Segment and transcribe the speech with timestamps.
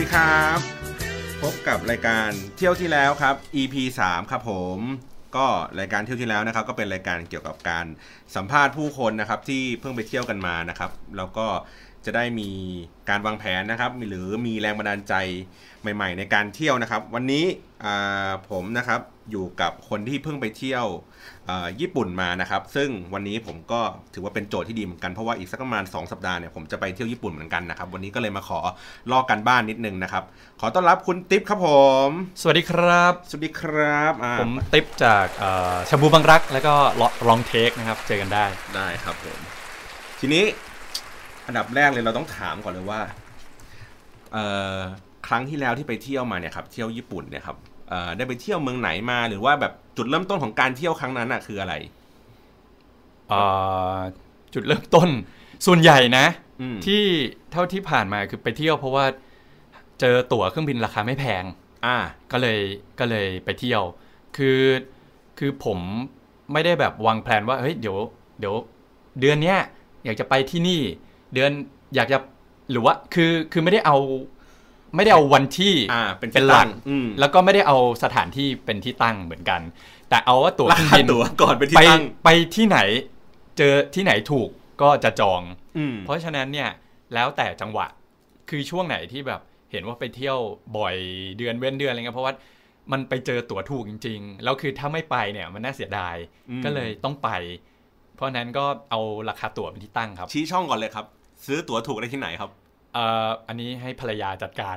[0.00, 0.58] ดีครับ
[1.42, 4.78] พบกับรายการเที่ยวที่แล้วครับ EP 3 ครับผม
[5.36, 5.46] ก็
[5.78, 7.86] รายการเที่ยวที่แล้วนะครับ ก็เป็นรายการเกี่ยวกับการ
[8.36, 11.46] สัมภาษณ์ผู้คนนะครับ ที่เพิ่งไปเที่ยวกันมานะครับ แล้วก็
[12.04, 12.50] จะได้มี
[13.08, 15.14] การวางแผนนะครับหรือมีแรงบันดาลใจ
[15.94, 17.44] ใหม่ ๆ ในการเที่ยวนะครับ วันนี้
[18.50, 20.86] ผมนะครับ อยู่กับคนที่เพิ่งไปเที่ยว
[21.48, 23.80] อ่าญี่ปุ่นมานะครับ ซึ่งวันนี้ผมก็
[24.14, 28.60] ถือว่าเป็นโจทย์ที่ดีเหมือนกัน เพราะว่าอีกสักประมาณ 2 สัปดาห์เนี่ยผมจะไปเที่ยวญี่ปุ่นเหมือนกันนะครับ วันนี้ก็เลยมาขอ
[29.12, 30.24] ลอกกันบ้านนิดนึงนะครับ
[30.60, 31.68] ขอต้อนรับคุณติ๊บครับผ
[32.06, 32.08] ม
[32.40, 36.74] สวัสดีครับ สวัสดีครับอ่าผมติ๊บจากเอ่อชาบูบังรัก แล้วก็
[37.28, 38.44] ลองเทคนะครับ เจอกันได้
[38.76, 39.38] ได้ครับผม
[40.20, 40.44] ทีนี้
[41.46, 43.00] อันดับแรกเลยเราต้องถามก่อนเลยว่า
[44.32, 44.44] เอ่
[44.76, 44.78] อ
[45.26, 47.69] ครั้งที่แล้วที่ไปเที่ยวมาเนี่ยครับเที่ยวญี่ปุ่นเนี่ยครับเอ่อ
[48.16, 51.74] ได้ไปเที่ยวเมืองไหนมาหรือว่าแบบจุดเริ่มต้นของการเที่ยวครั้งนั้นอะคืออะไร
[53.28, 53.40] เอ่
[53.94, 53.96] อ
[54.54, 55.08] จุดเริ่มต้น
[55.66, 56.26] ส่วนใหญ่นะ
[56.60, 57.02] อืมที่
[57.52, 59.04] เท่าที่ผ่านมาคือไปเที่ยวเพราะว่า
[60.00, 61.44] เจอตั๋วเครื่องบินราคาไม่แพง
[61.86, 61.96] อ่า
[62.32, 62.60] ก็เลย
[62.98, 63.82] ก็เลยไปเที่ยว
[64.36, 64.60] คือ
[65.38, 65.78] คือผม
[66.52, 67.96] ไม่ได้แบบวางแผนว่าเฮ้ยเดี๋ยว
[68.40, 68.54] เดี๋ยว
[69.20, 69.58] เดือนเนี้ย
[70.04, 70.80] อยากจะไปที่นี่
[71.34, 71.50] เดือน
[71.94, 72.18] อยากจะ
[72.70, 73.96] หรือว่าคือคือไม่ได้เอา
[74.94, 79.60] ไม่ได้เอาวันที่อ่าเป็นเป็นหลักที่ตั้งอืมแล้วก็ไม่ได้เอาสถานที่เป็นที่ตั้งเหมือนกัน
[80.10, 82.78] แต่เอาว่าตั๋วราเครื่องคาบินตั๋วก่อนเป็นที่ไปตั้งไปที่ไหน
[83.58, 84.48] เจอที่ไหนถูก
[84.82, 85.42] ก็จะจอง
[85.78, 86.70] อืมเพราะฉะนั้นเนี่ย
[87.14, 87.86] แล้วแต่จังหวะ
[88.50, 89.40] คือช่วงไหนที่แบบ
[89.72, 90.38] เห็นว่าไปเที่ยว
[90.78, 90.96] บ่อย
[91.38, 92.34] เดือนเว้นเดือนอะไรเงี้ยเพราะว่า
[92.92, 96.16] มันไปเจอตั๋วถูกจริง ๆ แล้วคือถ้าไม่ไปเนี่ยมันน่าเสียดาย
[96.50, 97.30] อืมก็เลยต้องไป
[98.16, 101.06] เพราะฉะนั้นก็เอาราคาตั๋วเป็นที่ตั้งครับ ชี้ช่องก่อนเลยครับ
[101.46, 104.76] ซื้อตั๋วถูกได้ที่ไหนครับเอ่ออันนี้ให้ภรรยาจัดการ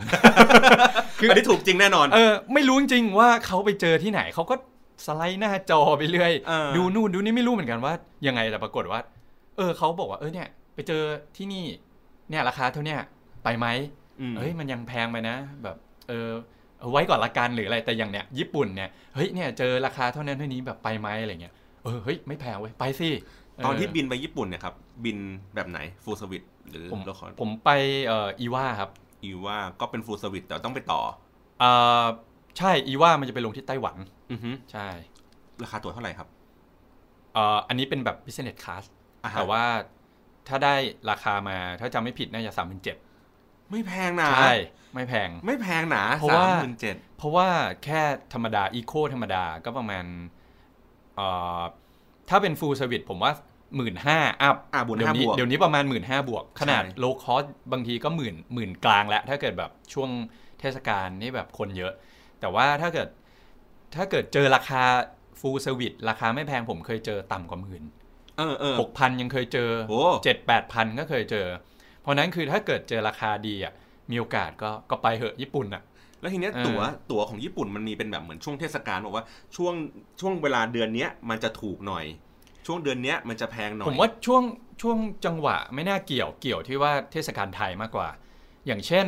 [1.19, 4.56] คืออันนี้ถูกจริงแน่นอน เออ ไม่รู้จริงๆว่าเขาไปเจอที่ไหน เขาก็
[5.06, 7.94] สไลด์หน้าจอไปเรื่อยเออดูนู่นดูนี่ไม่รู้เหมือนกันว่า
[8.28, 9.00] ยังไงแต่ปรากฏว่า
[9.57, 11.01] เออเขาบอกว่า เออเนี่ย ไปเจอ
[11.38, 11.66] ที่นี่
[12.29, 13.00] เนี่ยราคาเท่าเนี้ย
[13.44, 13.68] ไปไหม
[14.31, 15.78] มเฮ้ยมันยังแพงไปนะ แบบ
[16.09, 16.30] เออ
[16.80, 21.53] เอาไว้ก่อนละกันหรืออะไร แต่อย่างเนี้ยญี่ปุ่นเนี่ย เฮ้ยเนี่ยเจอราคาเท่านั้นเท่านี้แบบไปไหมอะไรเงี้ย
[21.84, 23.09] เออเฮ้ยไม่แพงเว้ยไปสิ
[23.56, 24.74] เตอนที่บินไปญี่ปุ่นเนี่ยครับ
[25.06, 25.18] บิน
[25.56, 27.69] แบบไหนฟูลสวิต หรือผมละครผมไป
[28.07, 28.90] เอ่ออีว่าครับ
[29.24, 31.01] อีว่าก็เป็นฟูลสวิตแต่ต้องไปต่อ
[31.59, 31.72] เอ่
[32.03, 32.06] อ
[32.57, 33.96] ใช่อีว่ามันจะไปลงที่ไต้หวัน
[34.31, 34.88] อือฮึใช่
[35.63, 36.28] ราคาตั๋วเท่าไหร่ครับ
[37.34, 38.84] เอ่ออันนี้เป็นแบบ business class
[39.24, 39.63] อ่าฮะแต่ว่า
[40.47, 40.75] ถ้าได้
[41.09, 42.97] ราคามาถ้าจำไม่ผิดน่าจะสามพันเจ็ด
[43.72, 44.53] ไม่แพงนะใช่
[44.94, 47.47] ไม่แพงไม่แพงนะเพราะว่าสามหมื่นเจ็ดเพราะว่า
[47.84, 48.01] แค่
[48.34, 50.06] ธรรมดาอีโคธรรมดาก็ประมาณ
[51.16, 51.28] เอ่
[51.59, 51.62] อ
[52.30, 53.31] ถ้าเป็น full service ผมว่า
[53.78, 60.10] หมื่นห้าอัพอะบวกเดี๋ยห้าวนี้บวกเดี๋ยวนี้ประมาณหมื่นห้าบวก ขนาดใช่โลคอสบางทีก็หมื่นหมื่นกลางแล้ว ถ้าเกิดแบบช่วง
[60.60, 61.94] เทศกาลนี่แบบคนเยอะ
[62.40, 63.08] แต่ว่าถ้าเกิด
[63.96, 64.84] ถ้าเกิดเจอราคา
[65.40, 67.84] full service ราคาไม่แพงผมเคยเจอต่ำกว่าหมื่น
[68.38, 71.48] เออเออหกพันยังเคยเจอโอ้เจ็ดแปดพันก็เคยเจอ
[72.02, 73.74] เพราะนั้นคือถ้าเกิดเจอราคาดีอะ
[74.12, 75.84] มีโอกาสก็ก็ไปเหอะญี่ปุ่นอะ
[76.20, 79.74] แล้วทีเนี้ยเออตั๋วตั๋วของญี่ปุ่นมันมีเป็นแบบเหมือนช่วงเทศกาลบอกว่าช่วง
[80.20, 82.06] ช่วงเวลาเดือนเนี้ยมันจะถูกหน่อย
[82.68, 84.44] ช่วงเดือนเนี้ยมันจะแพงหน่อย ผมว่าช่วง
[84.81, 88.09] ช่วงจังหวะไม่น่าเกี่ยวเกี่ยวที่ว่าเทศกาลไทยมากกว่า
[88.68, 89.07] อย่างเช่น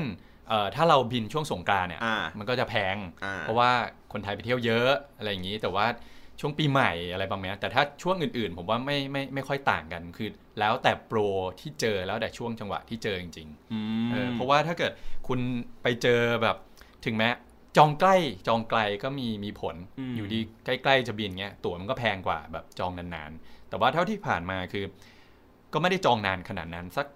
[0.49, 2.95] เอ่อถ้าเราบินช่วงสงกรานต์เนี่ยอ่ามันก็จะแพง
[3.25, 3.71] อ่าเพราะว่า
[4.13, 5.85] คนไทยไปเที่ยวเยอะอะไรอย่างนี้ แต่ว่า
[6.39, 10.29] ช่วงปีใหม่อะไรบางอย่างแต่ถ้าช่วงอื่นๆ ผมว่าไม่ไม่ไม่ค่อยต่างกันคือ
[10.59, 11.19] แล้วแต่โปร
[11.59, 14.91] ที่เจอแล้วแต่ช่วงจังหวะที่เจอจริงอืมๆเออเพราะว่าถ้าเกิด
[15.27, 15.39] คุณ
[15.83, 16.57] ไปเจอแบบ
[17.05, 17.29] ถึงแม้
[17.77, 18.15] จองใกล้
[18.47, 24.85] จองไกลก็มีมีผลอืมอยู่ดีใกล้ๆจะบินเงี้ยตั๋วมันก็แพงกว่าแบบจองนานๆ แต่ว่าเท่าที่ผ่านมาคือ
[25.73, 27.07] ก็ไม่ได้จองนานขนาดนั้นสัก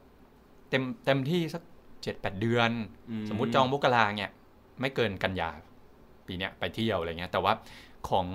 [0.70, 1.64] เต็มเต็มที่สัก
[2.04, 2.72] เจ็ดแปดเดือน
[3.30, 4.32] สมมุติจองมกราเนี่ย
[4.82, 5.52] ไม่เกินกันยา
[6.28, 7.54] ปีเนี้ยไปเที่ยวอะไรเงี้ย แต่ว่า
[8.10, 8.28] ของ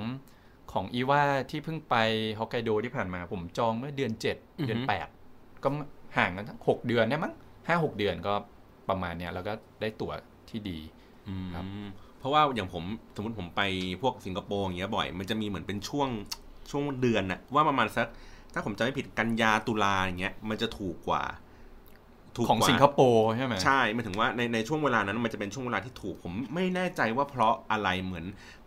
[0.73, 1.97] ของอีว่าที่เพิ่งไป
[2.39, 5.09] ฮอกไกโดที่ผ่านมา ผมจองเมื่อเดือนเจ็ดเดือนแปด
[5.65, 5.69] ก็
[6.17, 7.35] ห่างกันทั้งหกเดือนเนี่ยมั้ง
[7.69, 8.35] ห้าหกเดือนก็
[8.89, 10.13] ประมาณเนี้ยแล้วก็ได้ตั๋ว
[10.51, 10.79] ที่ดี
[11.29, 11.65] อืมครับ
[12.25, 12.85] เพราะว่าอย่างผม
[13.17, 13.63] สมมติผมไป
[14.03, 16.09] พวกสิงคโปร์อย่างเงี้ยบ่อย มันจะมีเหมือนเป็นช่วง
[16.71, 18.09] ช่วงเดือนน่ะว่าประมาณสัก
[18.55, 21.23] ถ้าผมจำไม่ผิดกันยาตุลาอย่างเงี้ยมันจะถูกกว่า
[22.37, 28.25] ถูกของกว่าสิงคโปร์ใช่ไหมใช่หมายถึงว่าในในช่วงเวลานั้นมันจะเป็นช่วงเวลาที่ถูก ผมไม่แน่ใจว่าเพราะอะไรเหมือน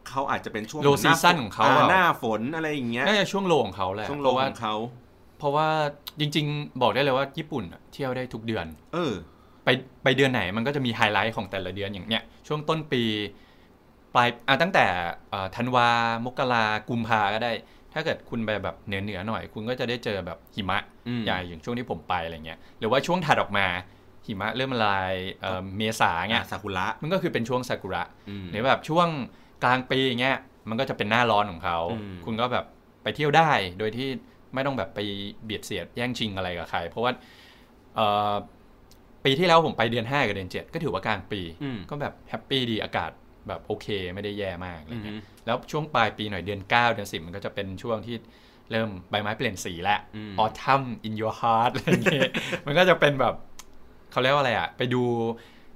[0.09, 4.75] เขาอาจจะเป็นช่วงโลหซีน้าซั่นของเขาอ่อะหน้าฝนอะไรอย่างเงี้ยน่าจะช่วงโลของเขาแหละช่วงเพโลราะว่าของเขา
[5.39, 5.67] เพราะว่า
[6.19, 9.73] จริง ๆ บอกได้เลยว่าญี่ปุ่นอะเที่ยวได้ทุกเดือน เออเไป
[10.03, 13.03] ไปเดือนไหนมันก็จะมีไฮไลท์ของแต่ละเดือนอย่างเนี้ยช่วงต้นปี
[14.17, 14.85] ปลายอะตั้งแต่
[15.29, 15.87] เอ่อธันวา
[16.25, 17.51] มกรากุมภาก็ได้
[17.93, 23.65] ถ้าเกิดคุณไปแบบเหนือเหนือๆหน่อย คุณก็จะได้เจอแบบหิมะอืมใหญ่อย่างช่วงที่ผมไปอะไรเงี้ยหรือว่าช่วงถัดออกมา
[24.25, 29.07] หิมะเริ่มละลายเอ่อเมษาเงี้ยอะซากุระมันก็คือเป็นช่วงซากุระอืมหรือแบบช่วง
[29.63, 30.37] กลางปีเงี้ย
[30.69, 32.65] มันก็จะเป็นหน้าร้อนของเขาอืมคุณก็แบบ
[33.03, 33.49] ไปเที่ยวได้
[33.79, 34.07] โดยที่
[34.53, 34.99] ไม่ต้องแบบไป
[35.43, 37.11] เบียดเสียดแย่งชิงอะไรกับใคร เพราะว่า
[37.95, 38.33] เอ่อ
[39.25, 43.11] ปีที่แล้วผมไปเดือน 5 กับเดือน 7 ก็ถือว่ากลางปีอืมก็แบบแฮปปี้ดีอากาศ
[43.49, 48.15] แบบโอเคไม่ได้แย่มากอะไรอืมเงี้ยแล้วช่วงปลายปีหน่อยเดือน 9 เดือน10 มันก็จะเป็นช่วงที่
[48.71, 52.31] เริ่มใบไม้เปลี่ยนสีแล้วอืม autumn in your heart อะไรเงี้ย
[52.65, 53.33] มันก็จะเป็นแบบ
[54.11, 55.03] เขาเรียกว่าอะไรอะ ไปดู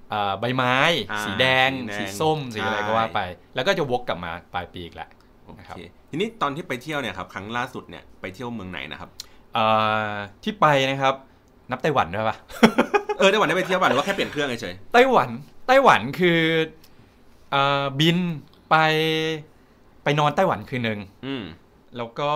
[0.10, 0.76] เอ่อใบไม้
[1.12, 3.22] อ่าสีแดงสีแดง สีส้ม สีอะไรใช่ก็ว่าไป
[3.56, 5.10] แล้วก็จะวกกลับมาปลายปีอีกแหละ
[5.44, 9.10] โอนะครับเคทีนี้ตอนที่ไปเที่ยวเนี่ยครับครั้งล่าสุดเนี่ยไปเที่ยวเมืองไหนนะครับ
[9.54, 9.66] เอ่
[10.12, 10.14] อ
[10.44, 11.16] ที่ไปนะครับ
[11.72, 12.38] นับไต้หวันด้วยปะ
[13.18, 15.30] เออไต้หวันได้ไปเที่ยวป่ะหรือว่าแค่เปลี่ยนเครื่องเฉยไต้หวัน
[15.68, 16.81] ไต้หวันคือเอ่อ
[18.00, 18.18] บิน
[18.70, 18.76] ไป
[20.04, 21.44] ไปนอนไต้หวันคืนหนึ่งๆอืม
[21.98, 22.32] แล้วก็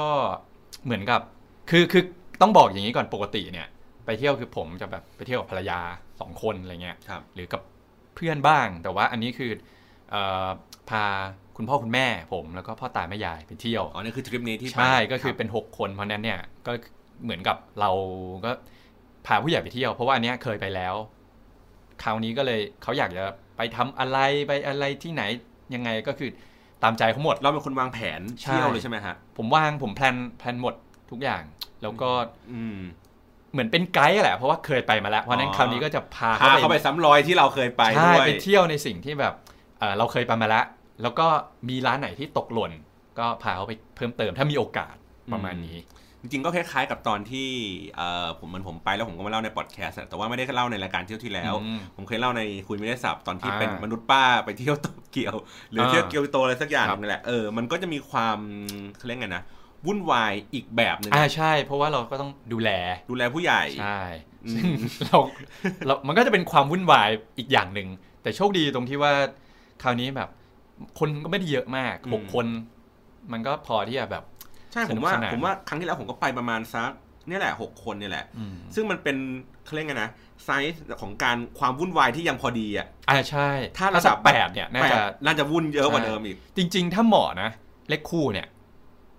[0.84, 1.22] เหมือนกับ
[1.70, 2.04] คือคือ
[2.42, 3.68] ต้องบอกอย่างนี้ก่อนปกติเนี่ย
[4.06, 5.80] ไปเที่ยวคือผมจะแบบไปเที่ยวกับภรรยา
[6.20, 7.62] สองคนอะไรเงี้ยครับหรือกับ
[8.16, 9.52] เพื่อนบ้าง แต่ว่าอันนี้คือ
[10.10, 10.16] เอ
[10.46, 10.48] อ
[10.90, 11.04] พา
[11.58, 16.72] คุณพ่อคุณแม่ผมแล้วก็พ่อตาแม่ยายไปเที่ยวอ๋อนี่คือทริปนี้ที่ไปใช่ก็คือรับเป็น 6 คนเพราะฉะนั้นเนี่ยก็
[17.24, 17.92] เหมือนกับเรา
[18.46, 18.52] ก็
[19.28, 20.96] พาผู้ใหญ่ไปเที่ยว เพราะว่าอันเนี้ยเคยไปแล้ว
[22.04, 23.24] คราวนี้ก็เลยเขาอยากจะ
[23.57, 24.18] ไปทำอะไร
[24.48, 25.24] ไปอะไรที่ไหน
[25.75, 26.30] ยังไงก็คือ
[26.84, 30.75] ตามใจเขาหมด เราเป็นคนวางแผนใช่เที่ยวเลยใช่ไหมฮะ ผมวางผม plan plan หมด
[31.12, 31.44] ทุกอย่าง
[31.81, 32.10] แล้วก็
[32.52, 32.80] อืม
[33.52, 39.34] เหมือนเป็นไกด์แหละเพราะว่าเคยไปมาแล้ว เพราะฉะนั้นอ๋อคราวนี้ก็จะพาพาเขาเขาไปไปซ้ำรอยที่เราเคยไปใช่ด้วยไปเที่ยวในสิ่งที่แบบ
[39.80, 40.66] เอ่อเราเคยไปมาแล้ว
[41.02, 41.28] แล้วก็
[41.69, 42.72] มีร้านไหนที่ตกหล่น
[43.19, 44.96] ก็พาเขาไปเพิ่มเติมถ้ามีโอกาส
[45.34, 45.78] ประมาณนี้
[46.25, 47.50] จริงๆก็คล้ายๆกับตอนที่
[47.95, 55.36] เอ่อผมเหมือนผมไปแล้วผมก็มาเล่าในพอดแคสต์อะแต่ว่าไม่ได้เล่าในรายการเที่ยวที่แล้วอืมผมเคยเล่าในคุยไม่ได้สับตอนที่อ่าเป็นมนุษย์ป้าไปเที่ยวโตเกียว
[55.72, 58.38] หรือเที่ยวอ่าเกียวโตอะไรสักอย่างครับนั่นแหละเออมันก็จะมีความ
[58.98, 59.44] เขาเรียกไงนะ
[59.86, 62.69] วุ่นวายอีกแบบหนึ่งอ่าใช่ เพราะว่าเราก็ต้องดูแล
[63.10, 64.01] ดูแลผู้ใหญ่ใช่
[64.45, 64.63] อืมซึ่ง
[65.06, 65.19] เรา
[65.86, 67.88] เรามันก็จะเป็นความวุ่นวายอีกอย่างหนึ่ง
[68.21, 69.13] แต่โชคดีตรงที่ว่า
[69.83, 70.30] คราวนี้แบบ
[71.00, 72.45] คนก็ไม่ได้เยอะมากหกคน
[73.31, 74.24] มันก็พอที่จะแบบ
[74.75, 76.92] ใช่ผมว่าสนุกสนานผมว่าครั้งที่แล้วผมก็ไปประมาณสัก
[77.27, 79.18] เนี่ยแหละหกคนเนี่ยแหละอืมซึ่งมันเป็น
[79.66, 80.10] เขาเรียกไงนะ
[80.45, 87.50] ไซส์ของการความวุ่นวายที่ยังพอดีอะอ่าใช่ ถ้าระสัดักบแปดเนี่ยน่าจะแปดน่าจะวุ่นเยอะกว่าเดิมอีก จริง ๆ ถ้าเหมาะนะ
[87.89, 88.48] เลขคู่เนี่ย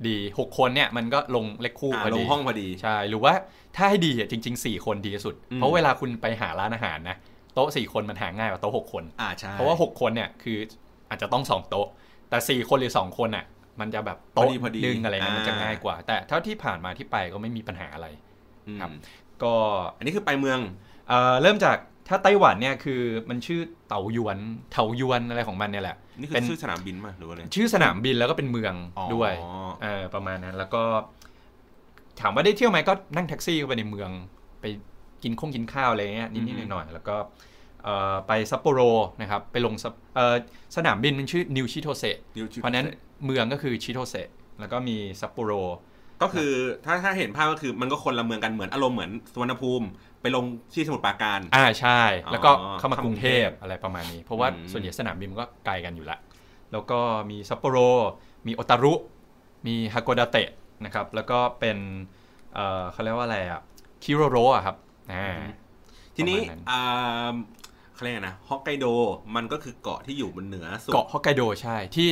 [0.06, 3.32] ดีหกคนเนี่ยมันก็ลงเลขคู่อ่าพอลดีงห้องพอดีใช่หรือว่า
[3.76, 7.16] ถ้าให้ดีอะจริงๆ4คนดีที่สุดอืมเพราะเวลาคุณไปหาร้านอาหารนะ
[7.54, 10.58] โต๊ะ4คนมันหาง่ายกว่าโต๊ะ6คนอ่าใช่เพราะว่า6คนเนี่ยคือ
[11.08, 11.86] อาจจะต้อง2โต๊ะ
[12.30, 13.44] แต่4คนหรือ2คนอะ
[13.80, 18.06] มันจะแบบโต๊ะพอดีพอดีดึงอะไรเงี้ยอ่ามัมันจะง่ายกว่า แต่เท่าที่ผ่านมาที่ไปก็ไม่มีปัญหาอะไร
[18.66, 18.90] อืมครับ
[19.42, 19.54] ก็
[19.96, 20.58] อันนี้คือไปเมือง
[21.08, 21.76] เอ่อเริ่มจาก
[22.08, 23.00] ถ้าไต้หวันเนี่ยคือ
[23.30, 24.38] มันชื่อเต๋าหยวน
[24.72, 29.32] เถาหยวนอะไรของมันเนี่ยแหละนี่คืเป็อนชื่อสนามบินมาหรือว่าอะไรชื่อสนามบินแล้วก็เป็นเมืองอ๋อด้วย
[29.82, 30.82] เออประมาณนั้น แล้วก็
[32.20, 34.10] ถามว่าได้เที่ยวไหมก็นั่งแท็กซี่เข้าไปในเมือง
[34.60, 34.64] ไป
[35.22, 37.30] กินข้งกินข้าวอะไรเงี้ยนิดๆหน่อยๆแล้วก็เอ่อ
[38.26, 38.80] ไปซัปโปโร
[39.20, 40.34] นะครับไปลงซัปเอ่อ
[40.76, 42.04] สนามบินมันชื่อนิวชิโตเซ
[42.36, 42.86] นิวชิเพราะฉะนั้น
[43.24, 44.14] เมืองก็คือชิโตเซ
[44.60, 45.52] แล้วก็มีซัปโปโร
[46.22, 46.52] ก็คือ
[46.84, 49.86] ถ้าถ้าเห็นภาพก็คือมันก็คนละเมืองกันเหมือนอารมณ์เหมือนสุวรรณภูมิ
[50.20, 52.00] ไปลงที่สมุทรปราการ อ่าใช่
[52.32, 56.20] แล้วก็อ๋อเข้ามากรุงเทพอะไรประมาณนี้ เพราะว่าอืมส่วนใหญ่สนามบินมันก็ไกลกันอยู่แล้ว
[56.72, 56.98] แล้วก็
[57.30, 57.76] มีซัปโปโร
[58.46, 58.94] มีโอตารุ
[59.66, 60.48] มีฮาโกดาเตะ
[60.84, 61.78] นะครับ แล้วก็เป็น
[62.54, 63.60] เอ่อเขาเรียกว่าอะไรอะ
[64.02, 64.76] คิโรโรอะครับ
[65.12, 65.36] อ่า
[66.16, 66.40] ทีนี้
[67.98, 68.86] ประมาณนั้นอ่าเขาเรียกไงนะฮอกไกโด
[69.36, 72.08] มันก็คือเกาะที่อยู่บนเหนือสุดเกาะฮอกไกโดใช่ที่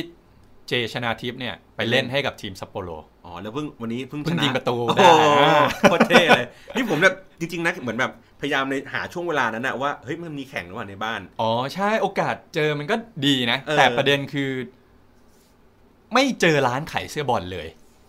[0.67, 2.89] เจชนาทิพย์เนี่ยไปเล่นให้กับทีมซัปโปโร
[3.25, 5.23] อ๋อแล้วเพิ่งวันนี้เพิ่งเพิ่งชนยิงประตูโอ้ได้โห
[5.81, 8.11] โคตรเท่เลยนี่ผมแบบจริงๆนะเหมือนแบบ
[8.41, 14.51] พยายามในหาช่วงเวลานั้นนะว่าเฮ้ยมันมีแข่งหรือเปล่าในบ้าน อ๋อใช่โอกาสเจอมันก็ดีนะเออแต่ประเด็นคือ
[16.13, 17.67] ไม่เจอร้านขายเสื้อบอลเลย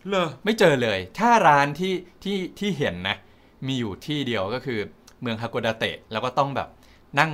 [0.08, 3.16] เลอไม่เจอเลย ถ้าร้านที่ที่ที่เห็นนะ
[3.66, 4.78] มีอยู่ที่เดียวก็คือ
[5.20, 6.68] เมืองฮาโกดาเตะแล้วก็ต้องแบบ
[7.18, 7.32] นั่ง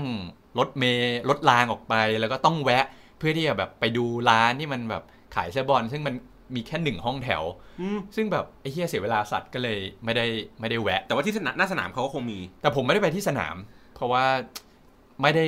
[0.59, 2.85] รถเมล์รถรางออกไป แล้วก็ต้องแวะ
[3.19, 5.03] เพื่อที่จะแบบไปดูร้านที่มันแบบ
[5.35, 6.15] ขายเสื้อบอลซึ่งมัน
[6.55, 7.43] มีแค่หนึ่งห้องแถว
[7.81, 10.27] อืมซึ่งแบบไอ้เหี้ยเสียเวลาสัตว์ก็เลยไม่ได้
[10.61, 13.57] ไม่ได้แวะ แต่ว่าที่สนามหน้าสนามเขาก็คงมี แต่ผมไม่ได้ไปที่สนาม
[13.95, 14.25] เพราะว่า
[15.23, 15.47] ไม่ได้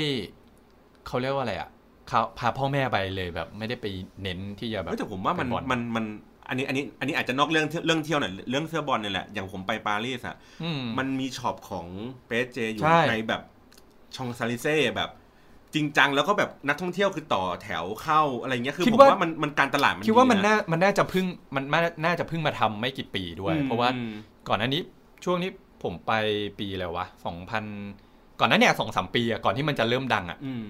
[1.07, 1.71] เขาเรียกว่าอะไรอะ
[2.09, 3.87] เขาพาพ่อแม่ไปเลยแบบ ไม่ได้ไป
[4.23, 6.05] เน้นที่จะแบบเฮ้ยแต่ผมว่ามันไปบอลมันมัน
[6.49, 11.87] อันนี้อันนี้อันนี้อาจจะนอกเรื่องเรื่องเที่ยวหน่อยเรื่องเสื้อบอลเนี่ยแหละอย่างผมไปปารีสอะอืมมันมีช็อปของ
[12.27, 13.43] เปแอสเชอยู่ใช่ในแบบ
[14.17, 15.11] ช็องเซลิเซ่แบบ
[15.75, 24.13] จริงจังแล้วก็แบบนักท่องเที่ยวคือต่อแถวเข้าอะไรเงี้ยคือผมว่ามันมันการตลาดมันคิดว่ามันน่ามันน่าจะเพึ่งมันน่าน่าจะเพึ่งมาทำไม่กี่ปีด้วยอืมเพราะว่าอืม
[24.49, 24.83] ก่อนอันนี้
[25.25, 25.51] ช่วงนี้
[25.83, 26.13] ผมไป
[26.59, 27.65] ปีอะไรวะสองพัน
[28.41, 30.65] ก่อนนั้นเนี่ยสองสามปีอะก่อนที่มันจะเริ่มดังอะอืม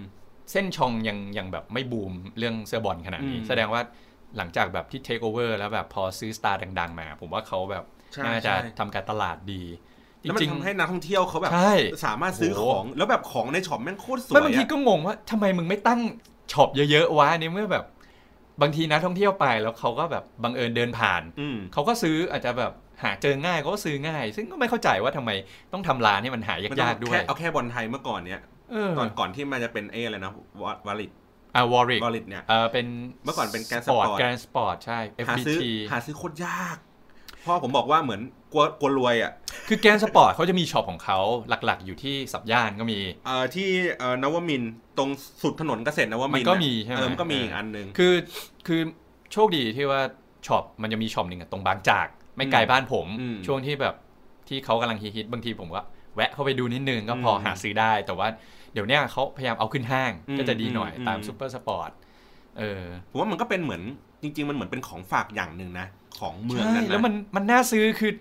[0.53, 3.83] เส้นชองยังยังแบบไม่บูมเรื่องเสื้อบอลขนาดนี้อืมแสดงว่า
[4.37, 7.85] หลังจากแบบที่เทคโอเวอร์แล้วแบบพอซื้อ star ดัง ๆ มา ผมว่าเขาแบบ
[8.15, 9.94] ใช่น่าจะใช่ทำการตลาดดีจ
[10.25, 11.75] แล้วมันริงทำให้นักท่องเที่ยวเขาแบบใช่
[12.07, 16.01] สามารถซื้อโอ้ขโหองแล้วแบบของในช็อปแม่งโคตรสๆวไม่ยบางทีอะก็งงว่าทำไมมึงไม่ตั้ง
[16.53, 17.85] ช็อปเยอะๆวะในเมื่อแบบ
[18.63, 25.31] บางทีนักท่องเที่ยวไปแล้วเขาก็แบบบังเอิญเดินผ่านอืมเขาก็ซื้ออาจจะแบบหาเจอง่ายเขาก็ซื้อง่าย ซึ่งก็ไม่เข้าใจว่าทำไม
[25.73, 28.41] ต้องทำร้านให้มันหามันต้อยางกๆด้วแค่ยเอาแค่บอลไทยเมื่อก่อนเนี้ย
[28.73, 30.33] เออก่อนก่อนที่มันจะเป็นเออะไรนะ
[30.87, 31.13] วอลิต
[31.57, 32.87] อ่าวอริกวอลิตเนี่ยเออเป็น
[33.25, 36.77] เมื่อก่อนเป็น Grand สปอร์ต Sport แกรนสปอร์ตใช่หาซื้อ FBT หาซื้อโคตรยาก
[37.47, 38.21] พ่อผมบอกว่าเหมือน
[38.53, 39.33] กลัวกลัวรวยอะ
[39.69, 45.11] คือ Grand Sport เขาจะมีช็อปของเขาหลักๆ อยู่ที่สามย่านก็มีเอ่อที่เอ่อนวมินทร์ตรง
[45.43, 48.15] สุดถนนเกษตรนวมินทร์มันก็อะมีใช่ไหม เออมันก็มีเอออีอีกอันหนึ่งคือ
[48.67, 48.81] คือ
[49.33, 50.01] โชคดีที่ว่า
[50.47, 53.95] ช็อปมันจะมีช็อปหนึ่งอะตรงบางจาก ไม่ไกลบ้านผม อืมช่วงที่แบบ
[54.49, 55.83] ที่เขากำลังฮิตๆบางทีผมก็
[56.15, 58.29] แวะเข้าไปดูนิดนึงก็พออมหาซื้อได้ แต่ว่า
[58.73, 61.91] เดี๋ยวเนี้ยเขาพยายามเอาขึ้นห้างอืมก็จะดีหน่อยอืมตามอืม Supersport
[62.59, 63.83] เออ ผมว่ามันก็เป็นเหมือน
[64.23, 65.87] จริง ๆ มันเหมือนเป็นของฝากอย่างหนึ่งนะ
[66.21, 68.13] ของเมืองใช่นั้นนะแล้วมันมันน่าซื้อคือ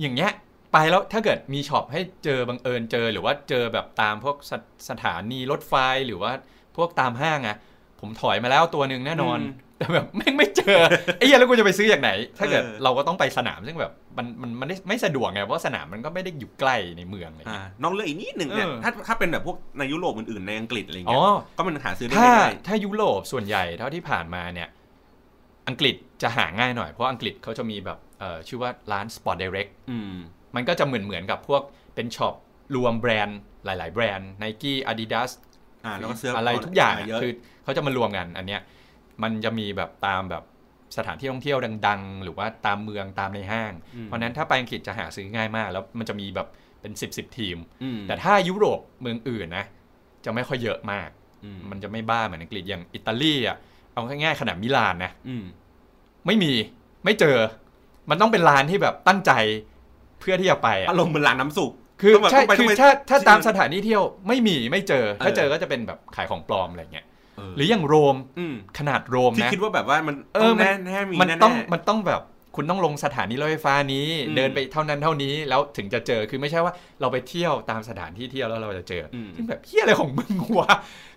[0.00, 0.32] อย่างเงี้ย
[0.72, 4.52] ไปแล้วถ้าเกิดมีช็อปให้เจอบังเอิญเจอ หรือว่าเจอแบบตามพวก
[4.88, 5.74] สถานีรถไฟ
[6.06, 6.32] หรือว่า
[6.76, 7.56] พวกตามห้างอะ
[8.00, 9.38] ผมถอยมาแล้วตัวหนึ่งแน่นอน
[9.78, 10.80] แต่แบบแม่งไม่เจอ
[11.18, 24.68] ไอ้เหี้ยแล้วกูจะไปซื้ออย่างไหน ถ้าเกิดเออเราก็ต้องไปสนามซึ่งแบบมันมันมันไม่ไม่สะดวกไงเพราะสนามมันก็ไม่ได้อยู่ใกล้ในเมืองอะไรอ่าเงี้ยนอกเรื่องอีกนิดหนึ่งเนี่ยเออถ้าถ้าเป็นแบบพวกในยุโรปอื่นๆในอังกฤษอะไรอ๋อเงี้ยก็มันหาซื้อได้ถ้าง่ายถ้ายุโรปส่วนใหญ่เท่าที่ผ่านมาเนี่ย
[25.68, 30.14] อังกฤษ จะหาง่ายหน่อย เพราะอังกฤษเขาจะมีแบบเอ่อชื่อว่าร้าน Sport Direct อืม
[30.54, 31.62] มันก็จะเหมือนเหมือนกับพวก
[31.94, 32.34] เป็นช็อป
[32.74, 35.30] รวมแบรนด์หลาย ๆ แบรนด์ Nike Adidas
[35.84, 37.32] อ่าแล้วก็เสื้ออะไรทุกอย่างเยอะอะคือ
[37.64, 38.60] เขาจะมารวมกันอันเนี้ย
[39.22, 40.44] มันจะมีแบบตามแบบ
[40.96, 46.48] สถานที่ท่องเที่ยวดัง ๆ หรือว่าตามเมืองตามในห้างอืมเพราะฉะนั้นถ้าไปอังกฤษจะหาซื้อง่ายมาก แล้วมันจะมีแบบ
[46.80, 49.64] เป็นสิบๆทีมอืมแต่ถ้ายุโรปเมืองอื่นนะ
[50.24, 51.08] จะไม่ค่อยเยอะมาก
[51.44, 53.56] อืมมันจะไม่บ้าเหมือนอังกฤษอย่างอิตาลีอะ
[53.92, 55.44] เอาง่ายๆขนาดมิลานนะอืม
[56.26, 56.52] ไม่มี
[57.04, 57.36] ไม่เจอ
[58.10, 59.32] มันต้องเป็นร้านที่แบบตั้งใจ
[60.20, 72.22] เพื่อที่จะไปอะอารมณ์เหมือนร้านน้ำสุกคือต้องแบบใช่ต้องไปคือต้องไปถ้าถ้าที่ตามอื่นสถานที่เที่ยวไม่มีไม่เจอ ถ้าเออเจอก็จะเป็นแบบขายของปลอมอะไรเงี้ยเหรืออย่างโรมอืมขนาดโรมที่นะคิดว่าแบบว่ามันเอต้อองมันแน่แน่มีมันแน่ต้องแน่มันต้องแบบ
[72.56, 80.72] คุณต้องลงสถานีรถไฟฟ้านี้อืมเดินไปเท่านั้นเท่านี้แล้วถึงจะเจอคือไม่ใช่ว่าเราไปเที่ยวตามสถานที่เที่ยวแล้วเราจะเจออืมซึ่งแบบเหี้ยอะไรของมึงวะ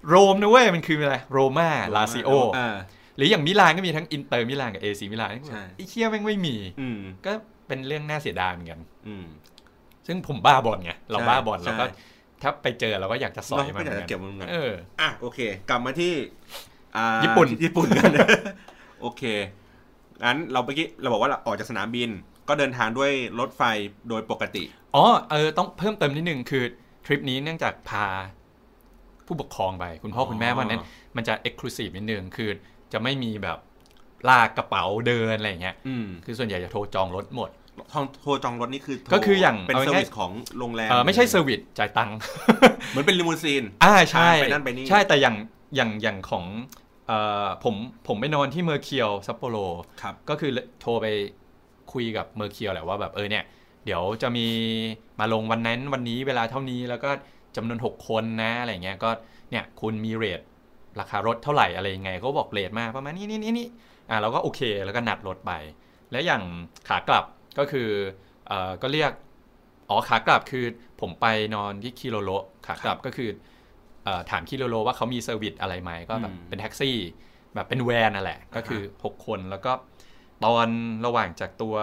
[0.10, 2.76] โรมนะเว้ยมันคืออะไรโรมาลาซิโออ่า
[3.16, 7.32] หรืออย่างมิลานก็มีทั้งอินเตอร์มิลานกับเอซีมิลานใช่ไอ้เหี้ยแม่งไม่มีอืมก็
[7.68, 9.26] เป็นเรื่องน่าเสียดายเหมือนกันอืม
[10.08, 11.86] ซึ่งผมบ้าบอลไงเราใช่บ้าบอลใช่เราก็
[12.42, 16.14] ถ้าไปเจอเราก็อยากจะสอยเรามันก็เหอยากมือนจะเก็กับนมันกันเอออะโอเค กลับมาที่
[16.98, 18.12] อ่าญี่ปุ่นญี่ปุ่นกัน
[19.02, 19.24] โอเค
[20.24, 22.10] งั้นเราเมื่อกี้เราบอกว่าเราออกจากสนามบิน
[22.48, 23.62] ก็เดินทางด้วยรถไฟ
[24.10, 24.64] โดยปกติ
[24.96, 26.64] อ๋อเออต้องเพิ่มเติมนิดนึงคือ
[27.06, 28.08] ทริปนี้เนื่องจากพา
[29.26, 30.82] ผู้ปกครองไป คุณพ่ออ๋อคุณแม่วันนั้น
[31.16, 32.50] มันจะ exclusive นิดนึงคือ
[32.94, 33.58] จะไม่มีแบบ
[34.30, 37.50] ลากกระเป๋าเดินอะไรอย่างเงี้ยอืมคือส่วนใหญ่จะโทรจองรถหมด
[37.94, 42.18] ทองโทรจองรถนี่คือโทรก็คืออย่างเป็นเอา service ง่ายของโรงแรมเออไม่ใช่ service จ่ายตังค์
[42.90, 45.36] เหมือนเป็นลิมูซีนอ่าใช่ไปนั่นไปนี่ใช่แต่อย่าง
[45.76, 46.46] อย่างอย่างของ
[47.08, 47.76] เอ่อผม
[48.08, 49.58] ผมไปนอนที่ Mercure ซัปโปโร
[50.02, 50.52] ครับก็คือ
[50.82, 51.08] โทรไป
[51.94, 53.44] คุยกับ Mercure แหละว่าแบบเออเนี่ย
[53.86, 54.48] เดี๋ยวจะมี
[55.20, 57.10] มาลงวันนั้นวันนี้เวลาเท่านี้แล้วก็
[57.56, 59.10] จำนวน 6 คนนะอะไรเงี้ยก็
[59.52, 60.42] เนี่ยคุณมี rate
[61.00, 63.68] ราคารถเท่าไหร่อะไรยังไงเขาบอก rate มาประมาณนี้นี่นี่นี่
[64.10, 65.52] อ่าเราก็โอเค แล้วก็นัดรถไป
[66.12, 66.44] แล้วอย่าง
[66.88, 67.26] ขากลับ
[67.60, 67.90] ก็คือ
[68.48, 69.12] เอ่อก็เรียก
[69.90, 70.66] อ๋อขากลับคือ
[71.02, 71.26] ผมไป
[71.56, 72.32] นอนที่คิโรโร
[72.66, 73.30] ขากลับก็คือ
[74.04, 76.98] เอ่อถามคิโรโรว่าเขามี service อะไรไหมก็แบบอืมเป็นแท็กซี่
[77.56, 79.72] แบบเป็น van นั่นแหละ ก็คือ 6 คนแล้วก็
[80.46, 80.68] ตอน
[81.06, 81.76] ระหว่างจากตัว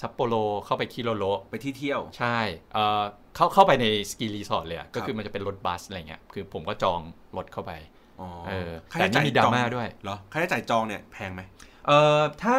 [0.00, 2.38] ซัปโปโรเข้าไปคิโรโรไปที่เที่ยวใช่
[2.72, 3.02] เอ่อ
[3.36, 7.00] เข้าเข้าไปใน ski resort เลยอะก็ครับคือมันจะเป็นรถบัสอะไรเงี้ยคือผมก็จอง
[7.36, 7.99] รถเข้าไปอ๋อ
[8.48, 11.42] เออค่าแต่ใช้จ่ายนี่มีดราม่าจองด้วยเหรอค่าใช้จ่ายจองเนี่ยแพงไหม
[11.86, 12.56] เอ่อถ้า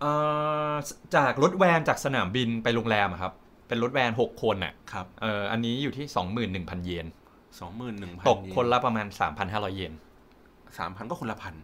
[0.00, 0.12] เอ่
[0.70, 0.74] อ
[1.16, 3.32] จากรถ van จากสนามบินไปโรงแรมอะครับ
[3.68, 6.06] เป็นรถแวน6คนอะครับเอ่ออันนี้อยู่ที่
[6.50, 7.06] 21,000เยน
[7.60, 9.06] สองหมื่นหนึ่งพันตกคนละประมาณ
[9.42, 9.92] 3,500เยน
[10.78, 11.54] สามพันก็คนละพัน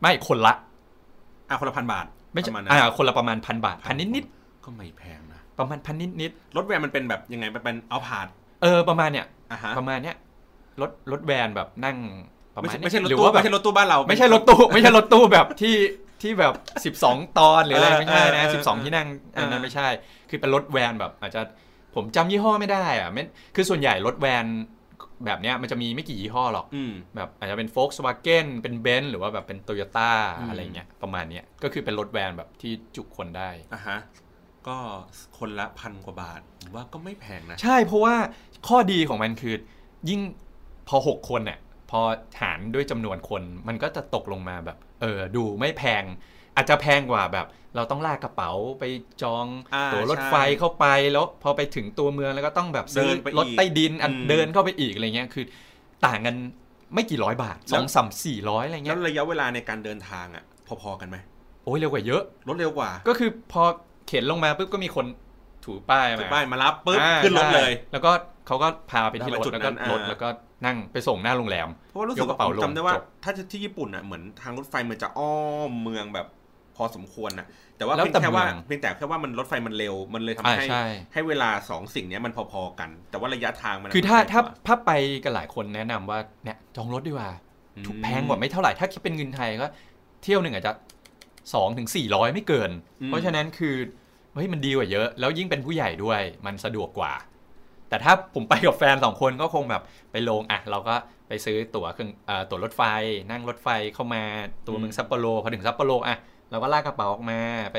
[0.00, 0.54] ไม่คนละ
[1.48, 4.24] อะคนละพันบาท ไม่ใช่ประาณนั้นอ่าคนละประมาณพันบาทพันนิด
[4.64, 10.16] ก็ไม่แพงนะๆประมาณพันนิดรถแวนมันเป็นแบบยังไงมันเป็นเอาผาดๆเออประมาณเนี้ยอะฮะประมาณเนี้ย
[10.80, 11.96] รถรถแวนแบบนั่ง
[12.56, 15.76] ประไม่มาณใช่เนี้ยไม่ใช่รถหรือตู้ว่าแบไม่บใช่รถตู้บ้านเรา ไม่ใช่รถตู้ไม่ใช่รถตู้แบบที่
[16.22, 16.54] ที่แบบ
[16.96, 19.88] 12 ตอนหรืออะไรเออไม่ใช่นะเออเออ12 ที่นั่งอันนั้เอนอไม่ใช่
[20.30, 21.40] คือเป็นรถแวนแบบอาจจะ
[21.94, 23.22] ผมจำยี่ห้อไม่ได้อะไม่
[23.54, 24.46] คือส่วนใหญ่รถแวน
[25.26, 33.98] แบบเนี้ยมันจะมีไม่กี่ยี่ห้อหรอกอืมแบบอาจจะเป็น Volkswagen เป็น Benz หรือว่าแบบเป็น Toyota อืมอะไรเงี้ยประมาณเนี้ยก็คือเป็นรถแวนแบบที่จุคนได้อะฮะ
[34.68, 34.76] ก็
[35.38, 38.14] คนละพันกว่าบาทผมว่าก็ไม่แพงนะ ใช่เพราะว่า
[38.68, 39.54] ข้อดีของมันคือ
[40.08, 40.20] ยิ่ง
[40.88, 41.58] พอ 6 คนเนี่ย
[41.90, 42.00] พอ
[42.40, 46.04] หารด้วยจำนวนคนมันก็จะตกลงมาแบบ เออดูไม่แพง
[46.56, 48.84] อาจจะแพงกว่าแบบ เราต้องลากกระเป๋าไป
[49.22, 55.44] จองอ่าตั๋วรถใช่ไฟเข้าไปแล้วพอไปถึงตัวเมืองแล้วก็ต้องแบบซื้อเดินไปอีกรถใต้ดินอันอืมเดินเข้าไปอีกอะไรเงี้ยคือ
[56.06, 56.36] ต่างกัน
[56.94, 60.44] ไม่กี่ร้อยบาทแล้สวองสามสี่ร้อยอะไรแล้เงี้วยระยะเวลาในการเดินทางอะ
[60.82, 61.16] พอๆกันไหม
[61.64, 63.62] โอ้ยเร็วกว่าเยอะรถเร็วกว่า ก็คือพอ
[64.08, 65.06] เข็นลงมาปุ๊บก็มีคน
[65.64, 68.10] ถูป้ายถืมาอป้ายมารับปุ๊บอ่าขึ้นรถเลยใช่แล้วก็
[68.46, 70.28] เขาก็พาไปที่รถแล้วไปจุดแล้วก็นั้นอ่ารถแล้วก็
[70.64, 75.36] นั่งไปส่งหน้าโรงแรมเพราะว่ารู้สึกยกกว่าระเป๋าผมลงจำได้ว่าจบถ้าที่ญี่ปุ่นอะเหมือนทางรถไฟมันจะอ้อ
[75.68, 76.26] มเมืองแบบ
[76.76, 77.46] พอสมควรน่ะ
[77.76, 84.90] แต่ว่าแล้วเพียงแต่แค่ว่าเมืองเพียงแต่แค่ว่ามันรถไฟมันเร็วมันเลยทำอ่าให้ใช่ให้เวลาสองสิ่งเนี้ยมันพอๆกัน แต่ว่าระยะทางมันคือถ้ามันถ้าไกลกว่ถ้าไป
[85.24, 87.30] กันหลายคนแนะนำว่าเนี่ยจองรถดีกว่า
[87.76, 89.68] อืมถูกแพงกว่าไม่เท่าไหร่ถ้าคิดเป็นเงินไทยก็
[90.22, 90.72] เที่ยวหนึ่งอาจจะ
[91.54, 92.70] สองถึงสี่ร้อยไม่เกิน
[93.06, 93.74] เพราะฉะนั้นคือ
[94.34, 97.12] เฮ้ยมันดีกว่าเยอะ แล้วยิ่งเป็นผู้ใหญ่ด้วยมันสะดวกกว่า
[97.88, 100.94] แต่ถ้าผมไปกับแฟนสองคนก็คงแบบไปลงอะ เราก็
[101.28, 102.82] ไปซื้อตั๋วเครื่องเอ่อตั๋วรถไฟ
[103.30, 104.22] นั่งรถไฟเข้ามา
[104.66, 106.16] ตัวเมืองซัปโปโรพอถึงซัปโปโรอะ
[106.50, 107.40] เราก็ลากกระเป๋าออกมา
[107.72, 107.78] ไป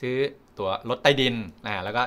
[0.00, 0.14] ซื้อ
[0.58, 1.34] ตั๋วรถใต้ดิน
[1.66, 2.02] อะแล้วก็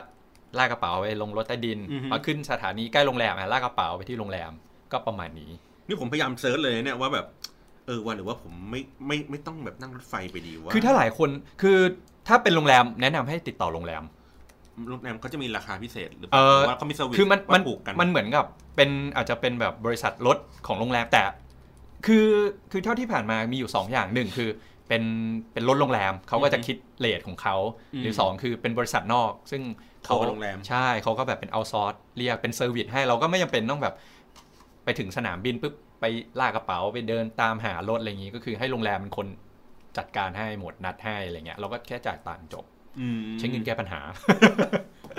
[0.57, 4.51] ลากกระเป๋าไปลงรถใต้ดินอือฮึพอขึ้นสถานีใกล้โรงแรมอะลากกระเป๋าไปที่โรงแรม
[4.91, 5.51] ก็ประมาณนี้
[5.87, 7.25] นี่ผมพยายาม search เลยเนี่ยว่าแบบ
[7.85, 11.29] เออว่าหรือว่าผมไม่ไม่ไม่ต้องแบบนั่งรถไฟไปดีวะคือถ้าหลายคน
[11.61, 11.79] คือ
[12.27, 14.03] ถ้าเป็นโรงแรมแนะนำให้ติดต่อโรงแรม
[14.89, 21.23] โรงแรมเขาจะมีราคาพิเศษหรือเปล่าอะหรือว่าเขามี service คือมันมันผูกกันมันเหมือนกับเป็นอาจจะเป็นแบบบริษัทรถของโรงแรมแต่
[22.05, 22.27] คือ
[22.71, 24.49] คือเท่าที่ผ่านมามีอยู่ 2 อย่างหนึ่งคือ
[24.87, 25.03] เป็น
[25.53, 27.55] เป็นรถโรงแรมเขาก็จะคิด rate ของเขา
[28.01, 29.61] หรือ 2 คือเป็นบริษัทนอก ซึ่ง
[30.05, 33.95] เขากับโรงแรมใช่เขาก็แบบเป็น outsource เรียกเป็น service ให้เราก็ไม่จำเป็นต้องแบบ
[34.83, 36.05] ไปถึงสนามบินปุ๊บไป
[36.39, 39.27] ลากกระเป๋าไปเดินตามหารถอะไรอย่างนี้ก็คือให้โรงแรมเป็นคน
[39.97, 42.76] จัดการให้หมดนัดให้อะไรเงี้ยเราก็แค่จ่ายตังค์จบอืม
[43.39, 43.99] ใช้เงินแก้ปัญหา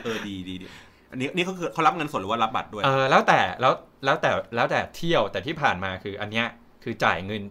[0.04, 0.66] เออดีดีดี
[1.10, 3.72] อันนี้นี่เขาคือเขารับเงินสดหรือว่ารับบัตรด้วย เออแล้วแต่แล้ว
[4.04, 6.46] แล้วแต่แล้วแต่เที่ยวแต่ที่ผ่านมาคืออันเนี้ย
[6.84, 7.42] คือจ่ายเงิน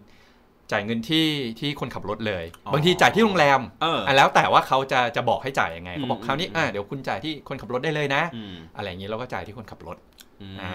[0.72, 1.26] จ่ายเงินที่
[1.60, 9.96] ที่คนขับรถเลยอ๋อบางทีจ่ายที่โรงแรมเอออะแล้วแต่ว่าเขาจะจะบอกให้จ่ายยังไงอืมเขาบอกคราวนี้อืมอะเดี๋ยวคุณจ่ายที่คนขับรถได้เลยนะอืมอะไรอย่างนี้เราก็จ่ายที่คนขับรถ
[10.40, 10.72] อืมอ่า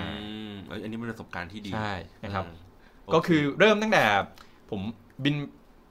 [0.68, 2.50] เอยอันนี้เป็นประสบการณ์ที่ดีใช่นะครับเอ
[3.10, 4.04] อก็คือเริ่มตั้งแต่
[4.72, 4.82] ผม
[5.24, 5.36] บิน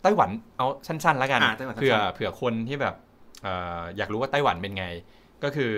[0.02, 4.86] ไต้หวันเอาสั้นๆ แล้วกันอ่าไต้หวันสั้นๆเผื่อเผื่อคนที่แบบเอ่ออยากรู้ว่าไต้หวันเป็นไง
[5.44, 5.72] ก็คือ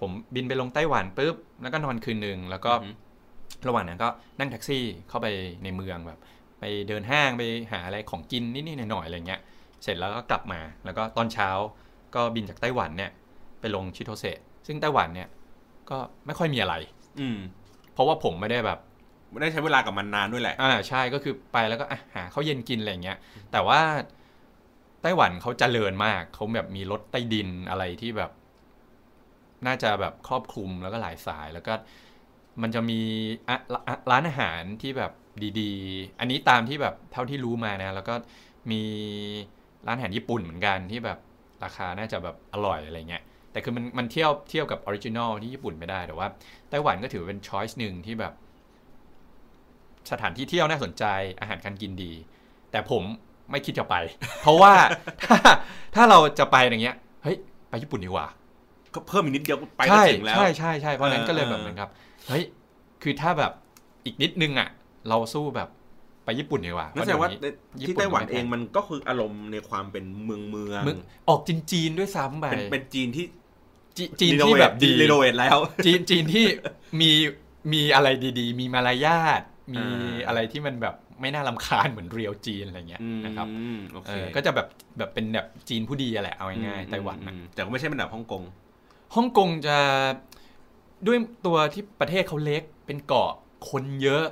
[0.00, 2.94] ผมบินไปลงไต้หวันปุ๊บแล้วก็นอนคืนหนึ่งแล้วก็อือหือ
[3.68, 5.26] ระหว่างนั้นก็นั่งแท็กซี่เข้าไป
[5.64, 6.18] ในเมืองแบบ
[6.60, 9.40] ไปเดินห้างไปหาอะไรของกินนิดๆหน่อยๆอะไรเงี้ย
[9.82, 11.48] เสร็จแล้วก็กลับมาแล้วก็ตอนเช้า
[12.14, 13.10] ก็บินจากไต้หวันเนี่ย
[13.60, 15.28] ไปลงชิโตเซะซึ่งไต้หวันเนี่ย
[15.90, 16.74] ก็ไม่ค่อยมีอะไร
[17.20, 17.38] อืม
[17.92, 18.78] เพราะว่าผมไม่ได้แบบ
[19.30, 23.18] ไม่ได้ใช้เวลากับมันนานด้วยแหละ อ่าใช่ก็คือไปแล้วก็อะหาข้าวเย็นกินอะไรเงี้ย
[23.52, 23.80] แต่ว่า
[25.02, 28.30] ไต้หวันเขาเจริญมาก เขาแบบมีรถใต้ดินอะไรที่แบบ
[29.66, 31.74] น่าจะแบบครอบคลุมแล้วก็หลายสายแล้วก็
[32.62, 33.00] มันจะมี
[33.50, 35.12] ร้านร้านอาหารที่แบบ
[35.60, 38.14] ดีๆ อันนี้ตามที่แบบเท่าที่รู้มานะ แล้วก็
[38.70, 38.82] มี
[39.86, 41.18] ร้านอาหารญี่ปุ่นเหมือนกันที่แบบ
[41.64, 46.28] ราคาน่าจะแบบอร่อยอะไรเงี้ย แต่คือมันมันเที่ยวเที่ยวกับ original ที่ญี่ปุ่นไม่ได้ แต่ว่า
[46.70, 48.32] ไต้หวันก็ถือเป็น choice หนึ่งที่แบบ
[50.10, 51.04] สถานที่เที่ยวน่าสนใจ
[51.40, 52.12] อาหารการกินดี
[52.70, 53.02] แต่ผม
[53.50, 53.94] ไม่คิดจะไป
[54.42, 54.72] เพราะว่า
[55.26, 55.36] ถ้า
[55.94, 57.36] ถ้าเราจะไปอย่างเงี้ยเฮ้ย
[57.68, 58.26] ไปญี่ปุ่นดีกว่า
[58.94, 61.90] ก็เพิ่มอีกนิดเดียวไปก็ใช่ถึงแล้วใช่ใช่ใช่เพราะงั้นก็เลยเออแบบเหมือนครับ
[62.28, 62.44] เฮ้ย
[63.02, 63.52] คือถ้าแบบ
[64.04, 64.68] อีกนิดนึงอะ
[65.08, 65.68] เราสู้แบบ
[66.24, 70.96] ไปญี่ปุ่นดีกว่านั่นแสดงว่าเพระเดี๋ยที่ไต้หวันเองมันก็คืออารมณ์ในความเป็นเมืองเมืองมึง
[71.28, 73.26] ออกจีนจีนๆด้วยซ้ำไปเป็นเป็นจีนที่
[73.96, 76.46] จีจีนที่แบบดีรีโนเวทแล้ว จีนจีนที่
[77.00, 77.10] มี
[77.72, 79.42] มีอะไรดี ๆ มีมารยาท
[79.74, 84.66] มีอ่าอะไรที่มันแบบ ไม่น่ารำคาญเหมือนเรียวจีนอะไรเงี้ยนะครับอืมโอเคเออก็จะแบบ
[84.98, 88.42] แบบเป็นแบบจีนผู้ดีอะแหละเอาง่ายๆไต้หวันอืนะมแต่ก็ไม่ใช่เป็นแบบฮ่องกง
[89.14, 89.76] ฮ่องกงจะ
[91.06, 93.30] ด้วยตัวที่ประเทศเขาเล็กเป็นเกาะ
[93.70, 94.24] คนเยอะ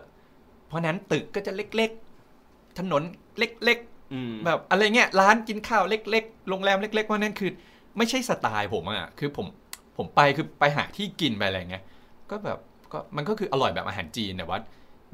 [0.66, 3.02] เพราะนั้นตึกก็จะเล็กๆ ถนน
[3.38, 3.78] เล็ก
[4.12, 7.50] อืมๆแบบอะไรเงี้ยร้านกินข้าวเล็กๆโรงแรมเล็กๆเพราะนั้นคือ
[7.96, 9.46] ไม่ใช่สไตล์ผมอะคือผม
[9.96, 11.84] ผมไปคือไปหาที่กินไปอะไรเงี้ย
[12.30, 12.58] ก็แบบ
[12.92, 14.58] ก็มันก็คืออร่อยแบบอาหารจีนแต่ว่า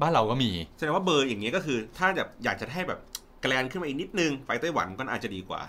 [0.01, 2.99] บ้านเราก็มี แสดงว่าเบอร์อย่างเงี้ยก็คือ ถ้าแบบอยากจะให้แบบ
[3.41, 5.61] แกลนขึ้นมาอีกนิดนึง ไปไต้หวันก็อาจจะดีกว่า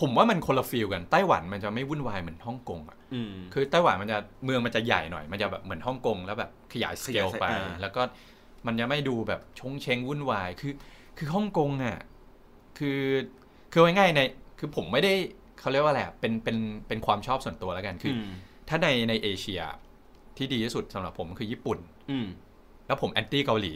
[0.00, 8.02] ผมว่ามันคนละ feel กันไต้หวันมันจะไม่วุ่นวายเหมือนฮ่องกงอะอืมคือไต้หวันมันจะเมืองมันจะใหญ่หน่อย มันจะแบบเหมือนฮ่องกงแล้วแบบขยายสเกลขยายไปอ่าแล้วก็
[8.66, 10.72] มันจะไม่ดูแบบชงเชงวุ่นวายคือ
[11.18, 11.98] คือฮ่องกงอะ
[12.78, 13.00] คือ
[13.72, 14.20] คือง่ายๆใน
[14.58, 15.12] คือผมไม่ได้
[15.60, 16.56] เขาเรียกว่าอะไรอะเป็นเป็น
[16.88, 18.32] เป็นความชอบส่วนตัวแล้วกันคืออืม
[18.68, 19.60] ถ้าในในเอเชีย
[20.36, 21.78] ที่ดีที่สุดสำหรับผมคือญี่ปุ่น
[22.10, 22.26] อืม
[22.92, 23.72] แล้วผม anti เกาหลี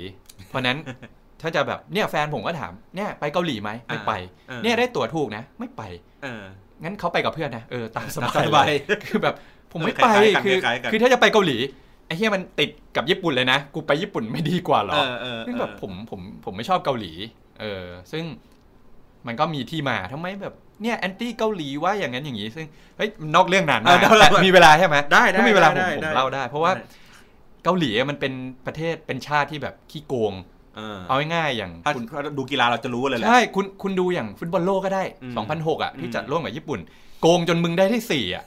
[0.49, 0.79] เพราะนั้น
[1.43, 4.13] ถ้าจะแบบเนี่ยแฟนผมก็ถามเนี่ยไปเกาหลีไหมไม่ไป
[4.51, 5.83] ออเนี่ยได้ตั๋วถูกนะ ไม่ไป
[6.23, 6.43] เออ
[6.83, 9.35] งั้นเขาไปกับเพื่อนนะเออตามสบาตามสบายยเลยคือแบบ
[9.73, 11.57] ผมไม่เออไปคล้ายๆกันคือคล้ายๆกันคือถ้าจะไปเกาหลี
[12.07, 17.13] ไอ้เหี้ยมันติดกับญี่ปุ่นเลยนะ กูไปญี่ปุ่นไม่ดีกว่าเหรเอออเออซึ่งแบบผมผมผมไม่ชอบเกาหลี
[17.61, 18.25] เออ ซึ่ง
[19.27, 26.83] มันก็มีที่มาทำไมแบบเนี่ยแอนตี้เกาหลีว่าอย่างนั้นอย่างนี้ ซึ่งเฮ้ยนอกเรื่องนานมากเออได้แต่มีเวลาใช่ไหมได้ได้ถ้ามีเวลาผมได้ผมได้เล่าได้ เพราะว่าได้
[27.67, 28.33] เกาหลีมันเป็น
[28.67, 30.33] ประเทศเป็นชาติที่แบบขี้โกง
[30.77, 36.81] เออเอาง่ายๆอย่างถ้าคุณถ้าดูกีฬาเราจะรู้เลยแหละใช่คุณคุณดูอย่างฟุตบอลโลกก็ได้อืม2006 อะ ที่อืมจัดร่วมกับญี่ปุ่น
[37.23, 38.45] โกงจนมึงได้ที่สี่อะ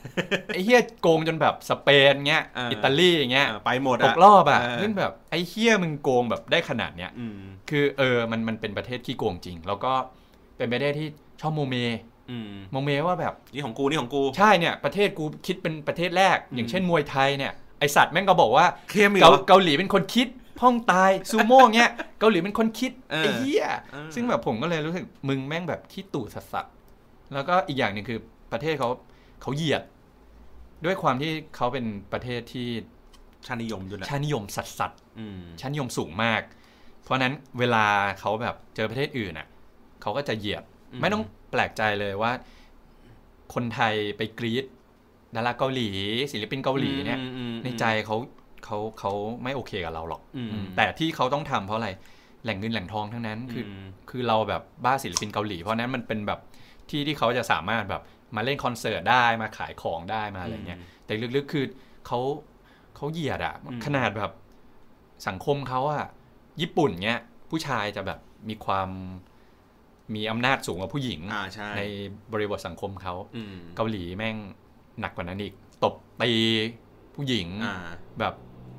[0.47, 7.33] ไอ้เหี้ยโกงจนแบบสเปนเงี้ยเอออิอิตาลีอย่างเงี้ยเออไปหมดตกรอบอะซึ่งแบบไอ้เหี้ยมึงโกงแบบได้ขนาดเนี้ยอืม
[7.69, 9.91] คือเออมันมันเป็นประเทศขี้โกงจริง แล้วก็
[10.57, 11.07] เป็นประเทศที่
[11.41, 11.75] ชอบโมเม
[12.29, 20.27] อืมโมเมว่าแบบนี่ของกูนี่ของกูใช่เนี่ยประเทศกูคิดเป็นประเทศแรกอืมอย่างเช่นมวยไทยเนี่ย ไอสัตว์แม่งก็บอกว่าเข้มอีกเกาเหรอ เกาหลีเป็นคนคิด
[20.59, 26.65] พ่องตายซูโม่เงี้ยเกาหลีเป็นคนคิดเออไอ้เหี้ยเออซึ่งแบบผมก็เลยรู้สึกมึงแม่งแบบขี้ตู่สัสสัส
[27.33, 28.19] แล้วก็อีกอย่างหนึ่งคือ
[28.51, 28.89] ประเทศเขา
[29.41, 29.83] เขาเหยียด
[30.85, 32.67] ด้วยความที่เขาเป็นประเทศที่
[33.47, 36.41] ชาตินิยมด้วยแหละชาตินิยมสัสสัสอืมชาตินิยมสูงมาก
[37.03, 37.85] เพราะฉะนั้นเวลา
[38.19, 39.47] เขาแบบเจอประเทศอื่นอะ
[40.01, 42.31] เขาก็จะเหยียดอืมไม่ต้องแปลกใจเลยว่า
[43.53, 44.65] คนไทยไปกรีด
[45.35, 45.89] ดาราเกาหลี
[46.31, 48.17] ศิลปินเกาหลีเนี่ยอืมอืมในใจเขา
[48.65, 49.11] เขาเขา
[49.43, 51.89] ไม่โอเคกับเราหรอกอืมอืมแต่ที่เขาต้องทำเพราะอะไร
[52.43, 56.39] แหล่งเงินแหล่งทองทั้งนั้นคืออมคือเราแบบบ้าศิลปินเกาหลี เพราะฉะนั้นมันเป็นแบบ
[56.89, 58.01] ที่ที่เขาจะสามารถแบบ
[58.35, 61.65] มาเล่นคอนเสิร์ตได้มาขายของได้มาอะไรเงี้ยแต่ลึกๆคือ
[62.07, 62.19] เขา
[62.95, 64.31] เขาเหยียดอะอืมขนาดแบบ
[65.27, 66.05] สังคมเขาอะ
[66.61, 68.89] ญี่ปุ่นเนี้ยผู้ชายจะแบบมีความ
[70.15, 71.81] มีอำนาจสูงกว่าผู้หญิงอ่าใช่ใน
[72.33, 74.37] บริบทสังคมเขาอืมเกาหลีแม่ง
[75.01, 76.31] หนักกว่านั้นอีก ตบตี
[77.15, 77.75] ผู้หญิงอ่า
[78.19, 78.33] แบบ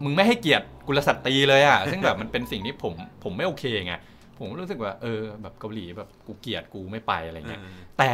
[0.05, 3.95] มึงไม่ให้เกียรติกุลสตรีเลยอะซึ่งแบบมันเป็นสิ่งที่ผมผมไม่โอเคไง
[4.39, 7.63] ผมรู้สึกว่าเออแบบเกาหลีแบบกูเกลียดกูไม่ไปอะไรเงี้ย
[7.99, 8.13] แต่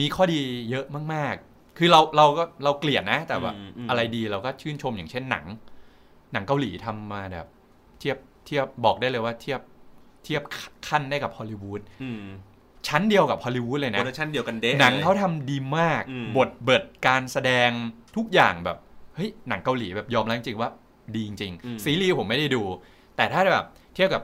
[0.00, 0.40] มีข้อดี
[0.70, 5.46] เยอะมาก ๆ คือเราเราก็เราเกลียดนะ แต่ว่าอืมอืมอะไรดีเราก็ชื่นชมอย่างเช่นหนัง
[6.32, 7.46] หนังเกาหลีทำมาแบบ
[7.98, 9.60] เทียบเทียบบอกได้เลยว่าเทียบ
[10.24, 10.42] เทียบ
[10.88, 12.22] ขั้นได้กับฮอลลีวูดอืม
[12.88, 17.70] ชั้นเดียวกับฮอลลีวูดเลย production เดียวกันหนังเขาเลยทำดีมากอืมบทบาทการแสดง
[18.16, 18.78] ทุกอย่างแบบ
[19.16, 20.70] เฮ้ย หนังเกาหลีแบบยอมรับจริงๆว่า
[21.14, 22.62] ดีจริงอืมๆซีรีส์ผมไม่ได้ดู
[23.16, 24.22] แต่ถ้าแบบ เทียบกับ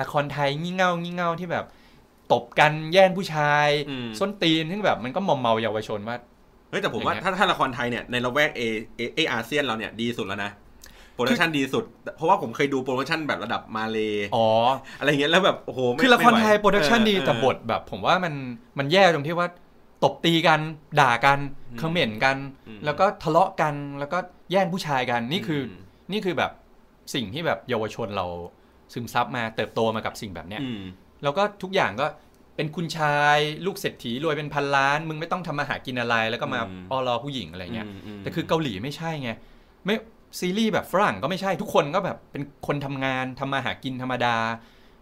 [0.00, 1.64] ละครไทยงี่เง่างี่เง่าที่แบบ
[2.32, 6.16] ตบกันแย่งผู้ชายอืมส้นตีนซึ่งแบบมันก็มอมเมาเยาวชนว่า
[6.70, 8.62] เฮ้ยแต่ผมว่าอย่างเงี้ยถ้าถ้าละครไทยเนี่ยในละแวกเอ
[8.96, 10.50] เอเออาเซียนเราเนี่ยดีสุดแล้วนะ
[11.16, 11.84] production ดีสุด
[12.16, 13.98] เพราะว่าผมเคยดู production แบบระดับมาเล
[14.36, 14.46] อ๋อ
[14.98, 18.34] อะไรอย่างเงี้ยแล้วแบบโอ้โหไม่คือละครไทย production เออดีเออแต่บทแบบ ผมว่ามัน
[18.78, 19.48] มันแย่ตรงที่ว่า
[20.04, 20.60] ตบตีกัน
[21.00, 21.38] ด่ากัน
[21.72, 24.18] อืมเขม่นกันอืมแล้วก็ทะเลาะกันแล้วก็
[24.52, 25.72] แย่งผู้ชายกันนี่คืออืม
[26.12, 26.52] นี่คือแบบ
[27.14, 28.26] สิ่งที่แบบเยาวชนเรา
[28.92, 30.82] ซึมซับมาเติบโตมากับสิ่งแบบเนี้ยอืม
[31.22, 32.06] แล้วก็ทุกอย่างก็
[32.56, 39.30] เป็นคุณชายลูกเศรษฐีรวยเป็นพันล้าน มึงไม่ต้องทำมาหากินอะไร แล้วก็มาอืมเออรอผู้หญิงอะไรเงี้ยมมแต่คือเกาหลีไม่ใช่ไง
[39.86, 39.94] ไม่
[40.38, 44.36] ซีรีส์แบบฝรั่งก็ไม่ใช่ทุกคนก็แบบเป็นคนทำงานทำมาหากินธรรมดา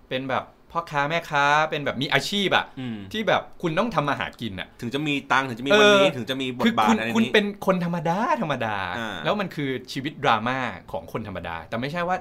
[0.08, 10.58] เป็นแบบพ่อค้าแม่ค้าเป็นแบบมีอาชีพอะอืมที่แบบคุณต้องทำมาหากินอะถึงจะมีตังค์ถึงจะมีวันนี้เออถึงจะมีบทคือบาทคุณอะไรคุณนี้เป็นคนธรรมดาธรรมดาอ่าแล้วมันคือชีวิตดราม่า
[10.92, 12.16] ของคนธรรมดา แต่ไม่ใช่ว่า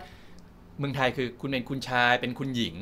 [0.79, 2.75] เมืองไทยคือคุณเป็นคุณชายเป็นคุณหญิง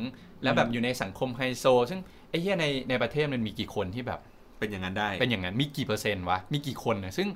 [0.43, 4.19] แล้วแบบอยู่ในสังคมไฮโซ ซึ่งไอ้เหี้ยในในประเทศมันมีกี่คนที่แบบ
[4.59, 7.27] เป็นอย่างนั้นได้ เป็นอย่างนั้นมีกี่เปอร์เซ็นต์วะมีกี่คนนะซึ่ง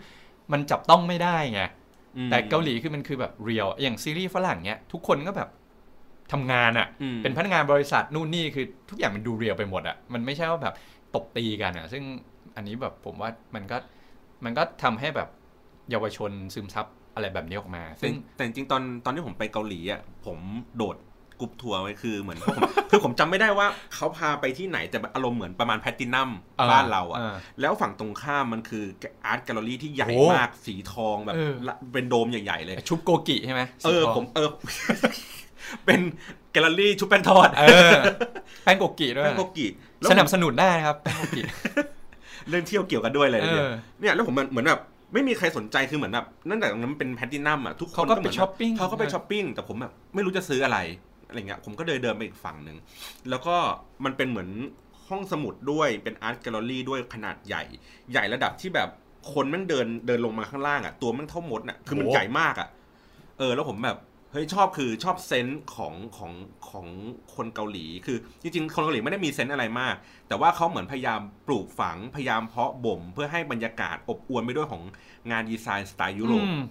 [0.51, 1.84] มันจับต้องไม่ได้ไงอืม
[2.31, 5.49] แต่เกาหลีคือมันคือแบบ real อย่างซีรีส์ฝรั่งเนี้ยทุกคนก็แบบ
[6.31, 10.75] ทำงานอะ่ะอืมเป็นพนักงานบริษัทนู่นนี่คือทุกอย่างมันดู real ไปหมดอะ่ะ มันไม่ใช่ว่าแบบ
[11.15, 12.03] ตบตีกันอะ่ะ ซึ่ง
[12.55, 13.77] อันนี้แบบผมว่ามันก็
[14.45, 15.29] มันก็ทำให้แบบ
[15.91, 20.39] เยาวชนซึมซับอะไรแบบนี้ออกมาแต่ซึ่งแต่จริงๆตอนตอนที่ผมไปเกาหลีอะผม
[20.77, 20.97] โดด
[21.39, 26.29] group tour ไว้คือเหมือนผมคือผมจำไม่ได้ว่าเขาพาไปที่ไหนแต่อารมณ์เหมือนประมาณแพลตินัม
[26.71, 27.19] บ้านเราอะ
[27.61, 28.83] แล้วฝั่งตรงข้ามมันคือ
[29.25, 34.49] art gallery ที่ใหญ่โอ้มากสีทองแบบเออละเป็นโดมใหญ่ๆเลย ชุบโกกิใช่ไหมเออสีทงผมเออ
[35.85, 35.99] เป็น
[36.51, 37.91] แกลเลอรี่ชุบแป้งทอดเออ
[38.63, 39.67] แป้งโกกิด้วยแป้งโกกิ
[39.99, 41.41] แล้วสนับสนุนได้นะครับแป้งโกกิ
[42.49, 44.81] เรื่องเที่ยวเกี่ยวกันด้วยเลยเอเนี่ยอเนี่ยแล้วผมมันเหมือนแบบ
[45.13, 50.77] ไม่มีใครสนใจคือเหมือนแบบนั่นแต่ตรงนั้นมันเป็นแพลตินัมอะทุกคนเขาก็เหมือนไปช้อปปิ้งเขาก็ไปช้อปปิ้งแต่ผมแบบไม่รู้จะซื้ออะไร
[51.27, 52.77] อะไรเงี้ยผมก็เดินเดินไปอีกฝั่งหนึ่ง
[53.29, 53.55] แล้วก็
[54.05, 54.49] มันเป็นเหมือน
[55.07, 57.63] ห้องสมุดด้วยเป็น art gallery ด้วยขนาดใหญ่
[58.11, 58.89] ใหญ่ระดับที่แบบ
[59.33, 62.69] คนแม่งเดินเดินลงมาข้างล่างอะตัวแม่งเท่ามดน่ะคือมันโอ้ใหญ่มากอะ
[63.37, 63.99] เออ แล้วผมแบบ
[64.31, 66.31] เฮ้ยชอบคือชอบ sense ของของ
[66.69, 66.87] ของ
[67.35, 69.95] คนเกาหลี คือจริงๆคนเกาหลีไม่ได้มี sense อะไรมาก
[70.27, 74.81] แต่ว่าเขาเหมือนพยายามปลูกฝังพยายามเพาะบ่ม เพื่อให้บรรยากาศอบอวลไปด้วยของ
[75.31, 76.61] งานดีไซน์สไตล์ยุโรปอืม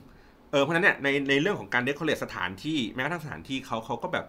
[0.52, 4.26] เออเพราะฉะนั้นเนี่ยในในเรื่องของการ decorate สถานที่แม้กระทั่งสถานที่เขาเขาก็แบบ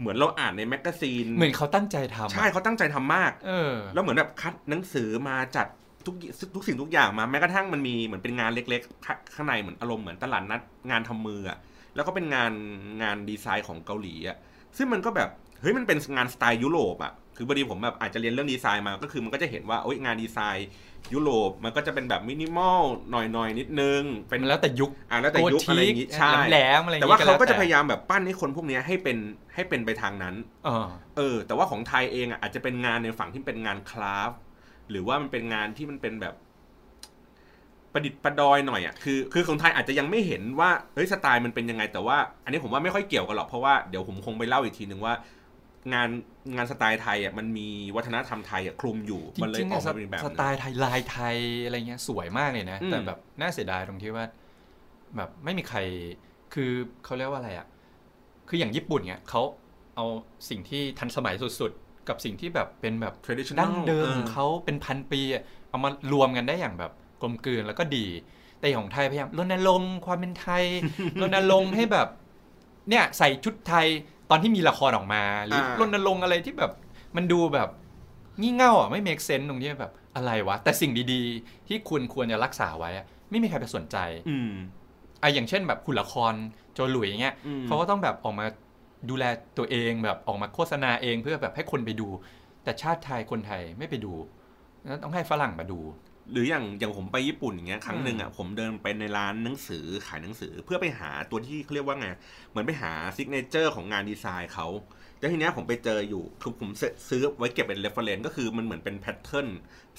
[0.00, 5.66] เหมือนเราอ่านใน magazine เหมือนเขาตั้งใจทำอะใช่เขาตั้งใจทำมาก เออ แล้วเหมือนแบบคัดหนังสือมาจัด
[6.06, 6.14] ทุก
[6.54, 11.58] ทุกสิ่งทุกอย่างมาแม้กระทั่งมันมีเหมือนเป็นงานเล็กๆ ข้างข้างในเหมือนอารมณ์เหมือนตลาดนัดงานทำมืออะ
[11.94, 12.52] แล้วก็เป็นงาน
[13.02, 14.36] งานดีไซน์ของเกาหลีอะ
[14.76, 15.28] ซึ่งมันก็แบบ
[15.60, 20.68] เฮ้ยมันเป็นงานสไตล์ยุโรปอะ คือพอดีผมแบบอาจจะเรียนเรื่องดีไซน์มา ก็คือมันก็จะเห็นว่าโอ้ยงานดีไซน์
[21.12, 29.18] ยุโรปมันก็จะเป็นแบบมินิมอลหน่อยๆนิดนึง เป็นมันแล้วแต่ยุคอ่าแล้วแต่ยุคอะไรอย่างงี้ใช่แหลมๆอะไรอย่งแต่งี้ว่าเขาก็จะแล้พยายามแบบปั้นให้คนพวกเนี้ยให้เป็น
[29.54, 34.38] ให้เป็นไปทางนั้นเออเออ แต่ว่าของไทยเองอะอาจจะเป็นงานในฝั่งที่เป็นงานคราฟต์
[34.90, 36.34] หรือว่ามันเป็นงานที่มันเป็นแบบ
[37.92, 45.14] ประดิษฐ์ประดอยหน่อยอะคือคือของไทยอาจจะยังไม่เห็นว่าเฮ้ยสไตล์มันเป็นยังไงแต่ว่า อันนี้ผมว่าไม่ค่อยเกี่ยวกันหรอกเพราะว่าเดี๋ยวผมคงไปเล่าอีกทีหนึ่งว่า
[45.92, 46.08] งาน
[46.56, 54.24] งานสไตล์ไทยอะมันมีวัฒนธรรมไทยอะคลุมอยู่จมันเลยริงๆอออะกสมาเป็นแบบสไตล์ไทยลายไทยอะไรเงี้ยสวยมากเลยนะอืมแต่แบบน่าเสียดายตรงที่ว่า
[55.16, 55.78] แบบไม่มีใคร
[56.54, 56.70] คือ
[57.04, 57.66] เขาเรียกว่าอะไรอะ
[58.48, 59.42] คืออย่างญี่ปุ่นเนี่ยเขา
[59.96, 60.06] เอา
[60.48, 66.92] สิ่งที่ทันสมัยสุดๆ กับสิ่งที่แบบเป็นแบบ traditional ดั้งเดิมออของเขาเป็นพันปีอะเอามารวมกันได้อย่างแบบ
[67.22, 68.06] กลมกลืนแล้วก็ดี
[68.58, 70.64] แต่ของไทยพยายามรณรงค์ความเป็นไทย
[71.22, 72.08] รณรงค์ให้แบบ
[72.88, 73.86] เนี่ยใส่ชุดไทย
[74.30, 76.72] ตอนที่มีละครออกมา หรือรณรงค์อะไรที่แบบ
[77.16, 77.68] มันดูแบบ
[78.40, 83.96] งี่เง่าอะไม่ make sense ตรงที่แบบอะไรวะ แต่สิ่งดีๆ ที่คุณควรจะรักษาไว้อะไม่มีใครไปสนใจ
[84.28, 84.52] อืม
[85.22, 86.34] อะอย่างเช่นแบบคุณละคร
[86.74, 88.46] โจหลุยอย่างเงี้ยอืมเขาก็ต้องแบบออกมา
[89.10, 89.24] ดูแล
[89.58, 92.08] ตัวเองแบบออกมาโฆษณาเองเพื่อแบบให้คนไปดู
[92.64, 94.12] แต่ชาติไทยคนไทยไม่ไปดู
[94.84, 95.80] แล้วต้องให้ฝรั่งมาดู
[96.32, 102.08] หรืออย่างอย่างผมไปญี่ปุ่นอย่างเงี้ยครั้งหนึ่งอือะมผมเดินไปในร้านหนังสือขายหนังสือเพื่อไปหาตัวที่เขาเรียกว่าไง
[102.50, 104.66] เหมือนไปหา signature ของงานดีไซน์เขา
[105.18, 106.70] แล้วทีเนี้ยผมไปเจออยู่คือผม
[107.08, 109.48] ซื้อไว้เก็บเป็น reference ก็คือมันเหมือนเป็น pattern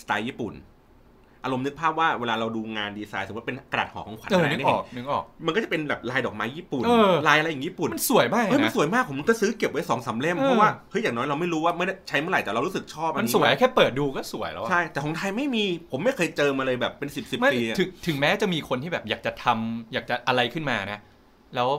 [0.01, 0.53] สไตล์ญี่ปุ่น
[1.45, 20.99] อารมณ์นึกภาพว่าเวลาเราดูงานดีไซน์สมมติเป็นกระดาษห่อของขวัญเอออะไรนึกเนี่ยออกนึกออก มันก็จะเป็นแบบลายดอกไม้ญี่ปุ่นเออลายอะไรอย่างญี่ปุ่น มันสวยมากเลเฮ้ยยมันนะสวยมากผมก็ซื้อเก็บไว้สองสามเล่มเออเพราะว่าเฮ้ยอย่างน้อยเราไม่รู้ว่าไม่ได้ใช้เมื่อไหร่แต่เรารู้สึกชอบอะมันสวยนี้แค่เปิดดูก็สวยแล้วอะใช่แต่ของไทยไม่มีผมไม่เคยเจอมาเลยแบบเป็นสิบสิบไม่ปีอะถึงถึงแม้จะมีคนที่แบบอยากจะทำอยากจะอะไรขึ้นมานะ
[21.55, 21.69] แล้ว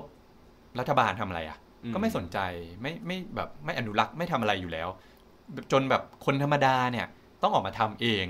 [0.81, 1.59] รัฐบาลทำอะไรอะ
[1.94, 2.38] ก็ไม่สนใจ
[2.81, 4.88] ไม่ไม่แบบไม่อนุรักษ์ไม่ทำอะไรอยู่แล้ว
[5.72, 7.07] จนแบบคนธรรมดาเนี่ย
[7.42, 8.26] ต้องออกมาทำเอง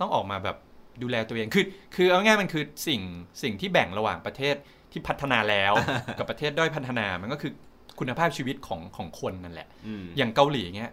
[0.00, 0.56] ต้องออกมาแบบ
[1.02, 3.00] ดูแลตัวเองคือคือเอาง่ายๆมันคือสิ่ง
[3.42, 4.54] สิ่งที่แบ่งระหว่างประเทศ
[4.92, 5.72] ที่พัฒนาแล้ว
[6.18, 7.52] กับประเทศด้อยพัฒนามันก็คือ
[7.98, 10.92] คุณภาพชีวิตของของคนนั่นแหละอืมอย่างเกาหลีเงี้ย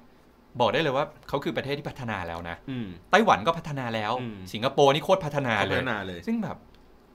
[0.60, 6.58] บอกได้เลยว่าเขาคือประเทศที่พัฒนาแล้วนะอืมไต้หวันก็พัฒนาแล้วอืมสิงคโปร์นี่โคตรพัฒนาเขาเลพัยฒนาเลย ซึ่งแบบ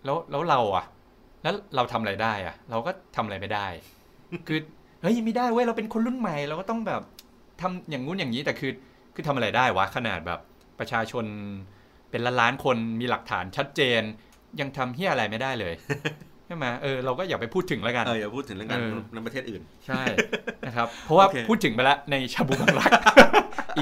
[0.05, 0.87] แล้วแล้วเราอะ
[1.43, 3.67] แล้วเราทำอะไรได้อะเราก็ทำอะไรไม่ได้
[4.49, 4.59] คือ
[5.03, 7.03] เฮ้ยไม่ได้เว้ยเราเป็นคนรุ่นใหม่เราก็ต้องแบบ
[7.61, 8.73] ทำอย่างงู้นอย่างนี้แต่คือ
[9.15, 10.41] คือทำอะไรได้วะขนาดแบบ
[10.79, 11.25] ประชาชน
[12.17, 14.03] เป็นล้านล้านๆคนมีหลักฐานชัดเจน
[14.61, 15.75] ยังทำเฮียอะไรไม่ได้เลย
[16.47, 20.03] ใช่ไหมเออเราก็อย่าไปพูดถึงแล้วกันเอออย่าพูดถึงเรื่องการเออในประเทศอื่น ใช่
[20.67, 22.91] นะครับเพราะว่าโอเคพูดถึงไปแล้วในชาบูบังรัก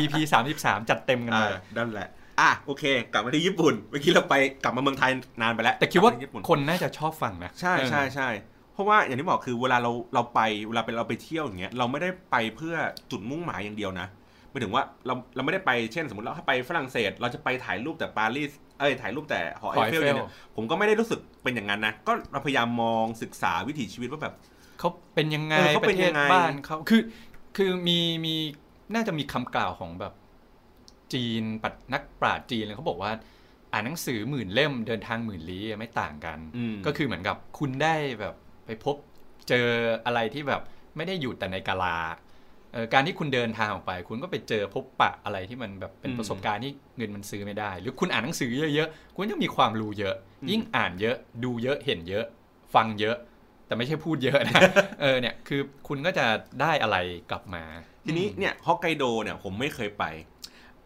[0.00, 0.14] EP
[0.52, 2.08] 33 จัดเต็มกันอ่าเลยนั่นแหละ
[2.40, 5.10] อะโอเค กลับมาที่ญี่ปุ่นเมื่อกี้เราไปกลับมาเมืองไทย
[5.42, 8.28] นานไปแล้ว แต่คิดว่ากลับมที่ญี่ปุ่นคนน่าจะชอบฟังนะ ใช่เออใช่ใช่
[8.74, 12.74] เพราะว่าอย่างที่บอกคือเวลาเราเราไปเวลาไปเราไปเที่ยวอย่างเงี้ยเราไม่ได้ไปเพื่อ
[13.10, 14.06] จุดมุ่งหมายอย่างเดียวนะ
[14.54, 24.34] หมายถึงว่าเราเราไม่ได้ไปเช่น สมมติเราถ้าไปฝรั่งเศส เราจะไปถ่ายรูปแต่ปารีสเอ้ยถ่ายรูปแต่หอหไออยเฟลเฟลเนี่ยผมก็ไม่ได้รู้สึกเป็นอย่างนั้นนะก็เราพยายามมองศึกษาวิถีชีวิตว่าแบบ
[24.78, 27.02] เขาเป็นยังไงเออเขาปเป็นระเทยัศงไงบ้านเขาคือ
[27.56, 28.34] คือมีมี
[28.94, 30.14] น่าจะมีคำกล่าวของแบบ
[31.12, 33.12] จีนปัดนักปราชญ์จีนเลยเขาบอกว่า
[33.72, 38.34] อ่านหนังสือหมื่นเล่มเดินทางหมื่นลี้ไม่ต่างกันอืมก็คือเหมือนกับคุณได้แบบ
[38.66, 38.96] ไปพบ
[39.48, 39.68] เจอ
[40.06, 40.62] อะไรที่แบบ
[40.96, 42.23] ไม่ได้อยู่แต่ในกาลาเอ่อ
[42.92, 52.24] การที่คุณเดินทางออกไป คุณก็ไปเจอพบปะอะไรที่มันแบบเป็นอืมประสบการณ์ที่เงินมันซื้อไม่ได้ หรือคุณอ่านหนังสือเยอะๆคุณจะมีความรู้เยอะอืมยิ่งอ่านเยอะดูเยอะเห็นเยอะ
[52.74, 53.16] ฟังเยอะ
[53.66, 54.60] แต่ไม่ใช่พูดเยอะนะ
[55.00, 56.26] เออเนี่ยคือคุณก็จะ
[56.60, 56.96] ได้อะไร
[57.30, 57.64] กลับมา
[58.04, 60.04] ทีนี้เนี่ยฮอกไกโดเนี่ยผมไม่เคยไป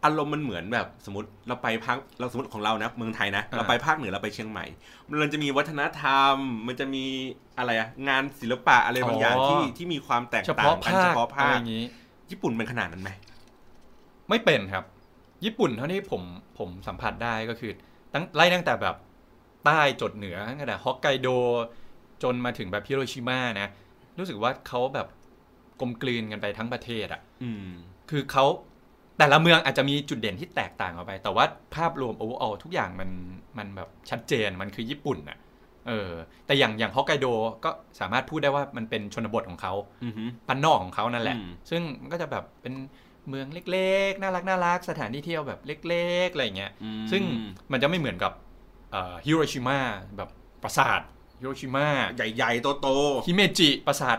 [0.05, 4.65] อารมณ์มันเหมือนแบบสมมติเราไปภาคเราสมมติของเรานะเมืองไทยนะอ่าเราไปภาคเหนือเราไปเชียงใหม่
[5.21, 6.35] มันจะมีวัฒนธรรม
[6.67, 7.05] มันจะมี
[7.57, 11.85] อะไรอะงานศิลปะอะไรบางอย่างที่ที่มีความแตกเฉต่าพาะงกันภาเฉคพาะอะภาไรคอย่างนี้
[12.31, 13.09] ญี่ปุ่นเป็นขนาดนั้นไหม
[14.29, 14.83] ไม่เป็นครับ
[15.45, 16.21] ญี่ปุ่นเท่าที่ผม
[16.57, 17.71] ผมสัมผัสได้ก็คือ
[18.13, 18.95] ตั้งไล่ตั้งแต่แบบ
[19.65, 21.27] ใต้จดเหนือตั้งแต่ฮอกไกโด
[22.23, 23.67] จนมาถึงแบบฮิโรชิมานะ
[24.19, 25.07] รู้สึกว่าเขาแบบ
[25.79, 27.67] กลมกลืนกันไปทั้งประเทศอะ่ะอืม
[28.09, 28.45] คือเขา
[29.19, 33.09] แต่ละเมืองอาจจะมีจุดเด่นที่แตกต่างออกไป แต่ว่าภาพรวม overall ทุกอย่างมัน
[33.57, 35.37] มันแบบชัดเจนมันคือญี่ปุ่นอะ่ะ
[35.87, 36.11] เออ
[36.45, 37.27] แต่อย่างอย่างฮอกไกโด
[37.65, 42.73] ก็สามารถพูดได้ว่ามันเป็นชนบทของเขาอือหือบ้านนอกของเขานั่นแหละอืมซึ่งมันก็จะแบบเป็น
[43.29, 47.23] เมืองเล็กๆ น่ารักน่ารักสถานที่เที่ยวแบบเล็กๆ อะไรอย่างเงี้ยอืมซึ่ง
[47.71, 48.33] มันจะไม่เหมือนกับ
[49.25, 49.79] ฮิโรชิมา
[50.17, 50.29] แบบ
[50.63, 51.01] ปราสาท
[51.39, 52.87] ฮิโรชิมาใหญ่ๆ โต
[53.27, 54.17] ฮิเมจิปราสาท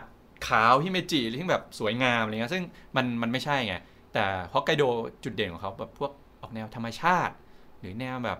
[0.48, 2.64] ขาวฮิเมจิที่แบบสวยงามอะไรเงี้ยซึ่ง
[2.96, 3.74] มันมันไม่ใช่ไง
[4.12, 4.82] แต่ฮอกไกโด
[5.24, 7.34] จุดเด่นของเขาแบบพวกออกแนวธรรมชาติ
[7.80, 8.38] หรือแนวแบบ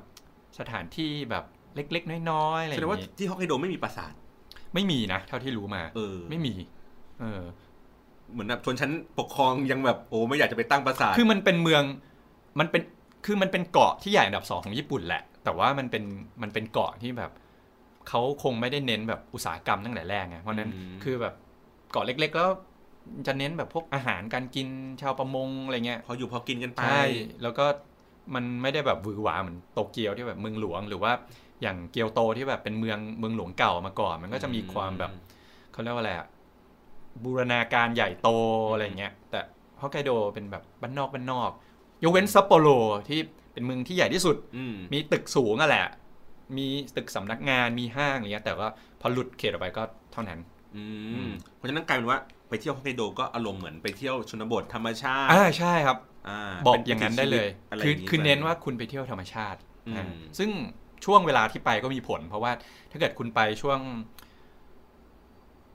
[0.58, 4.12] สถานที่แบบเล็กๆ น้อยๆอะไรอย่างงี้ แสดงว่าที่ฮอกไกโดไม่มีปราสาท
[4.74, 6.54] ไม่มีนะ เท่าที่รู้มา เออ ไม่มี
[7.20, 7.42] เออ
[8.32, 11.82] เหมือนแบบชนชั้นปกครองยังแบบโอ้ไม่อยากจะไปตั้งปราสาท คือมันเป็นเมือง
[12.60, 12.82] มันเป็น
[13.26, 16.04] คือมันเป็นเกาะที่ใหญ่อันดับสองของญี่ปุ่นแหละ แต่ว่ามันเป็น
[16.42, 17.30] มันเป็นเกาะที่แบบ
[18.08, 21.34] เขาคงไม่ได้เน้นแบบอุตสาหกรรมตั้งแต่แรกไงเพราะฉะนั้นอืม คือแบบ
[21.92, 22.50] เกาะเล็ก ๆ แล้ว
[23.26, 24.68] จะเน้นแบบพวกอาหารการกิน
[25.02, 27.04] ชาวประมงอะไรเงี้ยพออยู่พอกินกันไปใช่
[27.42, 27.64] แล้วก็
[28.34, 31.12] มันไม่ได้แบบหวือหวาเหมือนโตเกียวที่แบบเมืองหลวง หรือว่า
[31.62, 35.12] อย่างเกียวโตที่แบบเป็นเมืองเมืองหลวงเก่ามาก่อน มันก็จะมีความแบบ
[35.72, 36.26] เขาเรียกว่าอะไรอะ
[37.24, 38.28] บูรณาการใหญ่โต
[38.72, 39.40] อะไรเงี้ยแต่
[39.80, 41.50] ฮอกไกโดเป็นแบบบ้านนอกบ้านนอก
[42.02, 42.68] ยกเว้นซัปโปโร
[43.08, 43.20] ที่
[43.52, 45.86] เป็นเมืองที่ใหญ่ที่สุดอืมมีตึกสูงอะแหละ
[46.56, 48.68] มีตึกสำนักงานมีห้างอะไรเงี้ยแต่ว่า
[49.00, 50.38] พอหลุดเขตออกไปก็เท่านั้น
[50.76, 52.18] อือืมมเพราะฉะนั้นกลายเป็นว่า
[52.50, 60.06] ไปเที่ยวฮอกไกโดก็อารมณ์เหมือนไปเที่ยวชนบทธรรมชาติอ่าใช่ครับอ่าบอกป็อย่างนั้นได้เลยอะไรคืออย่างงี้คือไปเน้นว่าคุณไปเที่ยวธรรมชาติอืมอ่า
[60.38, 60.50] ซึ่ง
[61.04, 62.52] ช่วงเวลาที่ไปก็มีผล เพราะว่า
[62.90, 63.78] ถ้าเกิดคุณไปช่วง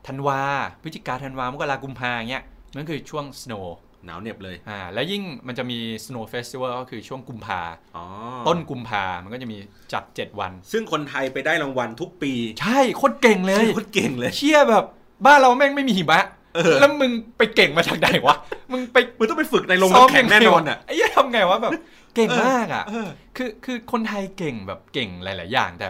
[0.07, 0.41] ธันวา
[0.81, 2.43] พฤศจิกาธันวามกรากุมภาเงี้ย
[2.75, 3.65] นั่นคือช่วง snow
[4.05, 7.61] หนาวเหน็บเลยอ่าแล้วยิ่งมันจะมี snow festival ก็คือช่วงกุมภา
[7.97, 8.05] อ๋อ
[8.47, 9.57] ต้นกุมภามันก็จะมี
[9.93, 14.85] จัด 7 วัน ซึ่งคนไทยไปได้รางวัลทุกปี ใช่โคตรเก่งเลยโคตรเก่งเลยเชี่ยแบบ
[15.25, 16.35] บ้านเราแม่งไม่มีหิมะเออ
[16.79, 18.35] แล้วมึงไปเก่งมาจากไหนวะ
[18.71, 21.71] มึงไป มึงต้องไปฝึกในโรงน้ำแข็งแน่นอนอะไอ้เหี้ยทำไงวะแบบ
[22.15, 25.87] เก่งมากอะเออคือคือคนไทยเก่งแบบเก่งหลาย ๆ อย่างแต่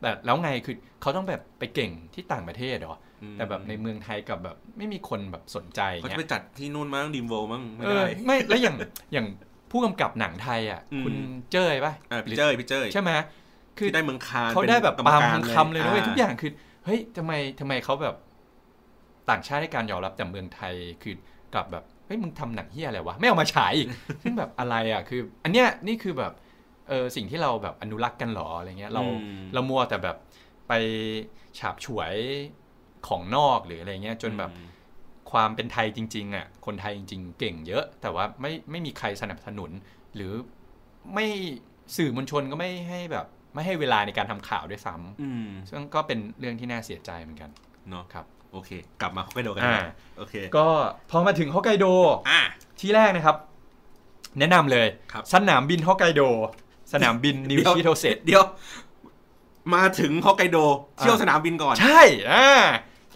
[0.00, 8.76] แต่แล้วไงคือเขาต้องแบบไปเก่งที่ต่างประเทศเหรออืมแต่แบบในเมืองไทยกับแบบไม่มีคนแบบสนใจเขาจะเงี้ไปยจัดที่นู่นมั้งดีมโวมั้งไม่เอได้อไม่แล้วอย่าง
[9.12, 9.26] อย่าง
[9.70, 11.14] ผู้กำกับหนังไทยอะอืมคุณ
[11.52, 13.10] เจ้ยป่ะอ่าพี่เจ้ยพี่เจ้ยใช่ไหม
[13.78, 16.50] คือที่ได้เมืองคานเขาได้แบบป็นปามกรรทองรคำเลยนะเว้ยาทุกอย่างคือ
[16.84, 18.14] เฮ้ยทำไมทำไมเขาแบบ
[19.30, 21.14] ต่างชาติให้การยอมรับแต่เมืองไทยคือ
[21.54, 23.88] กลับแบบเฮ้ยมึงทำหนังเฮียอะไรวะไม่เอามาฉายอีก
[24.22, 26.32] ซึ่งแบบอะไรอะคือ อันเนี้ยนี่คือแบบ
[26.88, 30.16] เออสิ่งที่เราแบบอนุรักษ์กันหรออะไรเงี้ยเราอืมเรามัวแต่แบบ
[30.68, 30.72] ไป
[31.58, 32.14] ฉาบฉวย
[33.08, 34.68] ของนอกหรืออะไรเงี้ยจนแบบอืม
[35.32, 39.70] ความเป็นไทยจริงๆอะคนไทยจริง ๆ เก่งเยอะ แต่ว่าไม่ไม่มีใครสนับสนุน
[40.14, 40.32] หรือ
[41.14, 41.26] ไม่
[41.96, 47.50] สื่อมวลชนก็ไม่ให้แบบ ไม่ให้เวลาในการทำข่าวด้วยซ้ำอืมซึ่งก็เป็นเรื่องที่น่าเสียใจเหมือนกัน
[47.90, 50.66] เนาะครับ โอเค กลับมาฮอกไกโดกันอ่านะโอเค ก็
[51.10, 51.86] พอมาถึงฮอกไกโด
[52.30, 52.40] อะ
[52.80, 53.36] ที่แรกนะครับ
[54.38, 56.22] แนะนำเลยครับสนามบินฮอกไกโด
[56.92, 58.44] สนามบินนิวเดี๋ยวชิโตเซเดี๋ยว
[59.74, 60.58] มาถึงฮอกไกโด
[60.98, 62.46] เที่ยวอะสนามบินก่อน ใช่อ่า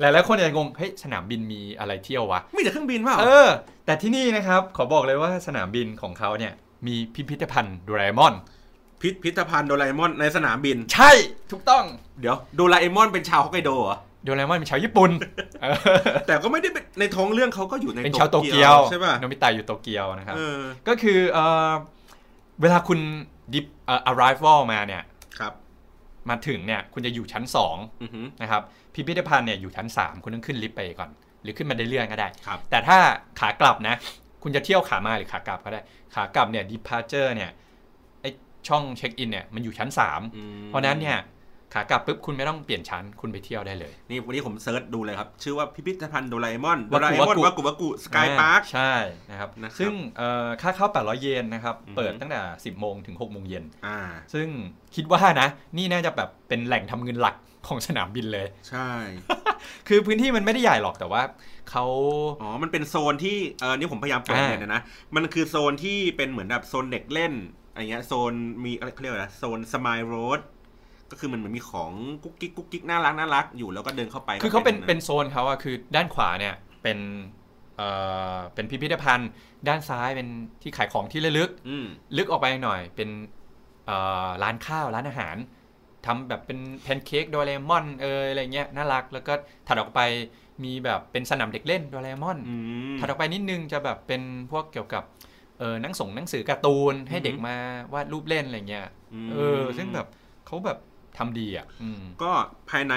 [0.01, 3.49] หลายๆคนอาจจะงง เฮ้ย สนามบินมีอะไรเที่ยววะไม่แต่เครื่องบินเปล่า เออ
[3.87, 6.53] แต่ที่นี่นะครับ ขอบอกเลยว่าสนามบินของเขาเนี่ย
[6.87, 8.35] มีพิพิธภัณฑ์โดราเอมอน
[9.01, 11.11] พิพิธภัณฑ์โดราเอมอนในสนามบิน ใช่
[11.51, 11.85] ถูกต้อง
[12.20, 15.11] เดี๋ยว โดราเอมอนเป็นชาวฮอกไกโดเหรอ โดราเอมอนเป็นชาวญี่ปุ่น
[15.63, 15.75] เออ
[16.27, 21.73] แต่ก็ไม่ได้เป็นในท้องเรื่องเขาก็อยู่ในเป็นชาวโตเกียวใช่ป่ะโนบิตะอยู่โตเกียวนะครับเออก็คือเอ่อ
[22.61, 23.01] เวลาคุณ
[23.53, 25.03] ดิฟเอ่อ arrival มาเนี่ย
[25.39, 25.53] ครับ
[26.31, 28.63] มาถึงเนี่ยคุณจะอยู่ชั้น2อือหือนะครับ
[28.95, 31.11] พิพิธภัณฑ์เนี่ยอยู่ชั้น3คุณต้องขึ้นลิฟต์ไปก่อน
[31.43, 32.99] หรือขึ้นมาได้เลื่อนก็ได้ครับแต่ถ้า
[33.41, 33.95] ขากลับนะ
[34.43, 35.81] คุณจะเที่ยวขามาหรือขากลับก็ได้
[36.15, 37.51] ขากลับเนี่ย departure เนี่ย
[38.21, 38.25] ไอ้
[38.69, 41.19] ช่องเช็คอินเนี่ยมันอยู่ชั้น3อืมเพราะฉะนั้นเนี่ย
[41.72, 48.92] ขากลับปุ๊บคุณไม่ต้องเปลี่ยนชั้นคุณไปเที่ยวได้เลย นี่วันนี้ผม search ดูเลยครับ ชื่อว่าพิพิธภัณฑ์โดราเอมอนโดวากุราเอมอนวากุวากุวากุสกายพาร์คใช่
[49.31, 53.98] นะครับนะครับซึ่งเอ่อค่าเข้า 800 เยนนะครับอือฮึเปิดตั้งแต่ 10 โมงถึง 6 โมงเย็นอ่า
[54.35, 54.48] ซึ่ง
[54.94, 57.37] คิดว่านะ นี่น่าจะแบบเป็นแหล่งทำเงินหลัก
[57.68, 58.90] ของสนามบินเลย ใช่
[59.88, 61.22] คือพื้นที่มันไม่ได้ใหญ่หรอกแต่ว่า
[61.70, 61.85] เขา
[62.42, 64.83] อ๋อ มันเป็นโซนที่เออนี่ผมพยายามเปิดอ่าเน็ตนะนะ
[65.16, 67.33] มันคือโซนที่เป็นเหมือนแบบโซนเด็กเล่น
[67.72, 68.33] อะไรเงี้ยโซน
[68.64, 70.40] มีอะไรเขาเรียกว่าอะไรโซนสมายโรด
[71.14, 71.92] ก็คือมันเหมือนมีของ
[72.24, 76.98] กุ๊กกิ๊กกุ๊กกิ๊กน่ารักน่ารักอยู่แล้วก็เดินเข้าไปคือเขาเป็นก็เป็นโซนเขาอะคือด้านขวาเนี่ยเป็น
[77.77, 77.88] เอ่
[78.37, 79.31] อเป็นพิพิธภัณฑ์
[79.68, 80.29] ด้านซ้ายเป็น
[80.62, 83.09] ที่ขายของที่ระลึกอืมลึกออกไปหน่อยเป็น
[83.87, 83.96] เอ่
[84.27, 85.37] อร้านข้าวร้านอาหาร
[86.07, 89.33] ทำแบบเป็นแพนเค้กโดเรมอนเอออะไรเงี้ยน่ารักแล้วก็
[89.66, 90.00] ถัดออกไป
[90.64, 92.55] มีแบบเป็นสนามเด็กเล่นโดเรมอนอื
[92.93, 95.03] มถัดออกไปนิดนึงจะแบบเป็นพวกเกี่ยวกับ
[95.59, 97.57] เออหนังส่งหนังสือการ์ตูนให้เด็กอือฮึมา
[97.93, 98.86] วาดรูปเล่นอะไรเงี้ย
[99.26, 100.07] มเออซึ่งแบบ
[100.47, 100.78] เขาแบบ
[101.19, 102.31] ทำดีอะอืมก็
[102.71, 102.95] ภายใน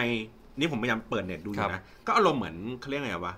[0.59, 3.35] นี่ผมพยายามเปิดเน็ตดูอครัยู่บนะ ก็อารมณ์เหมือนเขาเรียกไงวะ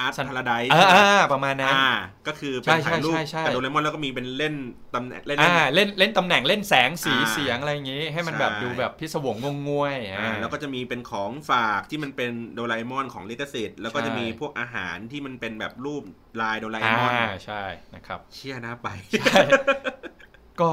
[0.00, 1.90] อาร์ตสันพาราไดอ่าอ่าประมาณนั้นอ่า
[2.26, 4.54] ก็คือเป็นใช่ถ่ายรูปใช่ใช่กับโดเรมอนแล้วก็มีเป็นเล่น
[4.94, 16.02] ตำแหน่งเล่นอ่าเล่นเล่นตำแหน่งเล่นแสงสีอ่าเสียงอะไรอย่างงี้ ให้มันใช่แบบดูแบบพิศวงงงงวยอ่าอ่าแล้วก็จะมีเป็นของฝากที่มันเป็นโดราเอมอนของลิขสิทธิ์แล้วก็ใช่จะมีพวกอาหารที่มันเป็นแบบรูป
[16.40, 17.12] ลายโดราเออ่ามอน
[17.44, 17.62] ใช่
[17.94, 18.88] นะครับ เชี่ยนะไป
[19.20, 19.40] ใช่
[20.60, 20.70] ก็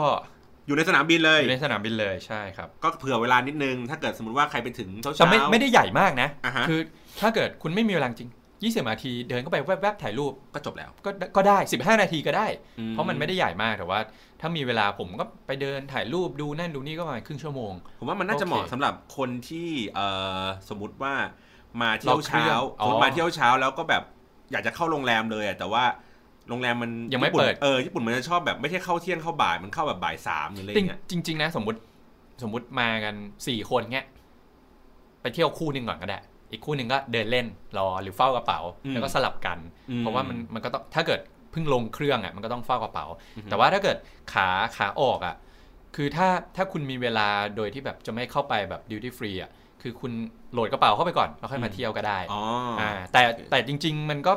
[0.68, 6.80] อยู่ในสนามบินเลยอยู่ในสนามบินเลยใช่ครับ ก็เผื่อเวลานิดนึง ถ้าเกิดสมมติว่าใครไปถึงเช้าแต่ไม่ๆไม่ได้ใหญ่มากนะอ่าฮะคือ
[7.22, 8.32] ถ้าเกิดคุณไม่มีเวลาจริง
[8.64, 12.48] 20นาทีเดินเข้าไปแวบๆถ่ายรูปก็จบแล้วก็ก็ได้ 15 นาทีก็ได้
[12.80, 14.00] อืเพราะมันไม่ได้ใหญ่มากแต่ว่า
[14.42, 20.08] ถ้ามีเวลาผมก็ไปเดินถ่ายรูปดูนั่นดูนี่ก็ประมาณครึ่งชั่วโมง ผมว่ามันน่าจะเหมาะโอเคสำหรับคนที่เอ่
[20.42, 21.14] อสมมติว่า
[21.82, 24.04] มาเที่ยวรอเครื่เช้าองอ๋อสมมติมาเที่ยวเช้าแล้วก็แบบ
[24.52, 25.84] อยากจะเข้าโรงแรมเลยอะแต่ว่า
[26.50, 31.80] โรงแรมมันยังไม่ญี่ปุ่นเปิดเออญี่ปุ่นมันจะชอบแบบไม่ใช่เข้าเที่ยงเข้าบ่ายมันเข้าแบบบ่ายสามหรืออะไรอย่างเงี้ยจริงจริง ๆ นะ สมมติ
[32.44, 33.16] สมมติมากัน
[33.48, 34.08] สี่คนเงี้ย
[35.22, 36.20] ไปเที่ยวคู่หนึ่งก่อนก็ได้
[36.52, 38.60] อีกคู่หนึ่งก็เดินเล่นรอหรือเฝ้ากระเป๋า
[38.92, 41.20] แล้วก็สลับกันอืมเพราะว่ามันมันก็ต้องถ้าเกิด
[41.52, 43.98] เพิ่งลงเครื่องอะมันก็ต้องเฝ้ากระเป๋าอือฮึแต่ว่าถ้าเกิด
[44.34, 45.36] ขาขาออกอะ
[45.96, 50.12] คือถ้าถ้าคุณมีเวลาโดยที่แบบจะไม่เข้าไปแบบ duty free อะคือคุณ
[50.54, 52.42] โหลดกระเป๋าเข้าไปก่อนแล้วค่อยมาเที่ยวก็ได้อ๋อ
[52.80, 53.22] ออ่าแต่
[53.52, 54.34] แต่จริง ๆ มันก็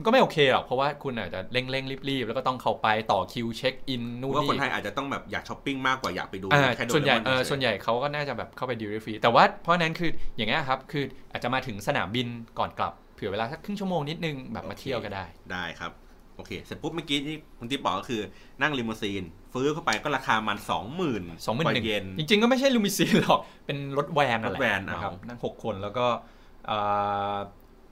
[0.00, 12.26] มันก็ไม่โอเคหรอกเพราะว่าคุณอาจจะเร่งเร่งรีบๆ แล้วก็ต้องเข้าไปต่อคิว check in นู่นว่าคนนี่ไทยอาจจะต้องแบบอยากช้อปปิ้งมากกว่าอยากไปดูอ่าแค่โดส่วนใหญ่รมเออฉยๆส่วนใหญ่เขาก็น่าจะแบบเข้าไป duty free แต่ว่าเพราะฉะนั้นคืออย่างเงี้ยครับคืออาจจะมาถึงสนามบิน
[12.58, 15.92] ก่อนกลับเผื่อเวลาสักครึ่งชั่วโมงนิดนึงแบบมาเที่ยวก็ได้ได้ครับ
[16.36, 18.20] โอเค เสร็จปุ๊บเมื่อกี้ที่คุณติ๊บบอกก็คือ
[18.62, 19.22] นั่งลิมูซีน
[19.52, 26.06] ฟื้นเข้าไปก็ราคามันสองหมื่นสองหมื่นหนึ่งเยนจริง ๆ ก็ไม่ใช่ลูมิซีนหรอก เป็นรถแวนนั่นแหรถแวละนนะครับเอานั่งหกคนแล้วก็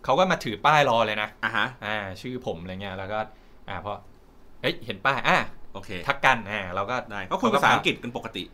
[0.03, 3.19] เอ่อเขาก็มาถือป้ายรอเลยนะอะฮะอ่า ชื่อผมอะไรเงี้ยแล้วก็
[3.69, 3.93] อ่าพอ
[4.63, 5.39] เอ้ยเห็นป้ายอะ
[5.75, 8.45] โอเคทักกันอ่าเราก็ได้ก็คุยภาษาอังกฤษกันปกติ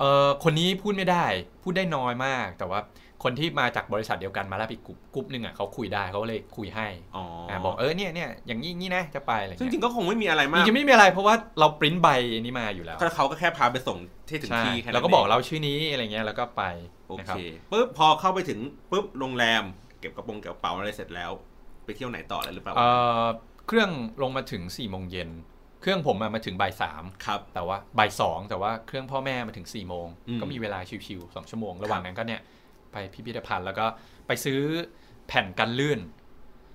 [0.00, 1.24] เออคนนี้พูดไม่ได้
[1.62, 2.80] พูดได้น้อยมาก แต่ว่า
[3.22, 12.08] คนที่มาจากบริษัทเดียวกันมาแล้วอีกกลุ่มกลุ่มหนึ่งอะเขาคุยได้เขาก็เลยคุยให้อ๋ออ่าบอกเออเนี่ยเนี่ยอย่างนี้งี้นะจะไปอะไรซึ่งเงี้ยจริงก็คงไม่มีอะไรจมากริงๆไม่มีอะไรเพราะว่าเราปริ้นใบ
[12.40, 16.62] นี้มาอยู่แล้วก็เขาก็แค่พาไปส่งที่ถึงใช่ที่แค่นั้นแล้วก็บอกงเราชื่อนี้อะไรเงี้ยแล้วก็ไป
[17.08, 17.38] โอนะเคครับ
[17.70, 18.58] ปุ๊บพอเข้าไปถึง
[18.90, 19.62] ปุ๊บโรงแรม
[20.00, 21.30] เก็บกระโปรงเก็บกระเป๋าอะไรเสร็จแล้ว
[21.84, 22.88] ไปเที่ยวไหนต่อเลยหรือเปล่าเอ่
[23.22, 23.24] อ
[23.66, 23.90] เครื่อง
[24.22, 25.30] ลงมาถึง4ี่โมงเย็น
[25.80, 32.40] เครื่องผมอะมาถึงบ่ายสามครับ แต่ว่าบ่ายสองแต่ว่าเครื่องพ่อแม่มาถึง4ี่โมงอืมก็มีเวลาชิวๆสองชั่วโมง ระหว่างนั้นก็เนี่ย
[32.92, 33.86] ไปพิพิธภัณฑ์แล้วก็
[34.26, 34.60] ไปซื้อ
[35.28, 36.00] แผ่นกันลื่น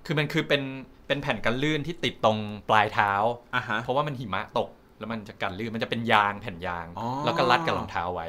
[0.06, 0.64] คือมันคือเป็น
[1.08, 2.38] เป็นแผ่นกันลื่นที่ติดตรง
[2.70, 3.12] ปลายเท้า
[3.56, 4.70] อะฮะเพราะว่ามันหิมะตก
[5.00, 8.28] แล้วมันจะกันลื่นมันจะเป็นยางแผ่นยางอ๋อแล้วก็รัดกับรองเท้าไว้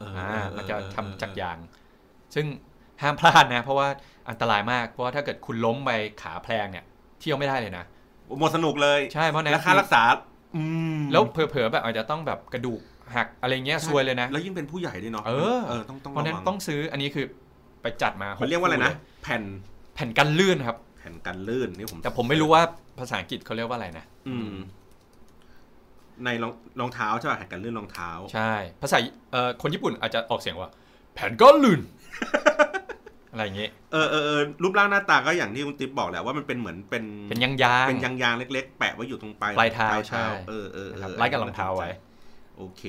[0.00, 1.58] เอออ่าเออมันจะเออทำจากยาง
[2.34, 2.46] ซึ่ง
[3.02, 3.88] ห้ามพลาดนะ เพราะว่า
[4.30, 5.90] อันตรายมาก เพราะว่าถ้าเกิดคุณล้มไป
[6.22, 6.84] ขาแพลงเนี่ย
[7.20, 7.84] เที่ยวไม่ได้เลยนะ
[8.38, 10.02] หมดสนุกเลยใช่เพราะนั้นราคารักษา
[10.56, 10.64] อื
[10.96, 12.80] มแล้วเผลอๆแบบอาจจะต้องแบบกระดูก
[13.16, 17.26] หักอะไรเงี้ยซวยเลยนะ แล้วยิ่งเป็นผู้ใหญ่ด้วยเนาะเออเออต้องต้องเพราะฉะนั้นวัต้องซื้ออันนี้คือ
[17.82, 22.62] ไปจัดมามันเรียกว่าอะไรนะหคู่แผ่นเลยแผ่นกันลื่นครับ แผ่นกันลื่นนี่ผม แต่ผมไม่รู้ว่า
[22.98, 24.52] ภาษาอังกฤษเขาเรียกว่าอะไรนะอืม
[26.24, 28.52] ในรองรองเท้าใช่ป่ะแผ่นกันลื่นรองเท้า ใช่
[28.82, 28.98] ภาษา
[29.32, 30.70] เอ่อคนญี่ปุ่นอาจจะออกเสียงว่า
[31.14, 31.80] แผ่นกันลื่น
[33.36, 41.90] อะไรอย่างงี้เออเออเออรูปร่างหน้าตาก็อย่างที่คุณติ๊บบอกแหละว่ามันเป็นเหมือนเป็นเป็นยางยางเป็นยางๆเล็ก ๆ แปะไว้อยู่ตรงปลายปลายเท้าใช่เออเออนะครับเออไล่กับรองเท้าไว้
[42.56, 42.82] โอเค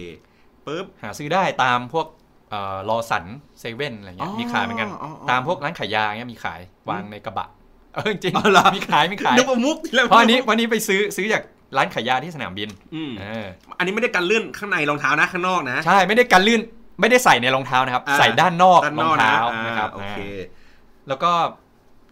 [0.65, 2.07] ปุ๊บหาซื้อได้ตามพวก
[2.49, 3.25] เอ่อรอสัน
[3.59, 7.47] เซเว่นอะไรเงี้ยอ๋อมีขายเหมือนกันอ๋ออ๋อตามพวกร้านขายยาเงี้ยมีขายวางในกระบะ
[7.95, 11.43] เออจริงอ๋อเหรอมีขายมีขายนึกว่ามุกที่แล้วเพราะอันนี้วันนี้ไปซื้อซื้อจาก
[11.77, 16.61] ร้านขายยาที่สนามบิน อืมเอออันนี้ไม่ได้กันลื่นข้างในรองเท้านะข้างนอกนะ ใช่ไม่ได้กันลื่น
[16.99, 21.31] ไม่ได้ใส่ในรองเท้านะครับอ่าใส่ด้านนอกด้านรนอองกนะเท้าอ่านะครับโอเคอ่าแล้วก็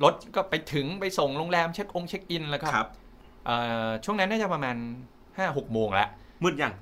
[0.04, 2.90] รถก็ไปถึงไปส่งโรงแรมเช็คองค์เช็คอินแล้วก็ครับ
[3.46, 3.56] เอ่
[3.88, 4.76] อช่วงนั้นน่าจะประมาณ
[5.38, 6.10] ห้าหกโมงแล้ว
[6.44, 6.74] มืดยัง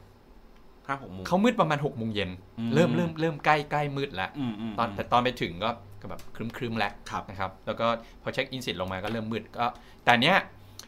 [0.88, 2.30] ห้าหกโมงเขามืดประมาณหกโมงเย็น
[2.60, 5.70] อืมเริ่มเริ่มเริ่มใกล้ใกล้มืดแล้วอืมอืมตอนแต่ตอนไปถึงก็
[6.02, 7.88] ก็แบบครึ้มครึมๆแล้วครับนะครับ แล้วก็
[8.22, 9.66] พอเช็คอินเสร็จลงมาก็เริ่มมืดก็
[10.04, 10.38] แต่เนี้ย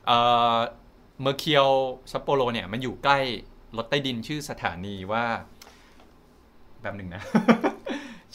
[0.08, 0.18] เอ่
[0.54, 0.56] อ
[1.22, 1.68] เมอร์เคียว
[2.12, 3.20] ซัปโปโรเนี่ยมันอยู่ใกล้
[3.78, 5.24] รถใต้ดินชื่อสถานีว่า
[6.86, 7.22] แบบหนึ่งนะ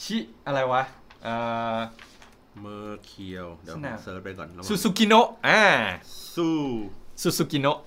[0.03, 0.83] ชิอะไรวะ
[1.23, 1.35] เอ่
[1.75, 1.79] อ
[2.59, 5.61] Mercure เดี๋ยวสนาม search ไปก่อนระหว่างซูซูกิโนะอ่า
[6.35, 6.57] สู้
[7.21, 7.79] ซูซูกิโนะ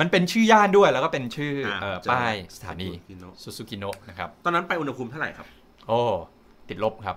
[0.00, 5.46] มันเป็นชื่อย่านด้วยแล้วก็เป็นชื่อเอ่อเจอป้ายสถานีซูซูกิโนะซูซูกิโนะนะครับ ตอนนั้นไปอุณหภูมิเท่าไหร่ครับ
[5.86, 6.00] โอ้
[6.68, 7.16] ติดลบครับ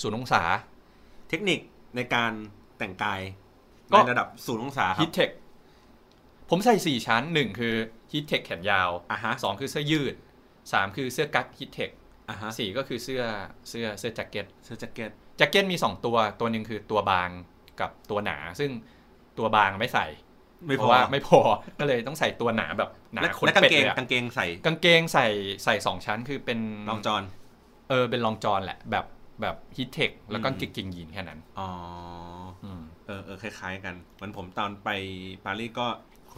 [0.00, 0.42] ศูนย์องศา
[1.28, 1.60] เทคนิค
[1.96, 2.32] ในการ
[2.78, 3.20] แต่งกาย
[3.92, 5.30] ก็ในระดับศูนย์องศาครับ Heattech
[6.50, 7.74] ผมใส่สี่ชั้นหนึ่งคือ
[8.12, 10.14] Heattech แขนยาวอะฮะสองคือเสื้อยืด
[10.72, 11.90] สามคือเสื้อกั๊ก Heattech
[12.28, 13.22] อะฮะสี่ก็คือเสื้อ
[13.68, 17.30] เสื้อเสื้อแจ็คเก็ตเสื้อแจ็คเก็ตแจ็คเก็ตมีสองตัวตัวหนึ่งคือตัวบาง
[17.80, 18.70] กับตัวหนา ซึ่ง
[19.38, 20.06] ตัวบางไม่ใส่
[20.66, 21.40] ไม่เพพอราะว่าไม่พอ
[21.80, 25.26] ก็เลยต้องใส่ตัวหนาแบบหนาและขนเป็ดเลยอะและกางเป็ดเกงกางเกงใส่กางเกงใส่
[25.64, 26.58] ใส่สองชั้นคือเป็น
[26.90, 27.22] long john
[27.90, 29.04] เออเป็น long john แหละ แบบ
[29.42, 31.68] แบบ Heattech แล้วก็อืมกางเกงยีนแค่นั้นอ๋อ
[32.64, 34.88] อืมเออเออคล้าย ๆ กันเหมือนผมตอนไป
[35.44, 35.86] ปารีสก็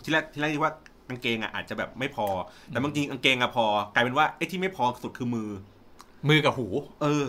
[0.05, 0.72] ที่แรกที่แรกคิดว่า
[1.11, 2.26] กางเกงอะอาจจะแบบไม่พอ
[2.68, 5.50] แต่บางทีกางเกงอะพอกลายเป็นว่าไอ้ที่ไม่พอสุดคือมือ
[6.28, 6.66] มือกับหู
[7.02, 7.24] เออ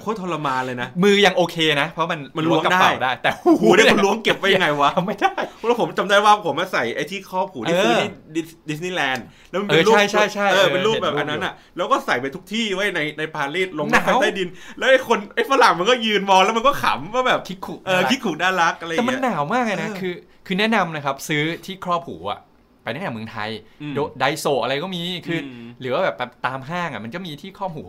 [0.00, 5.32] โคตรทรมานเลยนะ มือยังโอเคนะ เพราะมันมันล้วงกระเป๋าได้ได้แต่หูหูเนี่ยมันล้วงเก็บไว้ยังไงวะทำไม่ได้
[5.66, 20.14] แล้วผมจำได้ว่าผมมาใส่ไอ้ที่ครอบหูที่เออซื้อที่ดิสดิสนีย์แลนด์แล้วมันเอเป็อนรูปใช่ใช่ใช่เออเออเป็นรูปเห็นแบบรูปอันนั้นอะ แล้วก็ใส่ไปทุกที่ไว้ในในปารีสลงหนาวใต้ดิน แล้วไอ้คนไอ้ฝรั่งมันก็ยืนมองแล้วมันก็ขำว่าแบบคิกคุเออคิดขู่น่ารักอะไรอแต่ย่างมันเงี้ยหนาวมากเลยนะเออคือ
[20.46, 22.47] คือแนะนำนะครับซื้อที่ครอบหูอะไป
[22.94, 23.50] ตั้งแต่เมืองไทย
[23.82, 27.84] อืมโดไดโซอะไรก็มีคืออมหรือว่าแบบแบบตามห้างอะมันก็มีที่ครอบหู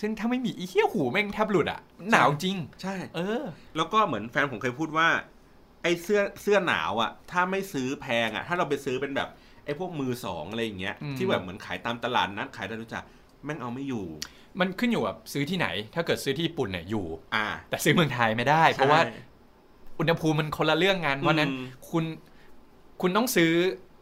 [0.00, 1.80] ซึ่งถ้าไม่มีอีเหี้ยหูแม่งแทบหลุดอะ
[2.10, 3.44] หนาวจริง ใช่ เออ
[3.76, 5.08] แล้วก็เหมือนแฟนผมเคยพูดว่า
[5.82, 9.28] ไอ้เสื้อเสื้อหนาวอะ ถ้าไม่ซื้อแพงอะ ถ้าเราไปซื้อเป็นแบบ
[9.64, 13.04] ไอ้พวกมือสองอะไรอย่างเงี้ยอืมที่แบบเหมือนขายตามตลาดนัดขายตามรู้จัก
[13.44, 14.04] แม่งเอาไม่อยู่
[14.60, 19.12] มันขึ้นอยู่กับซื้อที่ไหน ถ้าเกิดซื้อที่ญี่ปุ่นเนี่ยอยู่ อ่า แต่ซื้อเมืองไทยไม่ได้ เพราะว่าใช่
[19.98, 22.04] อุณหภูมิมันคนละเรื่องงานเพราะฉะนั้นอืมคุณ
[23.00, 23.52] คุณต้องซื้อ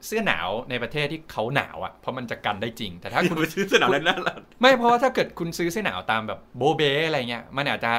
[0.06, 7.92] เสื้อหนาวในประเทศที่เขาหนาวอะเพราะมันจะกันได้จริง แต่ถ้าคุคุณณไปซื้อเสื้อหนาวแล้วนั่นแหละไม่เพราะว่าถ้าเกิดคุณซื้อเสื้อหนาวตามแบบโบเบอะไรเงี้ยมันอาจจะ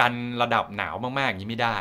[0.00, 1.78] กันระดับหนาวมากๆอย่างนี้ไม่ได้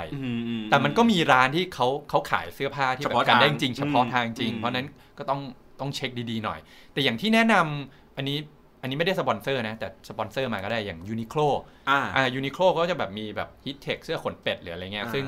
[0.70, 4.88] แต่มันก็มีร้านที่เขาเขาขายเสื้อผ้าที่เฉแบบพาะกันได้ทางจริงๆเฉพาะอืมทางจริงอืมเพราะฉะนั้น
[5.18, 5.40] ก็ต้อง
[5.80, 6.60] ต้องเช็คดีๆหน่อย
[6.94, 7.56] แต่อย่างที่แนะน
[7.88, 8.38] อันนี้
[8.82, 11.40] อันนี้ไม่ได้สปอนเซอร์นะ แต่สปอนเซอร์มาก็ได้อย่าง Uniqlo
[11.90, 15.26] อ่าอ่า Uniqlo ก็จะแบบมีแบบ Heattech เสื้อขนเป็ดหรืออะไรเงี้ยอ่าซึ่ง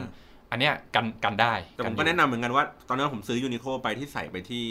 [0.53, 4.63] อันเนี้ยกันกันได้ แต่ผมอยู่ก็แนะนำเหมือนกันว่า ตอนนั้นผมซื้อ Uniqlo ไปที่ใส่ไปที่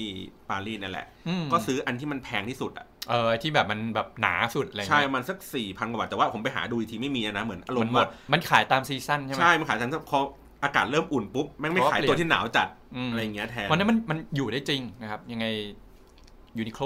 [0.48, 10.18] ปารีสนั่นแหละอืมก็ซื้ออันที่มันแพงที่สุดอะเออที่แบบมันแบบหนาสุดอะไรใช่เงี้ยมันสักสี่พันกว่าบาท แต่ว่าผมไปหาดูอีกทีไม่มีนะ เหมือนอารมณ์ว่ามันหมดมันขายตาม season ใช่ไหมใช่ มันขายทันพอ
[10.64, 15.46] อากาศเริ่มอุ่นปุ๊บแม่งไม่เพราะขายเปลี่ยนตัวที่หนาวจัดอืมอะไรอย่างเงี้ยแทนเพราะฉะนั้นมันมันอยู่ได้จริงนะครับ ยังไง
[16.58, 16.84] Uniqlo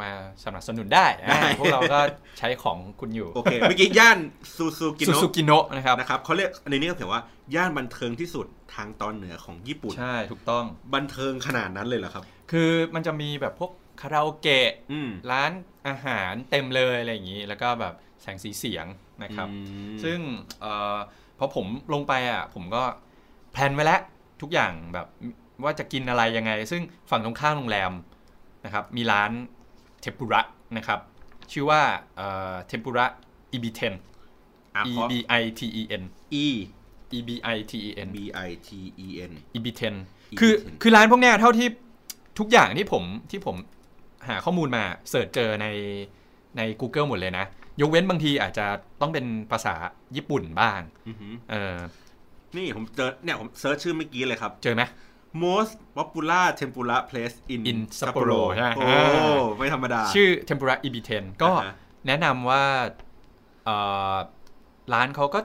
[0.00, 0.10] มา
[0.44, 2.00] สนับสนุนได้ได้อ่าพวกเราก็
[2.38, 4.18] ใช้ของคุณอยู่ โอเคเมื่อกี้ย่าน
[4.56, 7.22] ซูซูกิโนะซูซูกิโนะนะครับนะครับเขาเรียกในนี้เขาเขียนว่า
[7.54, 10.64] ย่านบันเทิงที่สุดทางตอนเหนือของญี่ปุ่น ใช่ถูกต้อง
[10.94, 13.70] บันเทิงขนาดนั้นเลยเหรอครับ คือมันจะมีแบบพวก
[14.00, 15.52] คาราโอเกะอืมร้าน
[15.88, 18.86] อาหารเต็มเลยอะไรอย่างนี้ แล้วก็แบบแสงสีเสียง
[19.22, 19.54] นะครับอื
[19.94, 20.18] มซึ่ง
[20.60, 20.66] เอ
[20.96, 20.98] อ
[21.38, 22.82] พอผมลงไปอะผมก็
[23.52, 24.00] แพลนไว้แล้ว
[24.42, 25.06] ทุกอย่างแบบ
[25.64, 27.92] ว่าจะกินอะไรยังไง ซึ่งฝั่งตรงข้ามโรงแรม
[28.64, 29.30] นะครับมีร้าน
[30.02, 30.40] เทมปุระ
[30.76, 31.00] นะครับ
[31.52, 31.82] ชื่อว่า
[32.66, 33.06] เทมปุระ
[33.52, 33.94] อีบีเทน
[34.76, 36.04] อะ E ขอ B I T E N
[36.42, 36.46] E
[37.16, 38.68] E B I T E N B I T
[39.04, 39.94] E N อีบีเทน
[40.40, 41.68] คือ Ibiten คือร้านพวกเนี้ยเท่าที่
[42.38, 43.56] ทุกอย่างที่ผมที่ผม
[44.28, 45.66] หาข้อมูลมาเสิร์ชเจอใน
[46.56, 47.44] ใน Google หมดเลยนะ
[47.80, 48.66] ยกเว้นบางทีอาจจะ
[49.00, 49.74] ต้องเป็นภาษา
[50.16, 51.76] ญี่ปุ่นบ้างอือหือเออ
[52.56, 54.82] นี่ผมเจอเนี่ยผมเซิร์ชชื่อเมื่อกี้เลยครับ เจอไหม
[55.44, 58.88] most popular tempura place in In Sapporo ใช่ไหมโอ้
[59.56, 61.74] ไม่ธรรมดา ชื่อ Tempura e b 1ก็อ่าฮะ
[62.06, 62.62] แนะนำว่า
[63.64, 63.76] เอ่
[64.12, 64.14] อ
[64.94, 65.40] ร้านเขาก็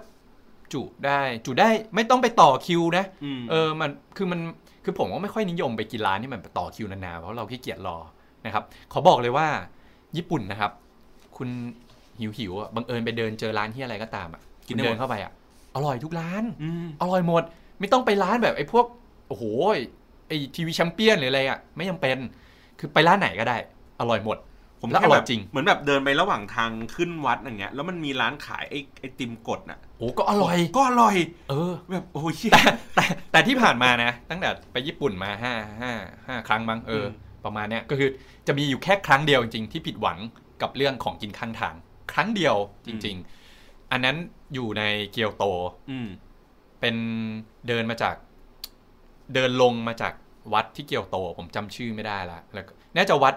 [0.73, 4.39] จุได้จุได้ไม่ต้องไปต่อคิวนะอืมเออมันคือมัน
[4.83, 7.97] คือผมก็ไม่ค่อยนิยมไปกินร้านที่มันต่อคิวนานๆเพราะเราขี้เกียจรอ
[8.45, 8.63] นะครับ
[8.93, 9.47] ขอบอกเลยว่า
[10.17, 10.71] ญี่ปุ่นนะครับ
[11.38, 11.49] คุณ
[12.19, 15.31] หิวหิวๆอะบังเอิญไปเดินเจอร้านที่อะไรก็ตามอะกิกินนได้หมดเดินเข้าไปอะ
[15.75, 17.43] อร่อยทุกร้านอืมอร่อยหมด
[17.79, 18.85] ไม่ต้องไปร้านแบบไอ้พวก
[19.28, 19.43] โอ้โห
[20.28, 22.17] ไอ้ทีวีแชมเปี้ยนหรืออะไรอะไม่ยังเป็น
[22.80, 23.57] คือไปร้านไหนก็ได้
[23.99, 24.38] อร่อยหมด
[24.82, 31.15] ผมแล้วแค่อร่อยแบบจริง เหมือนแบบเดินไประหว่างทางขึ้นวัดอย่างเงี้ยแล้วมันมีร้านขายไอ้ไอติมกดน่ะโอ้ก็อร่อยก็อร่อย
[31.49, 32.61] เออ แบบโอ้ยแต่
[32.95, 35.91] แต่แต่ที่ผ่านมานะ ตั้งแต่ไปญี่ปุ่นมาห้าห้า
[36.28, 38.09] ห้าครั้งมั้งเอออมประมาณเนี้ยก็คือ
[38.47, 40.17] จะมีอยู่แค่ครั้งเดียวจริงๆที่ผิดหวัง
[40.61, 41.75] กับเรื่องของกินข้างทาง
[42.11, 42.55] ครั้งเดียว
[42.86, 43.15] จริง
[43.53, 44.17] ๆ อันนั้น
[44.53, 45.43] อยู่ในเกียวโต
[45.89, 46.07] อืม
[46.82, 46.95] เป็น
[47.67, 48.15] เดินมาจาก
[49.34, 50.13] เดินลงมาจาก
[50.53, 53.34] วัดที่เกียวโต ผมจำชื่อไม่ได้ละแล้วก็น่าจะวัด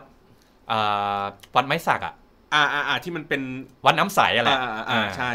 [0.71, 1.23] อ่า
[1.57, 2.15] วัดไม้สักอะ
[2.55, 3.43] อ่าอ่าอ่าที่มันเป็น
[3.87, 5.31] วัดน้ำใสอะไรอ่าอ่าอ่าใช่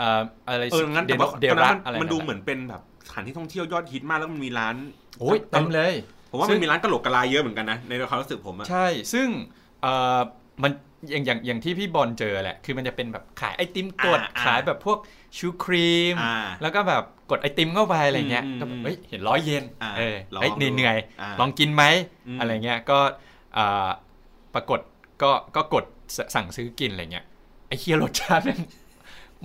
[0.00, 4.76] อ่าอะไรเอองั้นเดแต่โนว่าเดตอนรันั้สนอะไรมันดูแหละเหมือนเป็นแบบสถานที่ท่องเที่ยวยอดฮิตมากแล้วมันมีร้าน
[5.20, 5.92] โอ้ยเต็มเลย
[6.30, 9.28] ผมว่าซึ่มันงมีร้านกะโหลกกะลาเยอะเหมือนกันนะในความรู้สึกผมอะใช่ ซึ่ง
[9.82, 10.20] เอ่อ
[10.62, 10.72] มัน
[11.10, 14.98] อย่างอย่างอย่างที่พี่บอลเจอแหละ คือมันจะเป็นแบบขายไอติมกดขายแบบพวก
[15.36, 21.84] ชูครีมอ่าแล้วก็แบบกดไอติมเข้าไปอะไรเงี้ยอืมก็แบบอืมเฮ้ยเห็นร้อยเยนอ่าเออลองเฮ้ยดูเหนื่อยอ่าลองกินไหม
[22.26, 22.98] อืมอะไรเงี้ยก็
[23.56, 23.88] อ่า
[24.54, 24.80] ปรากฏ
[25.22, 25.84] ก็ก็กด
[26.16, 27.24] สสั่งซื้อกินอะไรเงี้ย
[27.68, 28.60] ไอเคียรสชาติแม่ง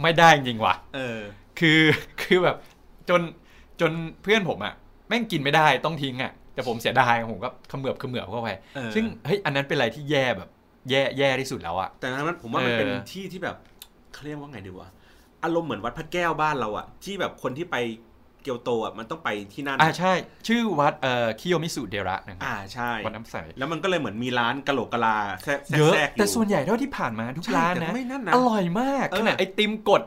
[0.02, 1.20] ไม่ได้จริงว่ะเออ
[1.60, 1.82] คือ
[2.22, 2.58] คือแบบ
[3.10, 3.22] จน
[3.82, 3.92] จน
[4.24, 4.74] เพื่อนผมอะ
[5.08, 10.50] แม่งกินไม่ได้ต้องทิ้งอะแต่ผมเสียดายผมก็เขมือบเขมือบเข้าไปเออซึ่งเฮ้ยอันนั้นเป็นอะไรที่แย่แบบ
[10.90, 13.56] แย่แย่ที่สุดแล้วอะแต่นั้นผมว่ามันเออเป็นที่ที่แบบ
[14.14, 14.90] เขาเรียกว่าไงดีวะ
[15.44, 17.78] อารมณ์เหมือนวัดพระแก้วบ้านเราอะที่แบบคนที่ไป
[18.44, 20.14] เกียวโตอะมันต้องไปที่นั่นอ่าใช่
[20.48, 30.02] ชื่อวัดเอ่อคิโยมิสุเดระนะครัอ่าบใช่วัดน้ำใส แล้วมันก็เลยเหมือนมีร้านกะโหลกกะลาแทรกเยอะแทรกอยู่แต่ส่วนใหญ่เท่าที่ผ่านมาทุกใช่ร้านแต่นะไม่นั่นนะอร่อยมากเออขนาดไอติมกด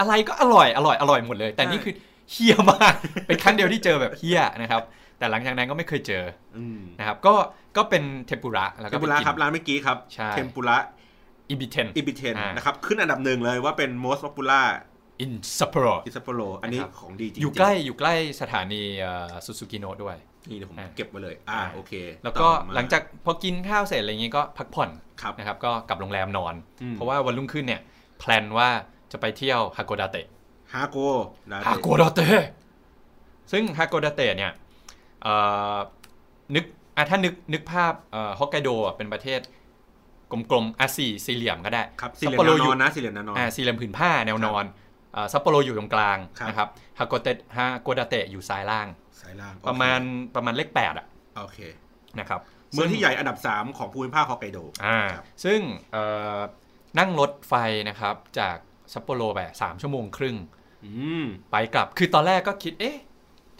[0.00, 1.94] อะไรก็อร่อยอร่อยอร่อยหมดเลย แต่ใช่นี่คือ
[2.32, 2.94] เฮี้ยมาก
[3.26, 4.82] เป็นครั้งเดียวที่เจอแบบเฮี้ยนะครับ
[5.18, 6.24] แต่หลังจากนั้นก็ไม่เคยเจอ
[6.56, 7.34] อืมนะครับก็
[7.76, 10.76] ก็เป็นเทมปุระแล้วเทก็มไปปุระกินครับร้านเมื่อกี้ครับใช่เทมปุระ
[11.50, 14.66] อิบิเทนอิบิเทนอ่านนะครับขึ้นอันดับหนึ่งเลยว่าเป็น most popular
[15.24, 18.82] in Sapporo อิซัปโปโรอันนี้นะครับของดีจริงๆอยู่ใกล้อยู่ใกล้สถานี
[19.44, 20.16] ซูซูกิโนะด้วย
[20.50, 21.92] นี่เดี๋ยวผมอ่าเก็บไว้เลย อ่าอ่าโอเค
[22.24, 24.90] แล้วก็ต่อมาหลังจากพอกินข้าวเสร็จอะไรอย่างงี้ก็พักผ่อน
[25.22, 27.80] ครับนะครับก็กลับโรงแรมนอนอืมเพราะว่าวันรุ่งขึ้นเนี่ย
[28.18, 28.68] plan ว่า
[29.12, 30.26] จะไปเที่ยวฮาโกดาเตะ
[30.74, 32.42] ฮาโกดาเตะฮาโกดาเตะ
[33.52, 34.52] ซึ่งฮาโกดาเตะเนี่ย
[35.22, 35.34] เอ่
[35.74, 35.76] อ
[36.54, 36.64] นึก
[36.96, 39.63] อะถ้านึกนึกภาพเอ่อฮอกไกโดอะเป็นประเทศก
[40.54, 44.64] ลมๆอะสี่สี่เหลี่ยมก็ได้ครับสี่เหลี่ยซัปมโปโรแนวนอนนะซัปโปโรอยู่สี่เหลี่ยมแนวนอนอ่าสี่เหลี่ยมผืนผ้าแนวนอน
[45.16, 46.68] อ่าซัปโปโรอยู่ตรงกลางครับนะครับ
[46.98, 48.88] ฮาโกเตฮาโกดาเตะอยู่ซ้ายล่าง
[49.20, 50.00] สายล่างประมาณ
[50.34, 51.06] ประมาณเลขแปดอะ
[51.38, 51.58] โอเค
[52.18, 52.40] นะครับ
[52.72, 55.60] เมืองที่ใหญ่อันดับ 3 ของภูมิภาคฮอกไกโดอ่าครับซึ่ง
[55.92, 56.04] เอ่
[56.36, 56.38] อ
[56.98, 57.54] นั่งรถไฟ
[57.88, 58.56] นะครับจาก
[58.92, 60.36] ซัปโปโรไปสามชั่วโมงครึ่ง
[60.84, 62.98] อืมไปกลับคือตอนแรกก็คิดเอ๊ะ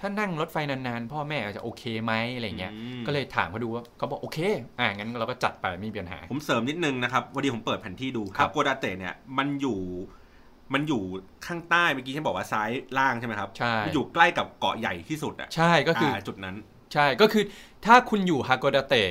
[0.05, 4.39] ถ้านั่งรถไฟนานๆ พ่อแม่จะโอเคไหมอะไรเงี้ยอืมก็เลยถามเขาดูว่าเขาบอกโอเค
[4.79, 9.79] อ่างั้นเราก็จัดไปไม่มีปัญหา ผมเสริมนิดนึงนะครับวันนี้ผมเปิดแผนที่ดูครับฮาโกดาเตะเนี่ยมันอยู่
[10.75, 11.03] มันอยู่
[11.47, 16.57] ข้างใต้เมื่อกี้ที่บอกว่าซ้ายล่างใช่ไหมครับใช่มันอยู่ใกล้กับเกาะใหญ่ที่สุดอะใช่ก็คืออาจุดนั้น
[16.93, 17.45] ใช่ก็คือ
[17.87, 19.05] ถ้าคุณอยู่ฮาโกดาเตะ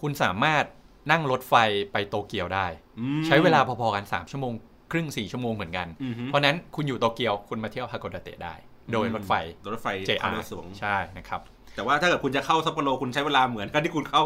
[0.00, 0.64] คุณสามารถ
[1.10, 1.54] นั่งรถไฟ
[1.92, 2.66] ไปโตเกียวได้
[2.98, 4.52] อืมใช้เวลาพอๆกัน 3 ชั่วโมง
[4.92, 8.54] ครึ่ง 4 ชั่วโมงเหมือนกันอือฮึเพราะนั้นคุณอยู่โตเกียวคุณมาเที่ยวฮาโกดาเตะได้
[8.92, 9.32] โดยรถไฟ
[9.72, 11.40] รถไฟ JR ความเร็วสูงใช่นะครับ
[11.74, 14.22] แต่ว่าถ้าเกิดคุณจะเข้าซัปโปโรคุณใช้เวลาเหมือนกันที่คุณเข้า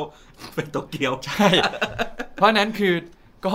[0.54, 1.46] เป็นโตเกียวใช่
[2.34, 2.94] เพราะนั้นคือ
[3.46, 3.52] ก็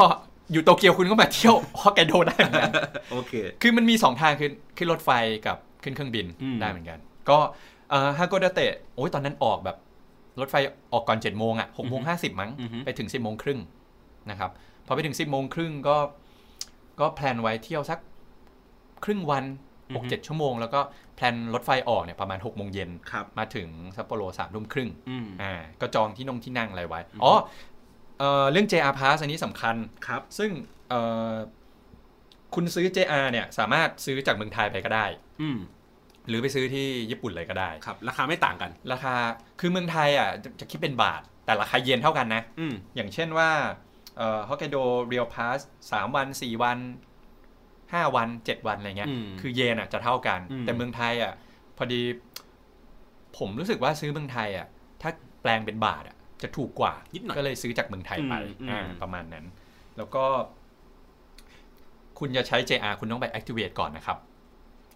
[0.52, 2.72] อยู่โตเกียวคุณก็มาเที่ยวฮอกไกโดได้เหมือนกัน
[3.12, 5.10] โอเค คือมันมี 2 ทางคือขึ้นรถไฟ
[5.48, 7.00] กับขึ้นเครื่องบินอืมได้เหมือนกัน
[7.30, 7.38] ก็
[8.18, 9.78] ฮาโกดาเตะโอ้ยตอนนั้นออกแบบ
[10.40, 10.56] รถไฟ
[10.94, 13.60] ออกก่อน7จ็ดโมงอะหกโมงห้าสิบมั้งอือฮึไปถึง 10บโมงครึ่ง
[14.30, 14.52] นะครับ
[14.88, 15.98] พอไปถึง 10บโมงครึ่งก็
[17.00, 18.00] ก็แพลนไว้เที่ยวสัก
[19.06, 19.44] ครึ่งวัน
[19.96, 20.80] 6 7ชั่วโมง แล้วก็
[21.16, 27.34] แพลนรถไฟออกเนี่ยประมาณ6โมงเย็นครับมาถึงซัปโปโรสามทุ่มครึ่งอืมอ่าก็จองที่นงที่นั่งอะไรไว้อืมอ๋อ
[28.20, 29.76] เอ่อเรื่อง JR Pass อันนี้สำคัญ
[30.08, 30.52] ครับ ซึ่ง
[30.90, 31.34] เอ่อ
[32.56, 35.06] คุณซื้อ JR เนี่ยสามารถซื้อจากเมืองไทยไปก็ได้
[35.42, 35.58] อืม
[36.28, 39.14] หรือไปซื้อที่ญี่ปุ่นเลยก็ได้ครับ ราคาไม่ต่างกัน ราคา
[39.60, 43.50] คือเมืองไทยอะจะจะคิดเป็นบาท แต่ราคาเยนเท่ากันนะอืมอย่างเช่นว่า
[44.18, 44.78] เอ่อฮอกไกโด
[45.08, 45.60] เรียลพาส
[45.92, 46.78] สามวันสี่วัน
[47.94, 51.34] ห้าวันเจ็ดวันอะไรเงี้ยอืมคือเยนอะจะเท่ากันอืมแต่เมืองไทยอะ
[51.78, 52.02] พอดี
[53.38, 54.68] ผมรู้สึกว่าซื้อเมืองไทยอะ
[55.02, 55.12] ถ้า
[55.42, 59.46] แปลงเป็นบาทอะจะถูกกว่านิดหน่อยก็เลยซื้อจากเมืองไทยไปอืมอ่าอืมประมาณนั้น
[59.98, 60.26] แล้วก็
[62.20, 64.18] คุณจะใช้ JR คุณต้องไป activate ก่อนนะครับ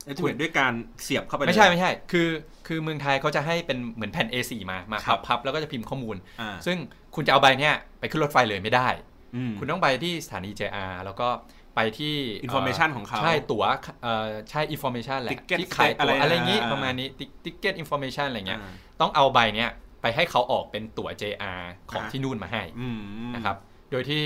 [0.06, 0.74] ไอ้ที่เห็นด้วยการ
[1.04, 2.30] เสียบเข้าไปเลยไม่ใช่ไม่ใช่ คือ
[2.68, 6.78] คือเมืองไทยเขาจะให้เป็นเหมือนแผ่น A4 มามาครัพับบพับแล้วก็จะพิมพ์ข้อมูลอ่าซึ่ง
[7.16, 8.88] คุณจะเอาใบเนี้ยไปขึ้นรถไฟเลยไม่ได้
[9.36, 11.28] อืมคุณต้องไปที่สถานี JR แล้วก็
[11.76, 12.16] ไปที่
[12.46, 13.64] Information ของเขาใช่ตั๋ว
[14.04, 17.08] เอ่อใช่ information แหละ Ticket ที่ขายอะไรตั๋วอะไรอย่างงี้อ่าประมาณนี้
[17.46, 19.70] ticket information อะไรเงี้ยอ่าต้องเอาใบเนี้ย
[20.02, 21.62] ไปให้เขาออกเป็นตั๋ว JR
[21.92, 23.00] ของอ่าที่นู่นมาให้อืม
[23.36, 23.58] นะครับ
[23.92, 24.24] โดยที่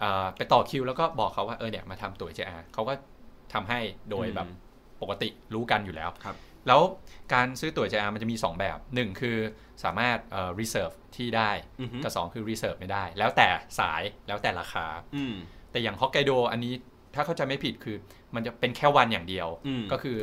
[0.00, 2.94] เอ่อไปต่อคิวแล้วก็บอกเขาว่าเออเนี่ยมาทำตั๋ว JR เขาก็
[3.52, 3.80] ทำให้
[4.10, 4.46] โดยแบบ
[5.02, 6.36] ปกติรู้กันอยู่แล้วครับ
[6.66, 6.80] แล้ว
[7.34, 9.36] การซื้อตั๋ว JR มันจะมี 2 แบบ 1 คือ
[9.84, 14.86] สามารถเอ่อ reserve ที่ได้อือฮึกับ2คือ reserve ไม่ได้ แล้วแต่สายแล้วแต่ราคา
[15.16, 15.34] อืม
[15.70, 16.72] แต่อย่างฮอกไกโดอันนี้
[17.14, 17.96] ถ้าเข้าใจไม่ผิดคือ
[18.34, 20.16] มันจะเป็นแค่วันอย่างเดียวอืมก็คือ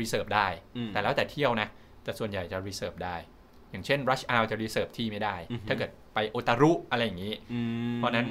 [0.00, 1.68] reserve ได้อืมแต่แล้วแต่เที่ยวนะ
[2.04, 3.16] แต่ส่วนใหญ่จะ reserve ได้
[3.70, 7.60] อย่างเช่น rush hour จะ reserve ที่ไม่ได้อือฮึถ้าเกิดไปโอตารุอะไรอย่างนี้อื
[7.94, 8.26] มเพราะนั้น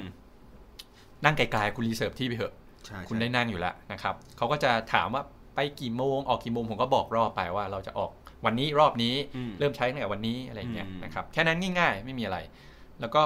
[1.24, 2.54] นั่งไกลๆคุณ reserve ที่ไปเถอะ
[2.86, 5.22] ใช่คุณใช่ได้นั่งอยู่แล้วนะครับเขาก็จะถามว่า
[5.54, 8.10] ไปกี่โมงออกกี่โมงผมก็บอกรอบไปว่าเราจะออก
[8.44, 12.38] วันนี้รอบนี้อืมเริ่มใช้ตั้งแต่วันนี้อะไรอย่างเงี้ยอืมนะครับแค่นั้นง่ายๆ ไม่มีอะไร
[13.00, 13.22] แล้วก็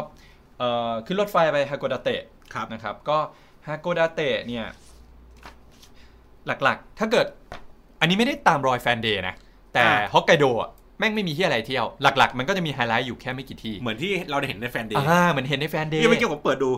[0.59, 2.38] เอ่อขึ้นรถไฟไปฮาโกดาเตะครับ
[2.73, 3.19] นะครับ ก็
[3.67, 4.67] ฮาโกดาเตะเนี่ย
[6.47, 7.27] หลักๆ ถ้าเกิด
[8.01, 9.35] อันนี้ไม่ได้ตามรอยแฟนเดย์นะ
[9.73, 16.71] แต่อ่าฮอกไกโดอะแม่งไม่มีที่อะไรเที่ยว หลัก ๆ มันก็จะมีไฮไลท์อยู่แค่ไม่กี่ที่ เหมือนที่เราได้เห็นในแฟนเดย์อ่าเหมือนเห็นในแฟนเดย์ที่เมื่อกี้ผมเปิดดู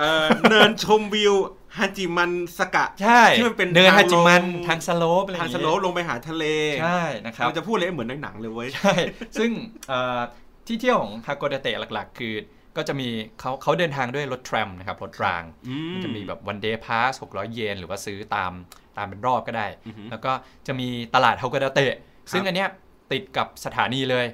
[0.00, 1.34] เอ่อเนินชมวิว
[1.76, 6.44] ฮาจิมันสกะใช่ที่มันเป็นเนินทางลงฮาจิมันทาง slope อะไรอย่ทางงสเงี้ยทาง slope ลงไปหาทะเล
[6.82, 8.94] ใช่นะครับเราจะพูดเลยเหมือนในหนังเลยเว้ยใช่
[9.38, 9.50] ซึ่ง
[9.88, 10.18] เอ่อ
[10.66, 12.34] ที่เที่ยวของฮาโกดาเตะหลัก ๆ คือ
[12.76, 13.08] ก็จะมี
[13.40, 18.52] เขาเขาเดินทางด้วยรถแทรมนะครับรถรางอืมันจะมีแบบวันเดย์พาส600เยน หรือว่าซื้อตาม
[18.96, 20.32] ตามเป็นรอบก็ได้อือหือแล้วก็
[20.66, 21.94] จะมีตลาดฮาโกดาเตะ
[22.32, 22.68] ซึ่งอันเนี้ย
[23.12, 24.26] ติดกับสถานีเลย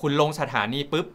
[0.00, 1.06] คุณลงสถานีปุ๊บ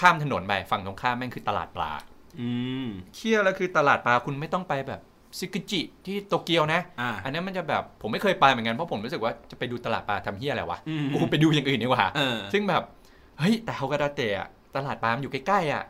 [0.00, 1.92] ข้ามถนนไปฝั่งตรงข้ามแม่งคือตลาดปลา
[2.40, 2.48] อื
[2.84, 5.00] มเที่ยวแล้วคือตลาดปลาคุณไม่ต้องไปแบบ
[5.38, 12.82] ซิกุจิที่โตเกียวนะอ่าอันนั้นมันจะแบบผมไม่เคยไปเหมือนกันเพราะผมรู้สึกว่าจะไปดูตลาดปลาทำเฮียอะไรวะอืมกูไปดูอย่างอื่นดีกว่าเออซึ่งแบบ
[13.38, 15.82] เฮ้ยแต่ฮากาดาเตะอะตลาดปลามันอยู่ใกล้ๆอะ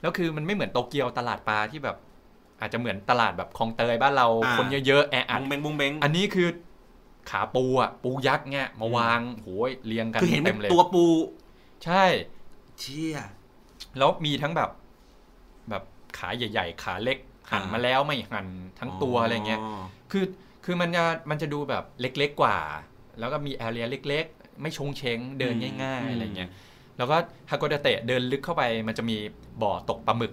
[0.00, 1.96] แล้วคือมันไม่เหมือนโตเกียวตลาดปลาที่แบบ
[2.60, 6.48] อาจจะเหมือนตลาดแบบคลองเตยบ้านเราอ่าคนเยอะๆแออับดงเบงบงเบงอันนี้คือ
[7.30, 11.04] ขาปูอะปูยักษ์เนี่ยมาวางโหยเรียงกันคือเห็นเป็เต็นมเลยตัวปู
[11.84, 12.04] ใช่
[12.80, 13.18] เชี่ย
[13.98, 14.70] แล้วมีทั้งแบบ
[15.70, 15.82] แบบ
[16.18, 17.18] ขาใหญ่ ๆ ขาเล็ก
[17.50, 18.46] หั่นมาแล้วไม่หั่น
[18.78, 19.60] ทั้งตัวอะไรเงี้ย
[20.12, 20.24] คือ
[20.64, 22.58] คือมันจะมันจะดูแบบเล็กๆกว่า
[23.18, 26.50] แล้วก็มีแอเรียเล็ก ๆ ไม่ชงเชงเดินง่าย ๆ อะไรเงี้ย
[27.00, 27.16] แล้วก็
[27.50, 29.16] ฮาโกดาเตะเดินลึกเข้าไปมันจะมี
[29.62, 30.32] บ่อตกปลาหมึก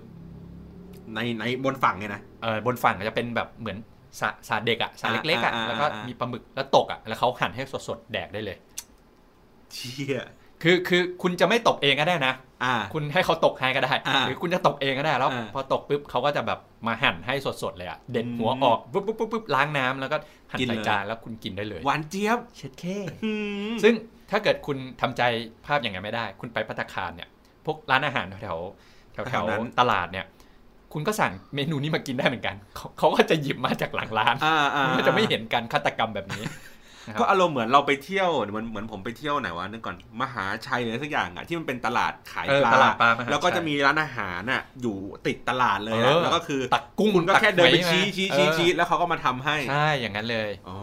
[1.15, 3.78] ในในบนฝั่งไงนะเออบนฝั่งจะเป็นแบบเหมือน
[4.20, 8.57] สระสระเด็กอะสระเล็กๆอะอ่าอ่าอ่าแล้วก็มีปลาหมึกแล้วตกอะแล้วเขาหั่นให้สดๆแดกได้เลย
[9.74, 10.22] เชี่ย
[10.63, 20.18] คือคือคุณจะไม่ตกเองก็ได้นะอ่าคุณให้เขาตกให้ก็ได้อ่าหรือคุณจะตกเองก็ได้แล้วอ่าพอตกปุ๊บเขาก็จะแบบมาหั่นให้สดๆเลยอะเด็ดอืมหัวออกปุ๊บปุ๊บปุ๊บปุ๊บล้างน้ำแล้วก็
[20.51, 22.86] หั่นกินใส่เลยจานแล้วคุณกินได้เลยหวานเจี๊ยบเช็ดเค
[23.26, 23.32] อื
[23.72, 23.93] มซึ่ง
[24.32, 25.21] ถ้าเกิดคุณทำใจ
[25.65, 27.30] ภาพอย่างนั้นไม่ได้ คุณไปพัตตาคารเนี่ย
[27.65, 30.25] พวกร้านอาหารแถวแถวแถวๆตลาดเนี่ย
[30.93, 36.76] คุณก็สั่งเมนูนี้มากินได้เหมือนกัน เขาเขาก็จะหยิบมาจากหลังร้านอ่าอ่าคุณก็จะไม่เห็นการฆาตกรรมแบบนี้นะครับ
[37.20, 44.97] ก็อารมณ์เหมือนเราไปเที่ยวเหมือนเหมือนผมไปเที่ยวไหนวะนึกก่อนมหาชัยหรืออะไรสักอย่างอะที่มันเป็นตลาดขายเออปลาตลาดปลามหาชัยแล้วก็จะมีร้านอาหารน่ะอยู่
[45.28, 50.78] ติดตลาดเลยเอนะอแล้วก็คือตักกุ้งคุณก็แค่เดินไปตักหอยชี้มาชี้เอชี้อชี้แล้วเขาก็มาทำให้ใช่อย่างนั้นเลยอ๋อ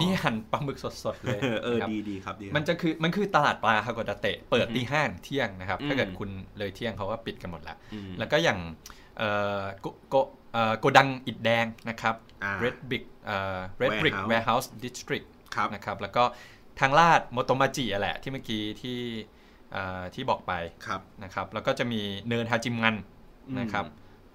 [0.00, 8.58] นี่หั่นปลาหมึกสดๆเลยเออเออนะครับดีดีครับดีครับมันจะคือมันคือตลาดปลาฮากอดาเตะเปิดตีห้าถึงเที่ยงนะครับอืมถ้าเกิดคุณเลยเที่ยงเขาก็ปิดกันหมดแล้วอืมแล้วก็อย่าง
[9.18, 10.14] เอ่อโกโก
[10.52, 12.14] เอ่อโกดังอิดแดงนะครับ
[12.44, 15.37] อ่า Red Brick เอ่อ Red Brick Warehouse Warehouse District ครับ
[15.74, 16.24] นะครับ แล้วก็
[16.80, 18.98] ทางลาดโมโตมาจิอะแหละที่เมื่อกี้ที่
[19.72, 20.52] เอ่อที่บอกไป
[20.86, 22.96] ครับนะครับ แล้วก็จะมีเนินฮาจิมัน
[23.48, 23.86] อืมนะครับ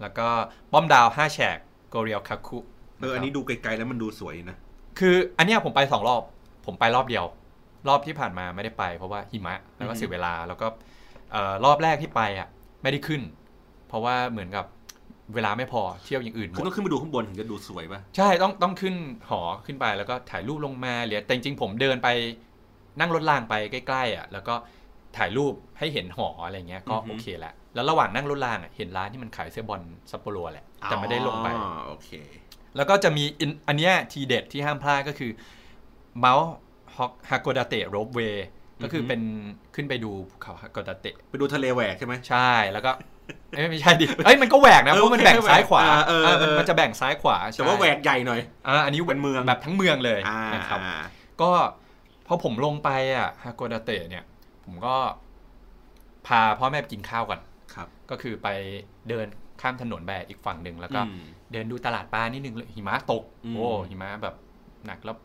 [0.01, 0.28] แล้วก็
[0.72, 1.57] ป้อมดาว5แฉก
[1.89, 2.59] โกเรียลคาคุ
[2.99, 4.57] เอออันนี้ดูไกลๆแล้วมันดูสวยนะ
[4.99, 6.22] คืออันเนี้ยผมไปสองรอบ
[6.66, 7.26] ผมไปรอบเดียว
[7.88, 10.68] รอบที่ผ่านมาไม่ได้ไป เพราะว่าหิมะแล้วก็อือฮึเสียเวลาแล้วก็
[11.32, 12.47] เอ่อรอบแรกที่ไปอะ
[12.82, 13.22] ไม่ได้ขึ้น
[13.88, 14.66] เพราะว่าเหมือนกับ
[15.36, 18.95] เวลาไม่พอเที่ยวอย่างอื่นหมคือดต้องขึ้นไปดูข้างบนถึงจะดูสวยป่ะใช่ต้องต้องขึ้น
[19.30, 22.09] หอขึ้นไปแล้วก็ถ่ายรูปลงมาเหลือแต่จริงๆผมเดินไป
[22.99, 24.55] นั่งรถรางไปใกล้ๆอะแล้วก็
[25.17, 32.09] ถ่ายรูปให้เห็นหออะไรเงี้ยก็อือฮึโอเคแหละแล้วระหว่างนั่งรถรางอะเห็นร้านที่มันขายเสื้อบอลซัปโปโรแหละแต่ไม่ได้ลงไปอ๋อโอเค
[32.76, 35.32] แล้วก็จะมีอินอันเนี้ยทีเด็ดที่ห้ามพลาดก็คือ
[36.19, 36.49] เมาส์
[37.30, 38.47] ฮากโดาเตะโรบเวย์
[38.84, 39.21] ก็คือเป็น
[39.76, 43.07] ขึ้นไปดูภูเขาฮากโดาเตะไปดูทะเลแหวกใช่ไหมใช่แล้วก็เอ้ย
[43.69, 50.95] ไม่ใช่ดิเอ้ยมันก็แหวกนะเอเพอราะมันโอเคแบ่งซ้ายขวาเออเออเออมันเออมันจะแบ่งซ้ายขวาแต่ว่าใช่แหวกใหญ่หน่อยอ่าอันนี้เป็นเมืองแบบทั้งเมืองเลยอ่านะครับอ่า
[51.41, 51.49] ก็
[52.28, 54.24] พอผมลงไปอะฮากโดาเตะเนี่ย
[54.65, 54.95] ผมก็
[56.28, 57.39] พาพ่อแม่ไปกินข้าวก่อน
[57.76, 58.47] ครับ ก็คือไป
[59.09, 59.28] เดิน
[59.61, 64.36] ข้ามถนนไปอีกฝั่งหนึ่งแล้วก็อืมเดินดูตลาดปลานิดนึงเลยหิมะตกอืมโอ้หิมะแบบ
[64.86, 65.17] หนักแล้ว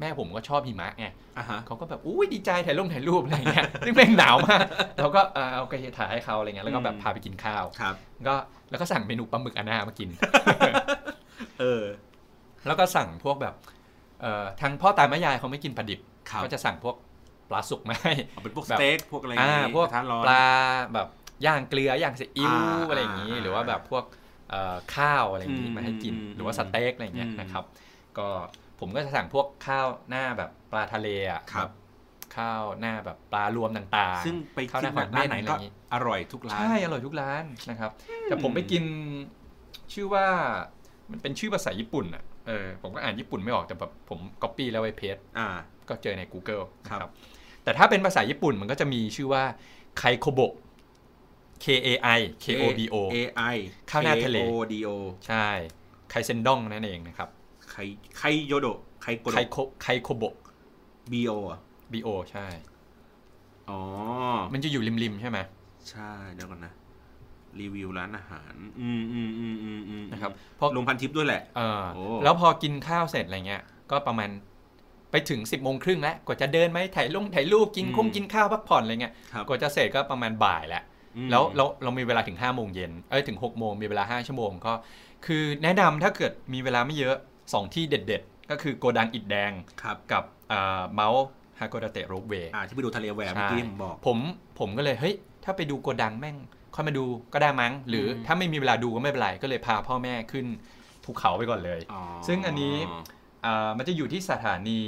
[0.00, 1.06] แม่ผมก็ชอบหิมะไง
[1.38, 4.60] อ่าฮะเขาก็แบบอุ้ยดีใจถ่ายรูปถ่ายรูปอะไรเงี้ยซึ่งแม่งหนาวมาก
[4.98, 7.94] เราก็เออเอากระเทียมถ่ายให้เขาอะไรเงี้ยแล้วก็แบบอืมพาไปกินข้าวครับ
[8.26, 8.34] ก็
[8.70, 10.08] แล้วก็สั่งเมนูปลาหมึกอาน่ามากิน
[11.60, 11.84] เออ
[12.66, 13.54] แล้วก็สั่งพวกแบบ
[14.20, 16.96] เอ่อทางพ่อตาแม่ยายเขาไม่กินปลาดิบครับก็จะสั่งพวก
[17.50, 20.44] ปลาสุกมาให้เอาเป็นพวกแบสบเต็กพวกอะไรอย่างอ่างี้พวกกระทะร้อนปลา
[20.94, 21.08] แบบ
[21.46, 24.04] ย่างเกลือย่างซีอิ๊วอ่าอะไรอย่างนี้อ่าหรือว่าแบบพวก
[24.50, 27.64] เอ่อข้าวอะไรอย่างนี้อืมมาให้กินอืมหรือว่าสเต็กอะไรอย่างเงี้ยอืมนะครับ
[28.18, 28.28] ก็
[28.80, 37.90] ผมก็จะสั่งพวกข้าวหน้าแบบปลาทะเลอะครับแข้าวหน้าแบบปลารวมต่างๆ ซึ่งไปข้าวหกิน้านหอยร้านไหนเม่นอะไรก็อย่างงี้อร่อยทุกร้าน ใช่ อร่อยทุกร้านนะครับ
[38.24, 38.84] แต่ผมไปกิน
[39.92, 40.26] ชื่อว่า
[41.10, 45.48] มันเป็นชื่อภาษาญี่ปุ่นอะ เออ ผมก็อ่านญี่ปุ่นไม่ออก แต่แบบผมก๊อปปี้แล้วไปเพจอ่า
[45.88, 47.10] ก็เจอใน Google ครับนะครับ
[47.64, 49.44] แต่ถ้าเป็นภาษาญี่ปุ่นมันก็จะมีชื่อว่า
[49.98, 50.40] ไคโคโบ
[51.64, 53.18] K A I K O B O A
[53.54, 53.56] I
[53.90, 54.88] ข้าวหน้าทะเล K O D O
[55.26, 55.48] ใช่
[56.10, 57.78] ไคเซนดองนั่นเองนะครับไค
[58.16, 60.24] ไคโยโดะไคโกโดไคโคไคโคโบ
[61.12, 61.60] B O อะ
[61.92, 62.46] B O ใช่
[63.70, 63.80] อ๋อ
[64.52, 65.38] มันจะอยู่ริมๆใช่ไหม
[65.90, 66.72] ใช่เดี๋ยวก่อนนะ
[67.60, 74.30] รีวิวร้านอาหาร อืมอืมอืมอืมอืมนะครับพอลงพันทิปด้วยแหละเออโอ้แล้วพอกินข้าวเสร็จอะไรเงี้ย ก็ประมาณ
[75.10, 80.82] ไปถึง10บโมงครึ่งแล้วกว่าจะเดินไหมถ่ายลงถ่ายรูปกินอืมคงกินข้าวพักผ่อนอะไรเงี้ยครับกว่าจะเสร็จก็ประมาณบ่ายแล้ว
[81.16, 84.72] อืมแล้วเราเรามีเวลาถึง5้าโมงเย็นเอ้ยถึง6กโมงมีเวลา5ชั่วโมงก็
[85.26, 87.16] คือแนะนำถ้าเกิดมีเวลาไม่เยอะ
[87.52, 90.24] 2 ที่เด็ด ๆ ก็คือโกดังอิดแดงครับกับ
[90.94, 91.26] เมาส์
[91.60, 94.18] ฮาโกดาเตะโรบเวย์อ่าที่ไปดูทะเลแหวกเมื่อกี้ผมบอกผม
[94.58, 96.36] ผมก็เลยเฮ้ยถ้าไปดูโกดังแม่ง
[96.74, 100.46] ค่อยมาดูก็ได้มั้ง หรืออมถ้าไม่มีเวลาดูก็ไม่เป็นไร ก็เลยพาพ่อแม่ขึ้น
[101.04, 102.74] ภูเขาไปก่อนเลยอ๋อซึ่งอันนี้
[103.44, 104.80] อ่ามันจะอยู่ที่สถานี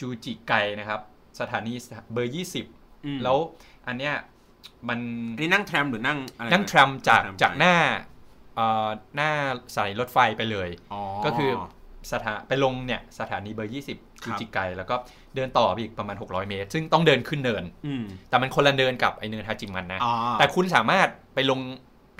[0.00, 1.00] จูจิไกนะครับ
[1.40, 1.72] สถานี
[2.12, 3.38] เบอร์อืม20แล้ว
[3.86, 4.14] อันเนี้ย
[4.88, 4.98] มัน
[5.36, 8.09] อันนี้นั่งแทรมหรือนั่งอะไรนั่งทรัมจากนั่งจากหน้าเอ่อ
[9.16, 9.30] หน้า
[9.76, 11.50] สายรถไฟไปเลยอ๋อก็คือ
[12.12, 14.94] สถาไปลงเนี่ยสถานีเบอร์ 20ครัจูบจิไกแล้วก็
[15.34, 21.60] เดินต่อไปอีกประมาณ 600 เมตร ซึ่งต้องเดินขึ้นเนินอืมแต่มันคนละเนินกับไอเนินฮาจิมันนะอ๋อแต่คุณสามารถไปลง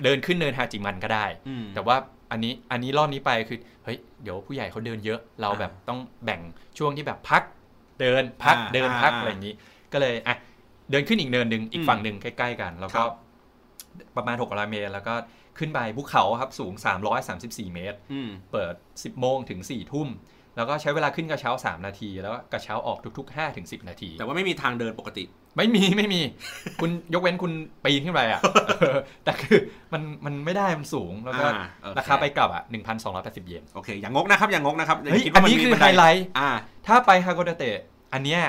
[0.03, 1.95] เดินขึ้นเนินฮาจิมันก็ได้อืมแต่ว่า
[2.31, 6.41] อันนี้อันนี้รอบนี้ไปคือเฮ้ยเดี๋ยวผู้ใหญ่เขาเดินเยอะเราอ่าแบบต้องแบ่ง
[6.77, 7.43] ช่วงที่แบบพัก
[7.99, 9.53] เดินพักอ่าเดินพักอ่าอะไรอย่างนี้
[9.93, 10.35] ก็เลยอะ
[10.91, 13.11] เดินขึ้นอีกเนินหนึ่งอีกอืมฝั่งหนึ่งใกล้ ๆ กัน แล้วก็ครับ
[14.17, 15.13] ประมาณ6 ร้อยเมตรแล้วก็
[15.61, 16.73] ขึ้นไปภูเขาครับสูง
[17.23, 20.09] 334 เมตรอืมเปิด 10 โมงถึง 4 ทุ่ม
[20.57, 25.23] แล้วก็ใช้เวลาขึ้นกระเช้า 3 นาที แล้วก็กระเช้าออกทุกๆ 5 ถึง 10 นาที แต่ว่าไม่มีทางเดินปกติ
[25.57, 26.21] ไม่มีไม่มี
[26.81, 27.51] คุณยกเว้นคุณ
[27.83, 28.41] ปีนขึ้นไปอะ
[28.79, 29.59] เออแต่คือ
[29.93, 32.63] มันมันไม่ได้มันสูง แล้วก็อ่าโอเคราคาไปกลับอะ
[33.05, 36.49] 1,280 เยน โอเค อย่างงกนะครับ อย่างงกนะครับอย่าเฮ้ยคิดอัว่ามันมีบันไดไลท์อ่า
[36.87, 37.77] ถ้าไปฮาโกดาเตะ
[38.13, 38.41] อันเนี้ย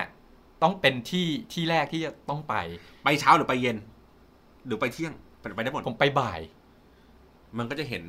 [0.62, 2.54] ต้องเป็นที่ที่แรกที่จะต้องไป
[3.04, 3.76] ไปเช้าหรือไปเย็น
[4.66, 6.40] หรือไปเที่ยงไปไปได้หมดผมไปบ่าย
[7.59, 8.05] มันก็จะเห็น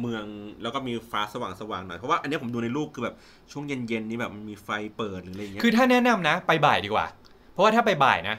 [0.00, 0.24] เมือง
[0.62, 3.14] แล้วก็มีฟ้าสว่างสว่างๆหน่อยเพราะว่าอันเนี้ยผมดูในรูปคือแบบ
[3.52, 7.06] ช่วงเย็นๆนี้แบบมันมีไฟเปิดหรืออะไรเงี้ยคือถ้าแนะนำนะ ไปบ่ายดีกว่า
[7.52, 8.36] เพราะว่าถ้าไปบ่ายนะ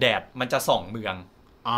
[0.00, 1.14] แดดมันจะส่องเมือง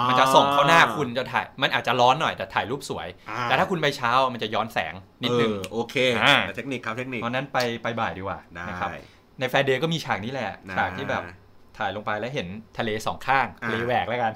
[0.08, 8.90] มันจะส่องเข้าหน้าคุณจะถ่าย มันอาจจะร้อนหน่อยแต่ถ่ายรูปสวยอ่แต่ถ้าคุณไปเช้ามันจะย้อนแสงนิดนึงเออโอเคอ่าเทคนิคครับเทคนิคเพราะนั้นไปไปบ่ายดีกว่าได้นะครับ
[9.40, 11.22] ในแฟนเดย์ก็มีฉากนี้แหละนะฉากที่แบบ
[11.78, 12.48] ถ่ายลงไปแล้วเห็น
[12.78, 14.32] ทะเลสองข้างอ่าทะเลแหวกแล้วกัน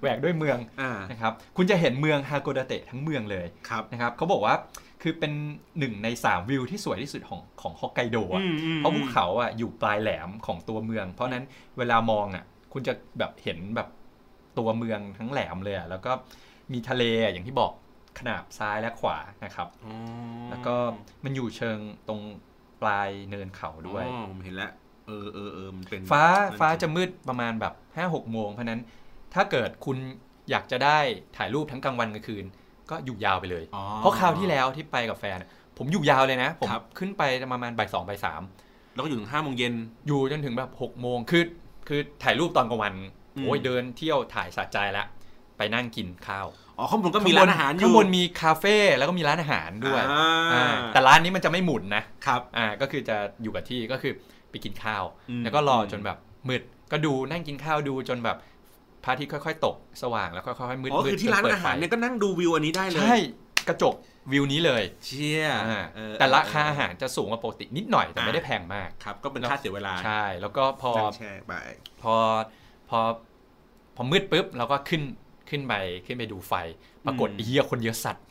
[0.00, 4.54] แหวกด้วยเมืองอ่านะครับคุณจะเห็นเมืองฮาโกดาเตะทั้งเมืองเลยครับนะครับเขาบอกว่า
[5.02, 5.32] คือเป็น
[5.78, 11.44] หนึ่งในสามวิวที่สวยที่สุดของของฮอกไกโดอะอืมอืมเพราะภูเขาอะอยู่ปลายแหลมของตัวเมือง เพราะนั้น
[11.78, 13.88] เวลามองอะคุณจะแบบเห็นแบบ
[14.58, 16.12] ตัวเมืองทั้งแหลมเลยอะแล้วก็
[16.72, 17.72] มีทะเลอะอย่างที่บอก
[18.18, 19.94] ขนาบซ้ายและขวานะครับอ๋อ
[20.50, 20.74] แล้วก็
[21.24, 21.78] มันอยู่เชิง
[22.08, 22.20] ตรง
[22.82, 24.72] ปลายเนินเขาด้วยอ๋อผมเห็นแล้ว
[25.06, 28.80] เออเออเออมันเป็นฟ้านั่นฟ้าสิจะมืดประมาณแบบห้าหกโมงเพราะนั้น
[29.34, 29.96] ถ้าเกิดคุณ
[30.50, 30.98] อยากจะได้
[31.36, 32.44] ถ่ายรูปทั้งกลางวันกลางคืน
[32.90, 38.42] ก็อยู่ยาวไปเลยอ๋อเพราะคราวที่แล้วที่ไปกับแฟนอะผมอยู่ยาวเลยนะ ผมครับขึ้นไปประมาณบ่ายสองบ่ายสาม
[38.94, 39.74] แล้วก็อยู่ถึงห้าโมงเย็น
[40.06, 41.44] อยู่จนถึงแบบหกโมงคือ
[41.88, 42.94] คือถ่ายรูปตอนกลางวัน
[43.36, 45.04] อืมโอ้ยเดินเที่ยวถ่ายสะใจละ
[45.56, 46.46] ไปนั่งกินข้าว
[46.78, 54.12] อ๋อข้างบนก็มีร้านอาหารอยู่ข้างบนมีคาเฟ่แล้วก็มีร้านอาหารด้วยอ่าอ่าแต่ร้านนี้มันจะไม่หมุนนะครับอ่าก็คือจะอยู่กับที่ก็คือ
[54.54, 58.36] ไปกินข้าวอืมแล้วก็รอจนแบบมืดก็ดูนั่งกินข้าวดูจนแบบ
[59.04, 63.16] พระอาทิตย์ค่อยๆ ตกสว่างแล้วค่อยๆมืดอ๋อมืดคือที่ร้านจปิดอาหารไฟเนี่ยก็นั่งดูวิวอันนี้ได้เลยใช่
[63.68, 63.94] กระจก
[64.32, 71.54] วิวนี้เลย เชี่ยอ่าเออแต่ราคาอาหารจะสูงกว่าปกตินิดหน่อยแต่ไม่ได้แพงมากครับ ก็เป็นค่าเสียเวลาใช่ แล้วก็พอนั่งแช่ไป
[72.02, 72.14] พอ
[72.90, 72.98] พอ
[73.96, 75.02] พอมืดปุ๊บเราก็ขึ้น
[75.50, 75.74] ขึ้นไป
[76.06, 76.52] ขึ้นไปดูไฟ
[77.06, 78.24] ปรากฏอืมไอ้เฮียคนเยอะสัตว์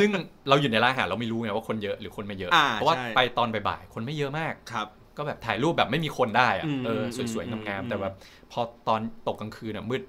[0.00, 0.10] ซึ่ง
[0.48, 8.14] เราอยู่ในร้านอาหารเราไม่รู้ไงว่าคนเยอะหรือคนไม่เยอะอ่าเพราะว่าใช่ไปตอนบ่ายๆคนไม่เยอะมากครับ ก็แบบถ่ายรูปแบบไม่มีคนได้อะอืมเอออืมสวยๆอืมงามอืมๆแต่แบบ
[8.52, 10.02] พอตอนตกกลางคืนอะมืด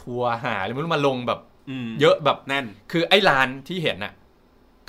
[0.00, 1.40] ทัวร์หาเลยไม่รู้มาลงแบบ
[1.86, 4.12] มเยอะแบบแน่น คือไอ้ลานที่เห็นน่ะ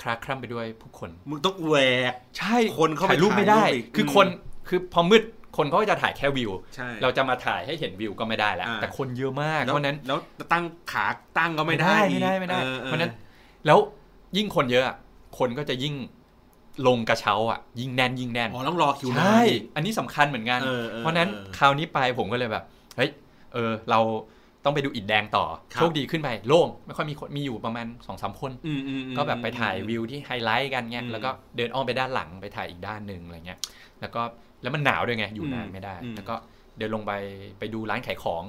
[0.01, 1.75] คลาคล่ำไปด้วยผู้คนมึงต้องแหว
[2.11, 4.27] กใช่คนเข้าไปถ่ายรูปไม่ได้ถ่ายรูปอีกคืออมคน
[4.67, 5.23] คือพอมืด
[5.57, 10.19] คนเขาก็จะถ่ายแค่วิวใช่เราจะมาถ่ายให้เห็นวิวก็ไม่ได้แล้วอ่าแต่คนเยอะมากแล้วเพราะฉะนั้นแล้ว
[10.53, 11.05] ตั้งขา
[11.37, 13.11] ตั้งก็ไม่ได้ไม่ได้ไม่ได้ออออเพราะฉะนั้น
[13.65, 13.77] แล้ว
[14.37, 14.95] ยิ่งคนเยอะอะ
[15.37, 15.95] คนก็จะยิ่ง
[16.87, 19.41] ลงกระเช้าอะยิ่งแน่นยิ่งแน่นอ๋อต้องรอคิวนานใช่
[19.75, 22.63] อันนี้สำคัญเหมือนกันเออออเพราะฉะนั้นออคราวนี้ไปผมก็เลยแบบ
[22.97, 23.09] เฮ้ย
[23.53, 23.99] เออเรา
[24.65, 33.59] ต้องไปดูอิฐแดงต่อครับโชคดีขึ้นไปโล่งไม่ค่อยมีคนมีอยู่ประมาณสองสามคนอืมอืมอืมก็แบบไปถ่ายวิวที่ไฮไลท์กันเงี้ยอืมแล้วก็เดินอ้อมไปด้านหลังไปถ่ายอีกด้านหนึ่งอะไรเงี้ย
[34.01, 34.21] แล้วก็
[34.61, 36.35] แล้วมันหนาวด้วยไงอยู่นานไม่ได้อืมแล้วก็
[36.77, 37.11] เดินลงไป
[37.59, 38.43] ไปดูร้านขายของ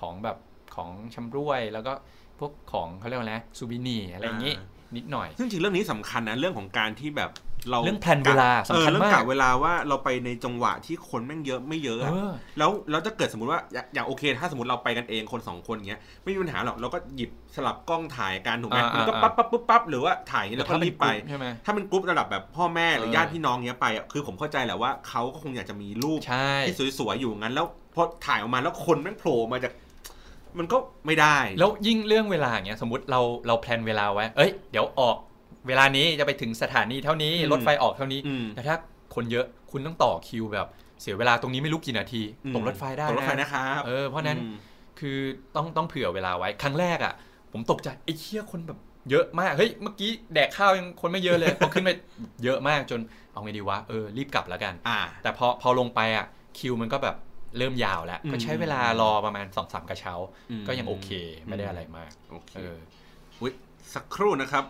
[0.00, 0.36] ของแบบ
[0.76, 1.92] ของชำร่วยแล้วก็
[2.38, 4.54] พวกของเขาเรียกว่าอะไรซูบินีอะไรอย่างงี้
[4.96, 7.30] นิดหน่อย ซึ่งจริงเรื่องนี้สำคัญนะเรื่องของการที่แบบ
[7.70, 29.72] เราเรื่องแพลนเวลาสำคัญเออเรื่องมากกะเวลาว่าเราไปในจังหวะที่คนแม่งเยอะไม่เยอะเออะอแล้วแล้วถ้าเกิดสมมติว่าอยากอยากโอเค ถ้าสมมติเราไปกันเองคนสองคนเงี้ยไม่มีปัญหาหรอกเราก็หยิบสลับกล้องถ่ายกันถูกไหมอ่ามันก็อ่าปั๊บปั๊บปุ๊บปั๊บหรือว่าถ่ายอย่างนี้แล้วก็รีบไปใช่ไหมถ้าเป็นกรุ๊ประดับแบบพ่อแม่หรือเออญาติพี่น้องเงี้ยไปอะคือผมเข้าใจแหละว่าเขาก็คงอยากจะมีรูปใช่ที่สวยๆอยู่งั้น แล้วพอถ่ายออกมาแล้วคนแม่งโผล่มาจาก
[30.58, 35.16] มันก็ไม่ได้ แล้วยิ่งเรื่องเวลาอย่างเงี้ยสมมติเราเราแพลนเวลาไว้ เอ้ย เดี๋ยวออก
[35.68, 38.76] เวลานี้จะไปถึงสถานีเท่านี้อืมรถไฟออกเท่านี้อืมแต่ถ้า
[39.14, 40.66] คนเยอะคุณต้องต่อคิวแบบ
[41.02, 42.22] เสียเวลาตรงนี้ไม่รู้กี่นาที
[42.54, 44.56] ตกรถไฟได้ตกรถไฟนะนะครับเออเพราะฉะนั้นอืม
[45.00, 45.18] คือ
[45.56, 47.14] ต้องต้องเผื่อเวลาไว้ครั้งแรกอะ
[47.52, 48.78] ผมตกใจไอ้เชี่ยคนแบบ
[49.10, 51.90] เยอะมากเฮ้ยเมื่อกี้แดกข้าวยังคนไม่เยอะเลยพอขึ้นไป
[52.44, 53.00] เยอะมากจน
[53.32, 56.26] เอาไงดีวะเออรีบกลับแล้วกันอ่าแต่พอพอลงไปอะ
[56.58, 57.16] คิวมันก็แบบ
[57.58, 60.14] เริ่มยาวแล้วอืมก็ใช้เวลารอประมาณสองสามกระเช้า
[60.50, 61.08] อืมก็ยังโอเค
[61.46, 62.76] ไม่ได้อะไรมากโอเคเออ
[63.40, 63.52] อุ๊ย
[63.94, 64.64] สักครู่นะครับ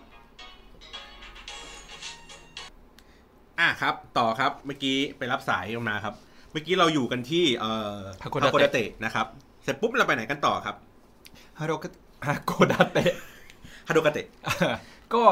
[3.60, 6.14] อะครับ ต่อครับเมื่อกี้ไปรับสายมาครับ
[6.52, 9.26] เมื่อกี้เราอยู่กันที่เอ่อ Hakodate ฮาโกดาเตะนะครับ
[9.62, 10.76] เสร็จปุ๊บเราไปไหนกันต่อครับ
[11.58, 11.84] ฮาโดก
[12.26, 13.12] ฮาโกดาเตะ
[13.88, 14.26] ฮาโดกาเตะ
[15.14, 15.22] ก็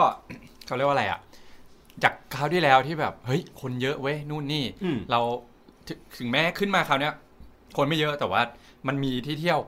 [0.67, 1.21] เขาเรียกว่าอะไรอะ
[2.03, 5.21] จากคราวที่แล้วที่แบบ เฮ้ย คนเยอะเว้ยนู่นนี่อืมเรา
[5.89, 7.13] ถงถึงแม้ขึ้นมาคราวเนี้ย
[7.77, 8.43] คนไม่เยอะแต่ว่า
[8.87, 9.59] มันมีที่เที่ยว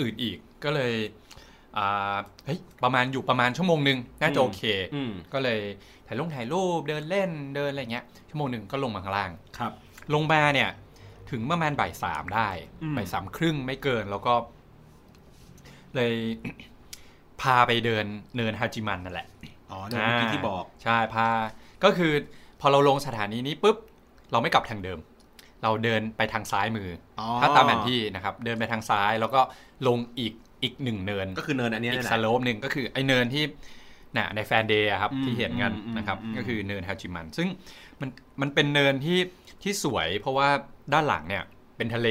[0.00, 1.27] อื่นอีกก็เลยอ่า
[2.44, 4.62] เฮ้ยประมาณอยู่ประมาณชั่วโมงหนึ่งน่าจะโอเค
[4.94, 5.60] อืมก็เลย
[6.06, 9.72] ถ่ายลงถ่ายรูปเดินเล่นเดินอะไรเงี้ยชั่วโมงหนึ่งก็ลงมาข้างล่างครับ
[10.14, 10.70] ลงมาเนี่ย
[11.30, 12.48] ถึงประมาณบ่ายสามได้
[12.82, 14.34] อืมบ่ายสามครึ่งไม่เกินแล้วก็
[15.96, 16.14] เลย
[17.40, 18.04] พาไปเดิน
[18.36, 19.28] เนินฮาจิมันนั่นแหละ
[19.70, 21.28] อ๋อเรื่องเมื่อกี้ที่บอกใช่พา
[21.84, 22.12] ก็คือ
[22.60, 23.76] พอเราลงสถานีนี้ปุ๊บ
[24.32, 24.98] เราไม่กลับทางเดิม
[25.62, 26.88] เราเดินไปทางซ้ายมือ
[27.20, 29.40] ออถ้าตามแผนที่นะครับ เดินไปทางซ้ายแล้วก็
[29.88, 30.32] ลงอีก
[30.62, 33.44] อีกหนึ่งเนินก็คือเนินอันเนี้ยอีกแหสละโลปหนึ่งก็คือไอเนินที่
[34.16, 37.48] น่ะในแฟนเดย์ครับอืมที่เห็นกันอืมนะครับอืมก็คือเนินฮาจิมัน ซึ่ง
[38.00, 39.20] มันมันเป็นเนินที่
[39.62, 40.48] ที่สวย เพราะว่า
[40.92, 41.44] ด้านหลังเนี่ย
[41.76, 42.08] เป็นทะเล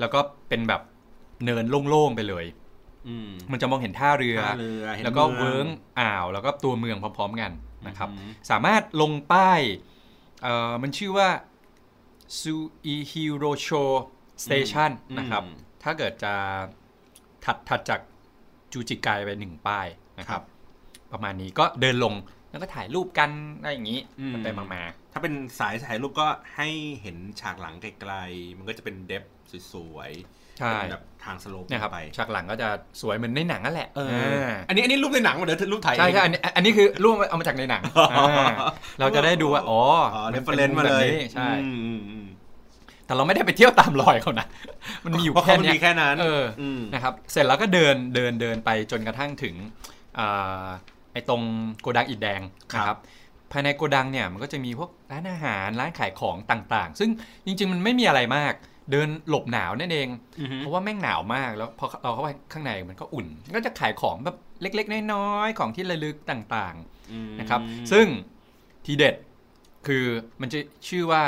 [0.00, 0.82] แล้วก็เป็นแบบ
[1.44, 2.44] เนินโล่งๆไปเลย
[3.08, 5.66] อืมมันจะมองเห็นท่าเรือท่าเรือแล้วก็เห็นเมืองเวิ้ง
[6.00, 7.52] อ่าว แล้วก็ตัวเมืองพร้อมๆกัน
[7.86, 9.60] นะครับอืมสามารถลงป้าย
[10.42, 11.28] เอ่อมันชื่อว่า
[12.40, 13.68] ซูอิฮิโรโช
[14.44, 15.42] station อืมนะครับ
[15.82, 16.34] ถ้าเกิดจะ
[17.44, 18.00] ถัดถัดจาก
[18.72, 19.86] จูจิไกไปหนึ่งป้าย
[20.18, 20.42] นะครับ
[21.12, 22.14] ประมาณนี้ก็เดินลง
[22.50, 23.30] แล้วก็ถ่ายรูปกัน
[23.60, 24.82] อะไรอย่างนี้อืมไปๆมา
[25.12, 26.26] ถ้าเป็นสายถ่ายรูปก็
[26.56, 26.68] ให้
[27.02, 29.24] เห็นฉากหลังไกลๆมันก็จะเป็น depth
[29.72, 32.68] สวยๆๆใช่เป็นแบบทาง slope เนี่ยครับไปฉากหลังก็จะ
[33.00, 34.10] สวยเหมือนในหนังนั่นแหละเออ
[34.48, 38.26] ออันนี้อันนี้รูปในหนังมาเดี๋ยวรูปถ่ายใช่เองใช่อันนี้อันนี้คือรูปเอามาจากในหนัง
[39.00, 39.80] เราจะได้ดูว่าอ๋อ
[40.14, 42.26] อ๋อมันเป็น reference มาเลยแบบนี้ใช่อืมอืมอืม
[43.06, 44.46] แต่เราไม่ได้ไปเที่ยวตามรอยเขานะ
[45.04, 49.54] มันมีอยู่เพราะแค่เขามันเนี้มียแค่นั้นเอออืมนะครับเสร็จแล้วก็เดินเดินเดินไปจนกระทั่งถึง
[50.18, 50.66] อ่า
[51.12, 51.42] ไอ้ตรง
[51.80, 52.40] โกดังอิฐแดง
[52.74, 52.98] นะครับ
[53.52, 57.10] ภายในโกดังเนี่ยมันก็จะมีพวกร้านอาหารร้านขายของต่างๆ ซึ่ง
[57.46, 58.54] จริง ๆ มันไม่มีอะไรมาก
[58.90, 60.08] เดินหลบหนาวนั่นเอง
[60.40, 63.26] อือฮึเพราะว่าแม่งหนาวมากแล้วพอเราเข้าไปข้างในมันก็อุ่น
[63.56, 67.60] ก็จะขายของแบบเล็ก ๆ น้อยๆของที่ระลึกต่างๆนะครับ
[67.92, 68.06] ซึ่ง
[68.84, 69.14] ทีเด็ด
[69.86, 70.04] คือ
[70.40, 71.22] มันจะชื่อว่า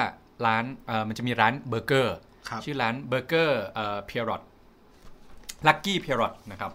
[0.46, 2.16] ร้านเอ่อมันจะมีร้านเบอร์เกอร์
[2.48, 4.42] ครับชื่อร้านเบอร์เกอร์เอ่อ Pierrot
[5.66, 6.72] Lucky Pierrot นะครับ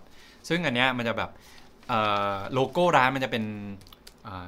[0.48, 1.30] ซึ่งอันเนี้ยมันจะแบบ
[1.90, 2.00] เอ่
[2.34, 3.44] อโลโก้ร้านมันจะเป็น
[4.24, 4.48] เอ่อ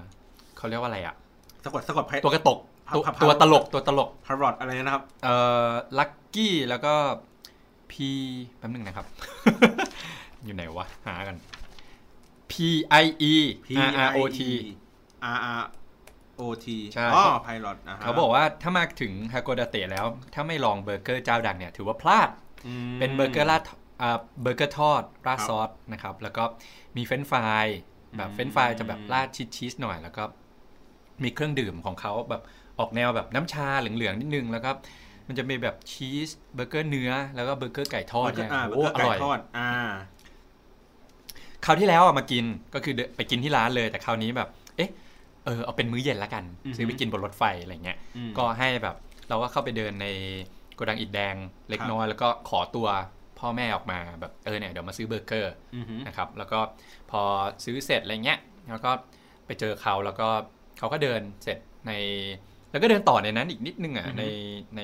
[0.57, 1.15] เขาเรียกว่าอะไรอะ
[1.63, 2.59] สะกดสะกดไพ่ตัวกระตก
[2.95, 5.35] ตัวครับครับตัวตลกตัวตลก Pierrot อะไรนะครับเอ่
[5.67, 5.69] อ
[5.99, 6.93] Lucky แล้วก็
[7.91, 8.09] P
[8.57, 9.05] แป๊บนึงนะครับ
[10.43, 11.35] อยู่ไหนวะ หากัน
[12.51, 12.53] P
[13.03, 13.33] I E
[13.65, 14.39] P R R O T
[15.35, 15.61] R R
[16.41, 22.29] O T ใช่ อ๋อ Pierrot นะฮะเขาบอกว่าถ้ามาถึงฮาโกดาเตะแล้ว ถ้าไม่ลองเบอร์เกอร์เจ้าดังเนี่ย ถือว่าพลาด
[22.67, 23.63] อืม เป็นเบอร์เกอร์ราด
[24.01, 26.43] อ่าเบอร์เกอร์ทอดราดครับซอสนะครับ แล้วก็
[26.97, 27.65] มี french fries
[28.17, 30.23] แบบอืม french fries จะแบบราดชีสชีสหน่อย แล้วก็
[31.23, 32.41] มีเครื่องดื่มของเขาแบบ
[32.79, 34.71] ออกแนวแบบน้ำชาเหลืองๆนิดนึงแล้วก็
[35.27, 39.71] มันจะมีแบบชีสเบอร์เกอร์เนื้อแล้วก็เบอร์เกอร์ไก่ทอดเบอร์เกอเนี่ยอ่าโอ้เบอร์เกอร์อร่อยไก่ทอดอ่า
[41.65, 44.89] คราวที่แล้วอะมากินก็คือเดินไปกินที่ร้านเลย แต่คราวนี้แบบ เอ๊ะ
[45.45, 48.95] เออเอาเป็นมื้อเย็นละกันอือฮึซื้อไปกินบนรถไฟอะไรเงี้ยอืมก็ให้แบบ
[49.29, 50.07] เราก็เข้าไปเดินใน
[50.75, 51.35] โกดังอิฐแดง
[51.69, 52.87] เล็กครับน้อยแล้วก็ขอตัว
[53.39, 56.59] พ่อแม่ออกมาแบบเออเนี่ยเดี๋ยวมาซื้อเบอร์เกอร์อือฮึนะครับแล้วก็
[57.11, 57.21] พอ
[57.65, 58.39] ซื้อเสร็จอะไรเงี้ย
[58.69, 58.91] แล้วก็
[59.45, 60.27] ไปเจอเขาแล้วก็
[60.77, 61.91] เขาก็เดินเสร็จใน
[62.71, 64.23] แล้วก็เดินต่อในนั้นอีกนิดนึงอะใน
[64.77, 64.81] ใน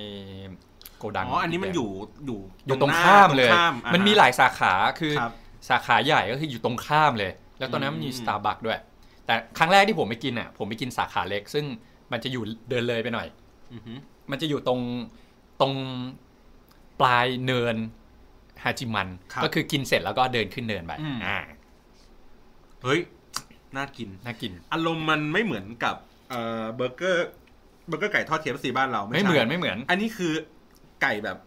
[0.97, 1.89] โกดังอ๋ออันนี้มันอยู่
[2.25, 5.33] อยู่อยู่ตรงหน้ข้ามเลยตรงข้าอ่มันมีหลายสาขาคือครับ
[5.69, 8.79] สาขาใหญ่ก็คืออยู่ตรงข้ามเลย แล้วตอนนั้นมันมีอืมสตาร์บัคด้วย
[9.27, 11.65] แต่ครั้งแรกที่ผมไปกินอะ ผมไปกินสาขาเล็ก ซึ่ง
[12.11, 13.27] มันจะอยู่เดินเลยไปหน่อย
[13.73, 13.93] อือฮึ
[14.31, 14.81] มันจะอยู่ตรง
[15.61, 15.73] ตรง
[16.99, 17.75] ปลายเนิน
[18.63, 21.39] ฮาจิมันครับก็คือกินเสร็จแล้วก็เดินขึ้นเนินไปอืมอ่า
[22.83, 22.99] เฮ้ย
[23.75, 25.95] น่ากิน น่ากิน อารมณ์มันไม่เหมือนกับ
[26.29, 27.27] เอ่อเบอร์เกอร์
[27.87, 30.33] เบอร์เกอร์ไก่ทอด KFC บ้านเรา ไม่ใช่เหมือนไม่เหมือน อันนี้คือ
[31.01, 31.37] ไก่แบบ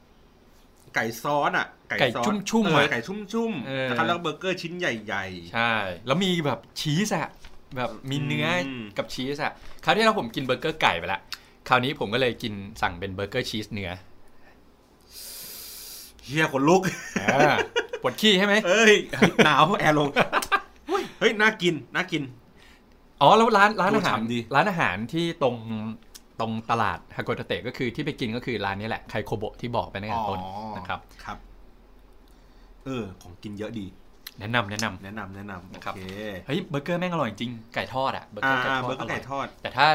[0.94, 5.24] ไก่ซอสอะ ไก่ซอสชุ่มๆเออๆอะไก่ชุ่มเออๆนะครับแล้วก็เบอร์เกอร์ชิ้นใหญ่
[5.54, 5.74] ใช่
[6.06, 7.30] แล้วมีแบบชีสอะ
[7.76, 9.52] แบบมีเนื้ออมกับชีสอะ
[9.84, 11.20] คราวที่แล้วผมกินเบอร์เกอร์ไก่ไปละ
[11.68, 12.52] คราวนี้ผมก็เลยกิน
[12.82, 16.82] สั่งเป็นเบอร์เกอร์ชีสเนื้อๆเฮียขนลุก
[17.20, 17.56] อ่า
[18.02, 18.94] ปวดขี้ใช่ไหมเอ้ย
[19.44, 20.08] หนาวแอร์ลง
[20.88, 22.22] เฮ้ยเฮ้ยน่ากินน่ากิน
[23.20, 25.56] อ๋อแล้วร้านร้านอาหารดูฉ่ำดีร้านอาหารที่ตรง
[26.40, 30.38] ตรงตลาดฮาโกดาเตะก็คือที่ไปกินก็คือร้านนี้แหละไคโคโบะที่บอกไปในตอนต้น
[30.76, 31.38] นะครับครับ
[32.84, 33.86] เออ ของกินเยอะดี
[34.40, 36.02] แนะนำแนะนำแนะนำแนะนำนะครับโอเค
[36.46, 39.86] เฮ้ยเบอร์เกอร์แม่งอร่อยจริงไก่ทอดอะเบอร์เกอร์ไก่ทอดอ่าเบอร์เกอร์ไก่ทอด แต่ถ้า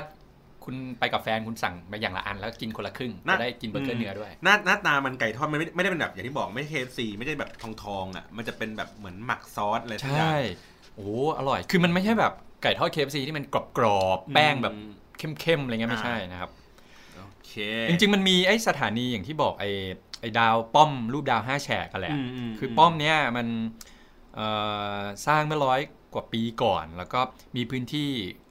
[0.65, 10.37] คุณไปกับแฟนคุณสั่งมาอย่างละอันแล้วกินคนละครึ่งน่าจะได้กินเบอร์เกอร์เนื้อด้วยหน้าหน้าตามันไก่ทอดไม่ไม่ไม่ได้เป็นแบบอย่างที่บอกไม่ใช่ KFC ไม่ใช่แบบทองทองๆอะมันจะเป็นแบบเหมือนหมักซอสอะไรทุกอย่างใช่
[10.95, 12.33] โอ้อร่อย คือมันไม่ใช่แบบ
[12.63, 13.45] ไก่ทอดเคฟซีที่มัน
[13.77, 14.91] กรอบๆแป้งแบบอืม
[15.41, 16.49] เข้มๆอะไรเงี้ยไม่อ่าใช่นะครับ
[17.15, 17.53] โอเค
[17.89, 19.69] จริง ๆ มันมีไอ้สถานีอย่างที่บอกไอ้
[20.21, 23.94] ไอ้ดาวป้อมรูปดาวห้าแฉกกันแหละมมคือป้อมเนี้ยมันเอ่อ
[25.27, 25.79] สร้างเมื่อร้อย
[26.13, 27.19] กว่าปีก่อน แล้วก็
[27.55, 28.09] มีพื้นที่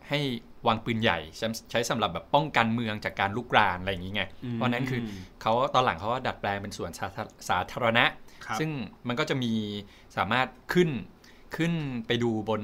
[0.09, 0.21] ให้
[0.67, 4.23] วางปืนใหญ่ใช้ใช้สำหรับแบบป้องกันเมืองจากการลุกรานอะไรอย่างงี้ไง
[4.53, 5.01] เพราะฉะนั้นคือ
[5.43, 8.05] เขาตอนหลังเขาก็ดัดแปลงเป็นสวนสาธารสาธารณะ
[8.47, 8.71] ครับซึ่ง
[9.09, 9.53] มันก็จะมี
[10.17, 10.91] สามารถขึ้น
[11.57, 11.73] ขึ้น
[12.07, 12.63] ไปดูบน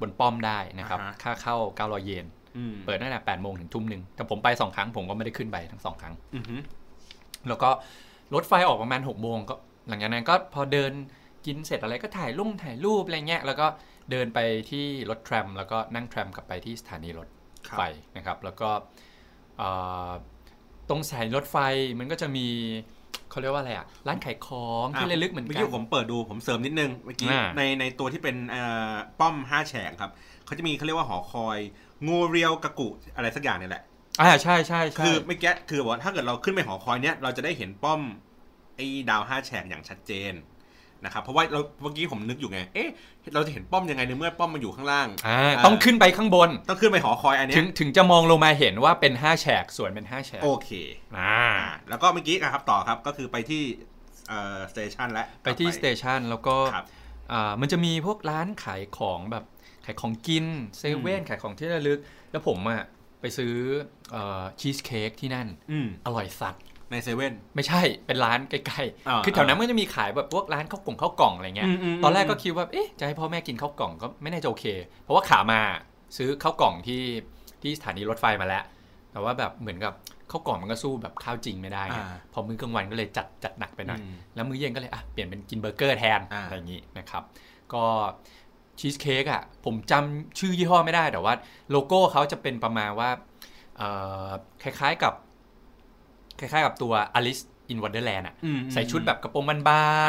[0.00, 6.56] บนป้อมได้นะครับอ่าฮะค่าเข้า 900 เยนอืมเปิดตั้งแต่8โมงถึงทุ่มหนึ่งแต่ผมไปสองครั้งผมก็ไม่ได้ขึ้นไปทั้งสองครั้งอือฮึ
[7.48, 7.70] แล้วก็
[8.34, 9.54] รถไฟออกประมาณ6โมงก็
[9.88, 10.92] หลังจากนั้นก็พอเดิน
[11.46, 13.66] กินเสร็จอะไรก็ถ่ายรุ่งถ่ายรูปอะไรเงี้ยแล้วก็
[14.10, 14.38] เดินไป
[14.70, 17.28] ที่รถแทรม แล้วก็นั่งแทรมกลับไปที่สถานีรถ
[17.68, 17.82] ครับไฟ
[18.16, 18.70] นะครับ แล้วก็
[19.58, 19.68] เอ่
[20.08, 20.10] อ
[20.88, 21.56] ตรงสถานีรถไฟ
[21.98, 22.46] มันก็จะมี
[23.30, 28.62] เขาเรียกว่าอะไรอะร้านขายของที่ระลึกเหมือนเมื่อกักี้นผมเปิดดูผมเสริมนิดนึงเมื่อกี้อ่าในในตัวที่เป็นเอ่
[28.92, 30.10] อป้อมห้าแฉกครับ
[30.46, 31.58] เขาจะมีเขาเรียกว่าหอคอย
[32.06, 33.82] งูเรียวกะกุอะไรสักอย่างเนี่ยแหละ
[34.20, 38.00] อ่าใช่ใช่ใช่คือเมื่อกี้คือบอกว่าถ้าเกิดเราขึ้นไปหอคอยเนี้ยเราจะได้เห็นป้อม
[38.76, 40.32] ไอ้ดาวห้าแฉกอย่างชัดเจน
[41.04, 42.88] นะครับเพราะว่าเราเมื่อกี้ผมนึกอยู่ไง เอ๊ะ
[43.34, 50.70] เราจะเห็นป้อมยังไงในเมื่อป้อมมันอยู่ข้างล่างอ่าต้องขึ้นไปข้างบน ต้องขึ้นไปหอคอยอันเนี้ถึยงถึงจะมองลงมาเห็นว่าเป็นห้าแฉกส่วนเป็นห้าแฉกโอเค
[51.16, 53.62] อ่าอ่าแล้วก็เมื่อกี้ครับต่อครับก็คือไปที่
[54.28, 56.86] เอ่อ station แล้วไปที่ station แล้วก็ครับ
[57.32, 59.44] อ่ามันจะมีพวกร้านขายของแบบ
[59.86, 60.46] ขายของกิน
[60.78, 61.98] เซเว่นขายของที่ระลึก
[62.30, 62.82] แล้วผมอะ
[63.20, 63.54] ไปซื้อ
[64.60, 74.64] ชีสเค้กที่นั่นอืมอร่อยสัตว์ ในเซเว่นไม่ใช่เป็นร้านใกล้อ่าๆคือแถวนั้นมันก็จะมีขายแบบพวกร้านข้าวกล่องข้าวกล่องอะไรเงี้ยอืมอืมตอนแรกก็คิดว่าเอ๊ะจะให้พ่อแม่กินข้าวกล่องก็ไม่น่าจะโอเค
[75.02, 75.60] เพราะว่าขามา
[76.16, 77.02] ซื้อข้าวกล่องที่
[77.62, 78.64] ที่สถานีรถไฟมาแล้ว
[79.12, 79.94] แต่ว่าแบบเหมือนกับ
[80.30, 87.22] ข้าวกล่องมันก็สู้แบบข้าวจริงไม่ได้ไงอ่าพอมื้อกลางวันก็เลยจัดจัดหนักไปหน่อยอืมแล้วมื้อเย็นก็เลยอะเปลี่ยนเป็นกินเบอร์เกอร์แทนอ่าอะไรอย่างนี้นะครับ
[87.72, 87.84] ก็
[88.78, 91.34] ชีสเค้กอะผมจำชื่อยี่ห้อไม่ได้แต่ว่า
[91.70, 93.10] โลโก้เขาจะเป็นประมาณว่า
[93.76, 93.88] เอ่
[94.26, 94.28] อ
[94.62, 95.12] คล้ายๆกับ
[96.40, 99.60] คล้ายๆกับตัว Alice in Wonderland อะอืมใส่ชุดแบบกระโปรงบาน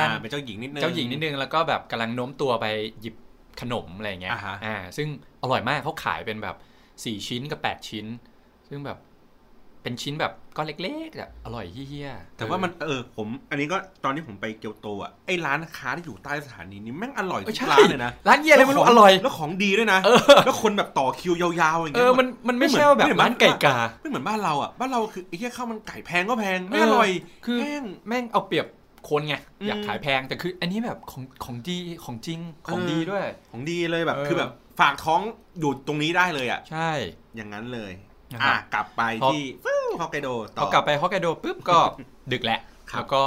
[0.10, 2.66] อ่าเป็นเจ้าหญิงนิดนึงๆเจ้าหญิงนิดนึงแล้วก็แบบกำลังโน้มตัวไป
[3.02, 3.16] หยิบ
[3.62, 5.08] ขนมอะไรอย่างเงี้ยอ่าฮะอ่าซึ่ง
[5.42, 6.56] อร่อยมากเขาขายเป็นแบบ
[6.92, 8.06] 4 ชิ้นกับ 8 ชิ้น
[8.70, 8.98] ซึ่งแบบ
[9.84, 27.10] เป็นชิ้นแบบก้อนเล็กๆอะอร่อยเฮี้ยๆแต่ว่ามันเออผม อันนี้ก็ตอนที่ผมไปเกียวโตอะไอ้ร้านค้าที่อยู่ใต้สถานีนี้แม่งอร่อยเอทุอกใช่ร้านเลยนะร้านเฮี้ยอะไรไม่รู้แล้วขงอร่อยแล้วของดีด้วยนะเออแล้วคนแบบต่อคิวยาวๆอย่างเอเงี้ยอมันมันไม่ใช่ว่าแบบร้านไก่กาไม่เหมือนบ้านเราอะบ้านเราคือไอ้แค่ข้าวมันไก่แพงก็แพงไม่เอออร่อย
[27.46, 28.66] คือแพงแม่งเอาเปรียบ
[29.10, 35.22] คนไงอืมอยากขายแพงแต่คือ อันนี้แบบของของดีของจริงของเออดีด้วย ของดีเลยแบบเออคือแบบฝากท้อง
[35.60, 36.90] อยู่ตรงนี้ได้เลยอะใช่
[37.36, 38.09] อย่างนั้นเลยนะครับ
[38.44, 41.80] อะกลับไปพอที่ฟู้ฮอกไกโดต่พออกลับไปฮอกไกโดปุ๊บก็
[42.32, 42.60] ดึกแหละ
[42.92, 43.24] ครับแล้วก็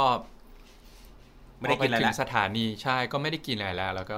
[1.59, 4.17] ไม่ได้กินอะไรพปแล้วถึงสถานีใช่ก็ไม่ได้กินอะไรแล้ว แล้วก็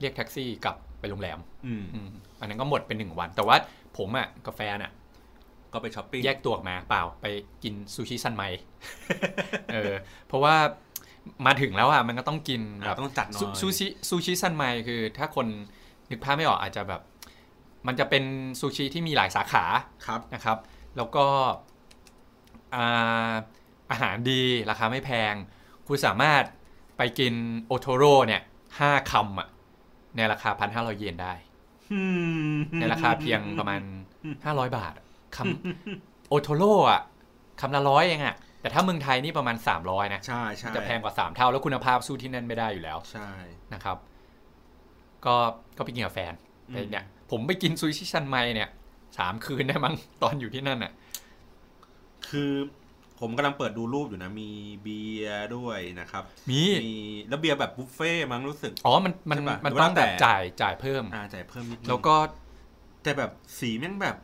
[0.00, 2.08] เรียกแท็กซี่กลับไปโรงแรมอืมอืม
[2.40, 3.56] อันนั้นก็หมดเป็นหนึ่งวัน แต่ว่า
[3.96, 4.92] ผมอะกาแฟนอะ
[5.72, 7.26] ก็ไปช้อปปิ้งแยกตัวออกมาเปล่าไป
[7.62, 8.44] กินซูชิซันไม
[9.72, 9.92] เออ
[10.28, 10.54] เพราะว่า
[11.46, 15.46] มาถึงแล้วอะมันก็ต้องกินแบอะบต้องจัดหน่อยซูซูชิซูชิซันไมคือถ้าคน
[16.10, 17.00] นึกภาพไม่ออกอาจจะแบบ
[17.86, 18.24] มันจะเป็น
[18.60, 19.64] ซูชิที่มีหลายสาขา
[20.06, 20.58] ครับนะครับ
[20.96, 21.26] แล้วก็
[22.74, 23.32] อ่า
[23.90, 25.34] อาหารดีราคาไม่แพง
[25.86, 26.42] คุณสามารถ
[26.96, 27.34] ไปกิน
[27.66, 28.42] โอโทโร่เนี่ย
[28.78, 29.48] ห้าคำอะ
[30.16, 31.34] ในราคาพันห้าร้อยเยนได้
[32.80, 33.80] ในราคาเพียงประมาณ
[34.28, 35.04] 500บาทอะ
[35.36, 37.02] คำโอโทโร่อะ
[37.60, 43.30] คำละร้อยเองอะแต่ถ้าเมืองไทยนี่ประมาณ 300 นะ ใช่ใช่จะแพงกว่า 3 เท่า แล้วคุณภาพสู้ที่นั่นไม่ได้อยู่แล้ว ใช่
[43.74, 43.96] นะครับ
[45.26, 45.34] ก็
[45.76, 46.32] ก็ไปกินกับแฟน
[46.68, 47.04] อืมแต่เนี่ย
[47.36, 48.68] ผมไปกินซูชิซันไมเนี่ย
[49.18, 50.92] สามคืนได้มั้งตอนอยู่ที่นั่นอะ
[52.28, 52.50] คือ
[53.20, 54.50] ผมกำลังเปิดดูรูปอยู่นะ มี
[54.82, 56.94] เบียร์ด้วยนะครับ มีมี
[57.28, 62.14] แล้วเบียร์แบบบุฟเฟ่ต์มั้งรู้สึก อ๋อ มันมันใช่ปะมันหรือว่าต้องแบบแต่จ่ายจ่ายเพิ่ม อ่าจ่ายเพิ่มนิดนึงแล้วก็
[63.02, 64.16] แต่แบบสีแม่งแบบ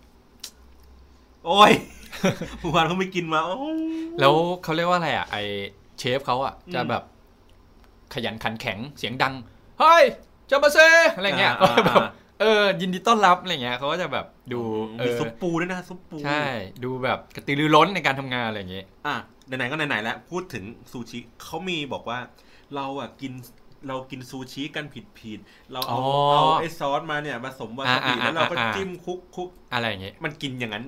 [1.46, 1.72] โอ้ย
[2.60, 3.80] เมื่อวานเขาไม่กินมาโอ้ย
[4.20, 5.36] แล้วเขาเรียกว่าอะไรอะ ไอ
[5.98, 7.02] เชฟเขาอะอืมจะแบบ
[8.14, 9.34] ขยันขันแข็งเสียงดัง
[9.80, 10.04] เฮ้ย
[10.50, 10.78] จะมาเซ
[11.16, 12.10] อะไรเงี้ยอ่าก็แบบอ่า
[12.40, 14.60] เออ ยินดีต้อนรับอะไรเงี้ยเขาก็จะแบบดู
[14.98, 16.42] เอมีอซุปปูด้วยนะซุปปู ใช่
[16.84, 19.16] ดูแบบกระตือรือร้นในการทำงานอะไรอย่างเงี้ยอะ
[19.46, 22.18] ไหนๆก็ไหนๆแล้วพูดถึงซูชิเขามีบอกว่า
[22.74, 23.32] เราอะกิน
[23.88, 24.84] เรากินซูชิกัน
[25.18, 30.84] ผิดๆเราเอาอ๋อเอาไอ้ซอสมาเนี่ยผสมวาซาบิอ่าอ่าแล้วเราก็อ่าจิ้มคุกคุกอะไรอย่างเงี้ยมันกินอย่างนั้น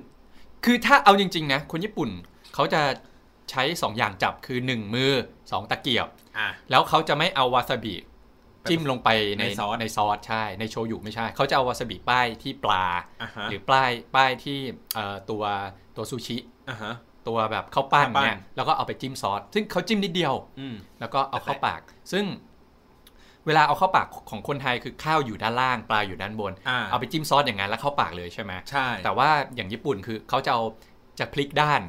[0.65, 2.09] คือถ้าเอาจริง ๆ นะ คนญี่ปุ่น
[2.53, 2.81] เขาจะ
[3.51, 5.11] ใช้ 2 อย่างจับคือ 1 มือ
[5.41, 6.07] 2 ตะเกียบ
[6.37, 7.95] อะแล้วเขาจะไม่เอาวาซาบิ
[8.69, 12.85] จิ้มลงไปในในซอสในซอสใช่ ในโชยุไม่ใช่ เขาจะเอาวาซาบิป้ายที่ปลา
[13.21, 14.59] อะฮะหรือป้ายป้ายที่
[14.95, 15.43] เอ่อตัว
[15.95, 16.37] ตัวซูชิ
[16.69, 16.93] อะฮะ
[17.27, 21.81] ตัวแบบข้าวปั้นข้าวปั้นเนี่ยแล้วก็เอาไปจิ้มซอสซึ่งเขาจิ้มนิดเดียวอืมแล้วก็เอาเข้าปาก
[22.13, 22.25] ซึ่ง
[23.47, 30.63] เวลาเอาเข้าปากของคนไทยคือข้าวอยู่ด้านล่างปลาอยู่ด้านบนอ่าเอาไปจิ้มซอสอย่างนั้นแล้วเข้าปากเลยใช่ไหมใช่ แต่ว่าอย่างญี่ปุ่นคือเขาจะเอา
[31.19, 31.81] จะพลิกด้าน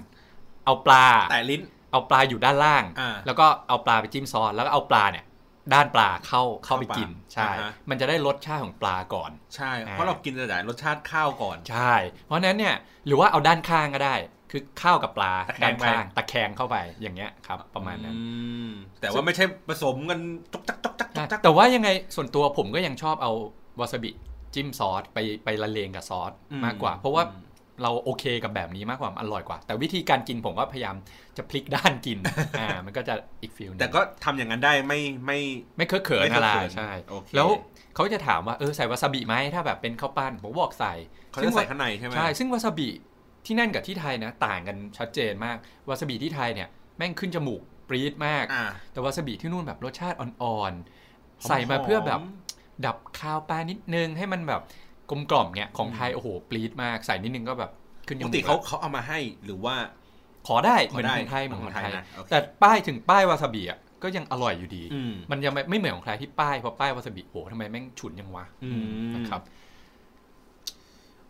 [0.65, 5.25] เอาปลาแต่ลิ้น เอาปลาอยู่ด้านล่างอ่าแล้วก็เอาปลาไปจิ้มซอสแล้วก็เอาปลาเนี่ย
[5.75, 11.95] ด้านปลาเข้าเข้าไปเข้าปากกินใช่อ่าฮะมันจะได้รสชาติของปลาก่อน ใช่อ่าเพราะเรากินแต่รสชาติข้าวก่อนใช่
[12.27, 12.75] เพราะฉะนั้นเนี่ย
[13.07, 14.15] หรือว่าเอาด้านข้างก็ได้
[14.51, 18.21] คือข้าวกับปลาตะแคงไปด้านข้างตะแคงเข้าไปอย่างเงี้ยครับ ประมาณนั้นอื
[18.69, 18.71] ม
[19.01, 20.21] แต่ว่าไม่ใช่ผสมกัน
[20.53, 23.33] จกจักจกจักจกจักแต่ว่ายังไงส่วนตัวผมก็ยังชอบเอา
[23.81, 24.11] วาซาบิ
[24.55, 26.33] จิ้มซอสไปไปละเลงกับซอส
[26.65, 27.23] มากกว่า เพราะว่า
[27.83, 30.97] เราโอเคกับแบบนี้มากกว่ามันอร่อยกว่า แต่วิธีการกินผมก็พยายาม
[31.37, 32.19] จะพลิกด้านกิน
[32.61, 35.41] อ่ามันก็จะอีก feel นึงแต่ก็ทำอย่างนั้นได้ไม่ไม่
[35.77, 37.49] ไม่เคอะเขินไม่เคอะเขินอะไรใช่โอเคแล้ว
[37.95, 40.93] เขาจะถามว่าเออใส่วาซาบิไหมถ้าแบบเป็นข้าวปั้นผมบอกใส่
[41.31, 42.89] เขาจะใส่ข้างในใช่ไหมใช่ซึ่งวาซาบิ
[43.47, 45.57] ที่นั่นกับที่ไทยนะ ต่างกันชัดเจนมาก
[45.89, 52.21] วาซาบิที่ไทยเนี่ยแม่งขึ้นจมูกปรี๊ดมากอ่าแต่วาซาบิที่นู่นแบบรสชาติอ่อนหอมๆๆใส่มาเพื่อแบบ
[52.87, 54.61] ดับคาวปลานิดนึงให้มันแบบ
[55.11, 57.71] กลมกล่อมเนี่ยของไทยโอ้โหปรี๊ดมากใส่นิดนึงก็แบบ
[58.07, 59.77] ขึ้นจปมูกกติเขาแล้วเขาเอามาให้หรือว่า
[60.47, 69.41] ขอได้ขอเหมือนได้ของไทยเหมือนของไทยนะโอเคแต่ป้ายถึงป้ายวาซาบิอะก็ยังอร่อยอยู่ดีอืมมันยังไม่ไม่เหมือนของไทยที่ป้ายเพราะป้ายวาซาบิโอ้โหทำไมแม่งฉุนยังวะอืมนะครับ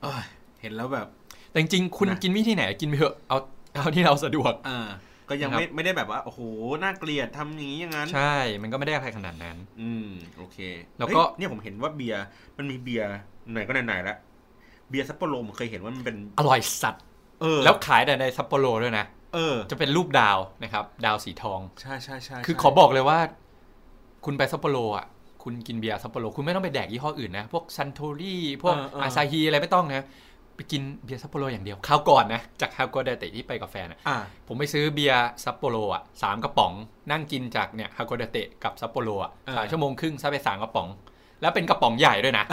[0.02, 0.24] เอ้ย
[0.60, 1.06] เห็นแล้วแบบ
[1.51, 3.38] แต่จริงๆคุณนะกินวิธีไหน กินไปเถอะเอา
[3.74, 4.88] เอาที่เราสะดวกอ่า
[5.28, 6.40] ก็ยังนะครับไม่ไม่ได้แบบว่าโอ้โห
[6.82, 10.59] น่าเกลียดทำอย่างนี้อย่างนั้น ใช่ มันก็ไม่ได้อะไรขนาดนั้น อืมโอเค
[10.98, 12.24] แล้วก็เฮ้ยเนี่ยผมเห็นว่าเบียร์
[12.59, 13.12] มันมีเบียร์
[13.53, 14.16] ไหนก็ไหนๆแล้ว
[14.89, 17.03] เบียร์ซัปโปโรผมเคยเห็นว่ามันเป็นอร่อยสัตว์
[17.41, 23.19] เออ แล้วขายแต่ในซัปโปโรด้วยนะเออ จะเป็นรูปดาวนะครับ ดาวสีทอง ใช่ใช่ใช่คือใช่ขอบอกเลยว่า
[24.25, 25.07] คุณไปซัปโปโรอะ
[25.43, 30.07] คุณกินเบียร์ซัปโปโรคุณไม่ต้องไปแดกยี่ห้ออื่นนะ พวกซันโทรี่พวกเออเอออาซาฮีอะไรไม่ต้องนะ
[30.57, 34.19] ไปกินเบียร์ซัปโปโรอย่างเดียวคราวก่อนนะ จากคราวก่อนฮาโกดาเตะที่ไปกับแฟนอะอ่า
[34.49, 36.73] ผมไปซื้อเบียร์ซัปโปโรอะสามกระป๋อง
[37.11, 40.89] นั่งกินจากเนี่ยฮาโกดาเตะกับซัปโปโรอะเออสามชั่วโมงครึ่งซะไปสามกระป๋อง
[41.45, 42.45] แล้วเป็นกระป๋องใหญ่ด้วยนะ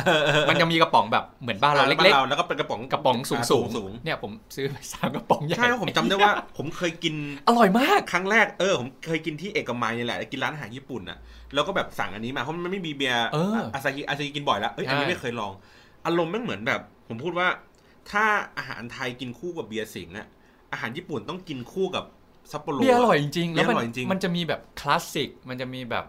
[0.49, 7.15] มันยังมีกระป๋องแบบเหมือนบ้านเราเล็กบ้นแล้วก็เป็นกระป๋องๆกระป๋องสูงอ่าสูงสูงเนี่ยผมซื้อไปสามกระป๋องใหญ่ ใช่เพราะผมจำได้ว่าผมเคยกิน
[7.47, 11.17] อร่อยมาก ครั้งแรกเออผมเคยกินที่เอกมัยนี่แหละ กินร้านอาหารญี่ปุ่นอะ
[11.53, 15.51] แล้วก็แบบสั่งอันนี้มาเพราะมันไม่มีเบียร์เอออาซาฮิอาซาฮิกินบ่อยแล้ว เอ้ยอันนี้ใช่ไม่เคยลอง
[16.05, 17.47] อารมณ์ไม่เหมือนแบบ ผมพูดว่า
[18.11, 18.25] ถ้า
[18.57, 20.27] อาหารไทยกินคู่กับเบียร์สิงห์อะ
[20.71, 22.05] อาหารญี่ปุ่นต้องกินคู่กับ
[22.51, 26.05] ซัปโปโรเบียร์อร่อยจริงๆแล้วมันเบียร์อร่อยจริงมันจะมีแบบคลาสสิก มันจะมีแบบ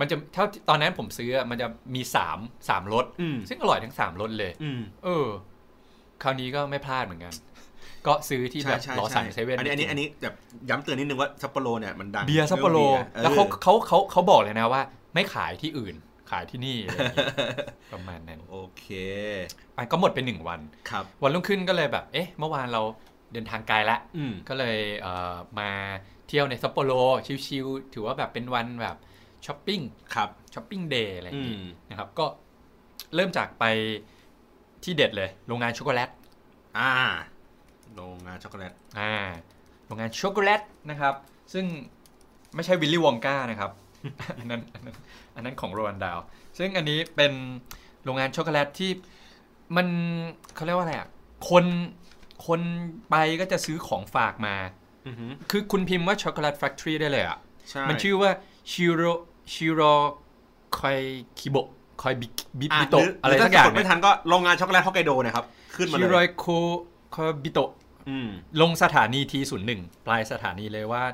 [0.00, 5.26] มันจะเท่าที่ตอนนั้นผมซื้ออะมันจะมีสามสามรสอืมซึ่งอร่อยทั้งสามรสเลยอืมเออ
[6.22, 7.34] คราวนี้ก็ไม่พลาดเหมือนกัน
[8.06, 10.34] ก็ซื้อที่แบบใช่รอใช่สั่งเซเว่นอันนี้อันนี้อันนี้แบบ
[10.68, 12.78] ย้ำเตือนนิดนึงว่าซัปโปโรเนี่ยมันดังเบียร์ซัปโปโร
[13.14, 14.82] เออแล้วเขาเขาเขาเขาบอกเลยนะว่า
[15.14, 15.94] ไม่ขายที่อื่น
[16.30, 17.26] ขายที่นี่อะไรอย่างงี้
[17.92, 18.86] ประมาณนั้นโอเค
[19.76, 20.60] อะก็หมดไปหนึ่งวัน
[20.90, 22.82] ครับ วันรุ่งขึ้นก็เลยแบบ เอ๊ะ เมื่อวานเรา
[23.32, 25.70] เดินทางไกลละอืมก็เลยเอ่อมา
[26.28, 26.92] เที่ยวในซัปโปโร
[27.46, 28.96] ชิลๆถือว่าแบบเป็นวันแบบ
[29.46, 29.80] ช้อปปิ้ง
[30.14, 32.26] ครับ shopping day อะไรอย่างงี้อืมนะครับ ก็
[33.14, 33.64] เริ่มจากไป
[34.84, 36.10] ที่เด็ดเลย โรงงานช็อกโกแลต
[36.78, 36.90] อ่า
[37.94, 39.12] โรงงานช็อกโกแลตอ่า
[39.86, 41.14] โรงงานช็อกโกแลตนะครับ
[41.52, 41.64] ซึ่ง
[42.54, 43.70] ไม่ใช่วิลลี่วองกานะครับ
[44.38, 44.96] อันนั้นอันนั้น
[45.34, 46.18] อันนั้นของโรนันดาว
[46.58, 47.32] ซึ่งอันนี้เป็น
[48.04, 48.90] โรงงานช็อกโกแลตที่
[49.76, 49.86] มัน
[50.54, 51.08] เขาเรียกว่าอะไรอะ
[51.50, 51.64] คน
[52.46, 52.60] คน
[53.10, 54.56] ไปก็จะซื้อของฝากมา
[55.06, 57.38] อือหือคือคุณพิมพ์ว่า chocolate factory ได้เลยอะ
[57.70, 58.30] ใช่มันชื่อว่า
[58.70, 59.02] ชิโร
[59.52, 60.98] ชิโรอิโคอิ
[61.38, 61.56] บิโตะ
[62.02, 62.26] คอยบิ
[62.60, 65.44] บิบิโตะหอะไรหสักอย่างถ้กดเนี่ไม่ยทันก็โรงงานช็อกโกแลตฮอกไกโดเนะครับ
[65.76, 66.44] ขึ้นมาชิเลโรยโค
[67.14, 67.70] คอยบิโตะ
[68.08, 68.28] อืม
[68.60, 71.04] ลงสถานีทีศูนย์หนึ่งปลายสถานีเลยว่า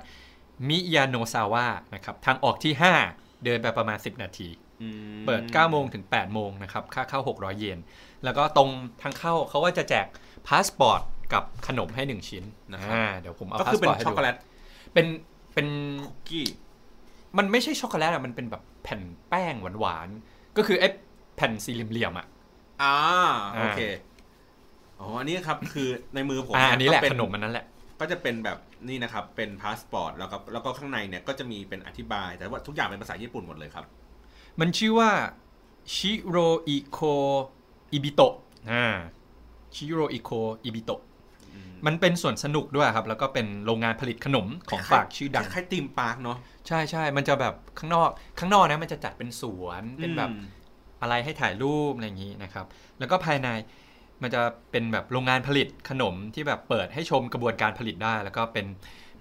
[0.69, 2.73] มิยาโนซาวะนะครับ ทางออกที่
[3.09, 4.49] 5 เดินไปประมาณ 10 นาที
[4.83, 4.89] อื
[5.19, 7.79] มเปิด 9 โมงถึง 8 โมงนะครับ ค่าเข้า 600 เยน
[8.25, 8.69] แล้วก็ตรง
[9.03, 10.07] ทางเข้าเขาว่าจะแจก
[10.49, 11.01] พาสปอร์ต
[11.33, 12.45] กับขนมให้ 1 ชิ้น
[12.93, 14.37] อ่าเดี๋ยวผมเอาก็พาคือสเป็ปอนร์ตให้ช็อกดูโกแลต
[14.93, 15.07] เป็น
[15.55, 15.69] เป็น
[16.07, 16.47] คุกกี้
[17.39, 20.89] มันไม่ใช่ช็อกโกแลตอะมันเป็นแบบแผ่นแป้งหวานๆ ก็คือไอ้
[21.37, 22.27] แผ่นสี่เหลี่ยมๆอะ
[22.83, 22.97] อ่า
[23.57, 23.81] อ่าโอเค
[25.01, 27.67] อ๋ออันนี้ครับคือในมือผมอ่าเนี่ยอันนี้แหละก็เป็นขนมอันนั้นแหละ
[28.01, 33.85] ก็จะเป็นแบบนี่นะครับ เป็นพาสปอร์ตแล้วก็แล้วก็ข้างในเนี่ยก็จะมีเป็นอธิบาย แต่ว่าทุกอย่างเป็นภาษาญี่ปุ่นหมดเลยครับ
[34.61, 35.11] มันชื่อว่า
[35.95, 36.37] ชิโร
[36.69, 36.99] อิโค
[37.93, 38.35] อิบิโตะ
[38.73, 38.97] อ่า
[39.75, 40.31] ชิโรอิโค
[40.65, 41.12] อิบิโตะอื
[41.83, 46.39] มมันเป็นส่วนสนุกด้วยครับ แล้วก็เป็นโรงงานผลิตขนมของฝากชื่อดังคล้ายๆตีมปาร์คเนาะ
[46.69, 50.43] ใช่ใช่มันจะแบบข้างนอกข้างนอกนะมันจะจัดเป็นสวนเป็นแบบอืม
[51.03, 52.67] อะไรให้ถ่ายรูปอะไรอย่างนี้นะครับ
[52.99, 53.49] แล้วก็ภายใน
[54.23, 58.67] มันจะเป็นแบบโรงงานผลิตขนมที่แบบเปิดให้ชมกระบวนการผลิตได้ แล้วก็เป็น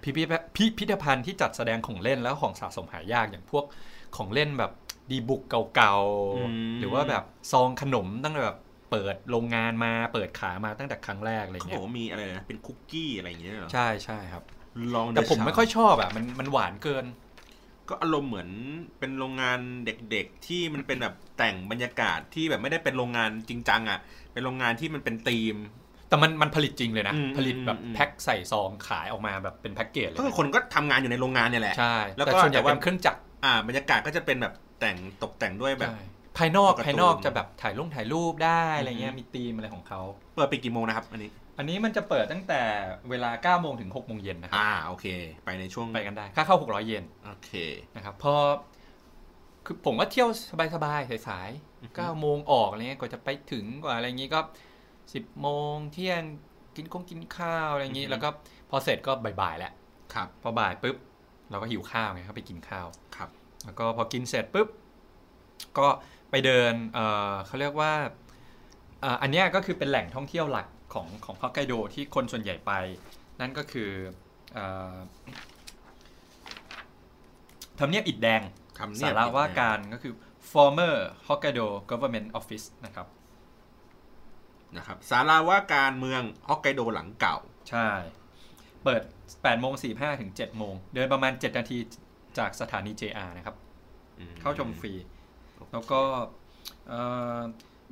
[0.02, 0.26] พิพิธ
[0.56, 3.64] พิพิธภัณฑ์ที่จัดแสดงของเล่นแล้วของสะสมหายากอย่างพวก
[4.16, 4.72] ของเล่นแบบ
[5.10, 5.42] ดีบุก
[5.74, 5.94] เก่า
[6.36, 8.58] อืมๆหรือว่าแบบซองขนมตั้งแต่แบบ
[8.92, 14.44] เปิดโรงงานมาเปิดขายมาตั้งแต่ครั้งแรกอะไรเขาบเงี้อยกว่ามีอะไรนะเป็นคุกกี้อะไรอย่างเงี้ยเหรอใช่ใช่ครับ
[14.94, 17.04] ลอง แต่ผมไม่ค่อยชอบอะมันมันหวานเกิน
[17.88, 18.50] ก็อารมณ์เหมือน
[18.98, 23.98] เป็นโรงงานเด็กๆ ที่มันเป็นแบบแต่งบรรยากาศที่แบบไม่ได้เป็นโรงงานจริงจังอะ
[24.32, 25.56] เป็นโรงงานที่มันเป็นธีม
[26.08, 36.02] แต่มันมันผลิตจริงเลยนะ อืมผลิตแบบอืม แพ็คใส่ซองขายออกมาแบบเป็นแพ็กเกจเลยก็คือคนก็ทำงานอยู่ในโรงงานเนี่ยแหละ ใช่แล้วแต่ก็ส่วนใหญ่แต่ว่า เป็นเครื่องจักร อ่า บรรยากาศก็จะเป็นแบบแต่งตกแต่งด้วยแบบ ใช่
[36.38, 40.00] ภายนอกการ์ตูนภายนอกจะแบบถ่ายลงถ่ายรูปได้อะไรเงี้ยอืมมีธีมอะไรของเขา
[40.34, 42.62] เปิดไปดกี่โมงนะครับอันนี้ อันนี้มันจะเปิดตั้งแต่
[43.10, 45.06] เวลา9โมงถึง6โมงเย็นนะครับอ่าโอเค
[45.44, 47.50] ไปในช่วงไปกันได้ ค่าเข้า 600 เยนโอเค
[47.96, 48.34] นะครับพอ
[49.66, 50.28] คือผมก็เที่ยว
[50.74, 51.50] สบายๆสาย
[51.82, 54.40] อือฮึๆ9โมงออกอะไรเงี้ยกว่าจะไปถึงกว่าอะไรอย่างงี้ก็
[54.94, 56.22] 10โมงเที่ยง
[56.76, 58.28] กินคงกินข้าวอะไรอย่างนี้แล้วก็
[58.70, 59.72] พอเสร็จก็บ่ายๆแหละ
[60.14, 60.96] ครับ พอบ่ายปุ๊บ
[61.50, 62.86] เราก็หิวข้าวไงก็ไปกินข้าว
[63.16, 63.30] ครับ
[63.64, 64.68] แล้วก็พอกินเสร็จปุ๊บ
[65.78, 65.88] ก็
[66.32, 66.98] ไปเดินเอ
[67.30, 67.92] อเขาเรียกว่า
[69.04, 72.72] อ่าอันเนี้ยก็คือเป็นแหล่งท่องเที่ยวหลักของของฮอกไกโดที่คนส่วนใหญ่ไป
[73.40, 73.90] นั่นก็คือ
[74.54, 74.94] เอ่อ
[77.78, 78.42] ทำเนียบอิฐแดง
[78.78, 80.12] ทำเนีสายบระว่าการก็คือ
[80.52, 80.94] former
[81.26, 83.06] Hokkaido government office นะครับ
[84.76, 87.36] นะครับสาราว่าการเมืองฮอกไกโดหลังเก่า
[87.70, 87.88] ใช่
[88.84, 91.78] เปิด8โมง45ถึง7โมง เดินประมาณ 7 นาที
[92.38, 93.56] จากสถานี JR นะครับ
[94.18, 94.92] อืมเข้าชมฟรี
[95.72, 96.00] แล้วก็
[96.88, 97.00] เอ่
[97.36, 97.38] อ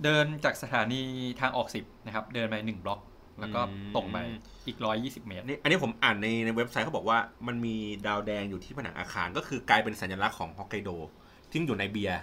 [0.04, 1.02] เดินจากสถานี
[1.40, 3.00] ทางออก10นะครับ เดินไป1บล็อก
[3.40, 3.60] แล้วก็
[3.94, 4.18] ตรงไป
[4.66, 7.76] อีก120เมตรอันนี้อันนี้ผมอ่านในในเว็บไซต์เขาบอกว่ามันมี
[8.06, 10.90] ดาวแดงอยู่ที่ผนังอาคาร ก็คือกลายเป็นสัญลักษณ์ของฮอกไกโด
[11.50, 12.20] ที่อยู่ในเบียร์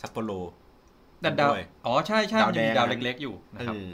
[0.00, 0.30] ซัปโปโร
[1.24, 3.92] ดันดาวด้วยอ๋อใช่ใช่ดาวมันจะมีแดงดาวเล็กๆอยู่นะครับเออ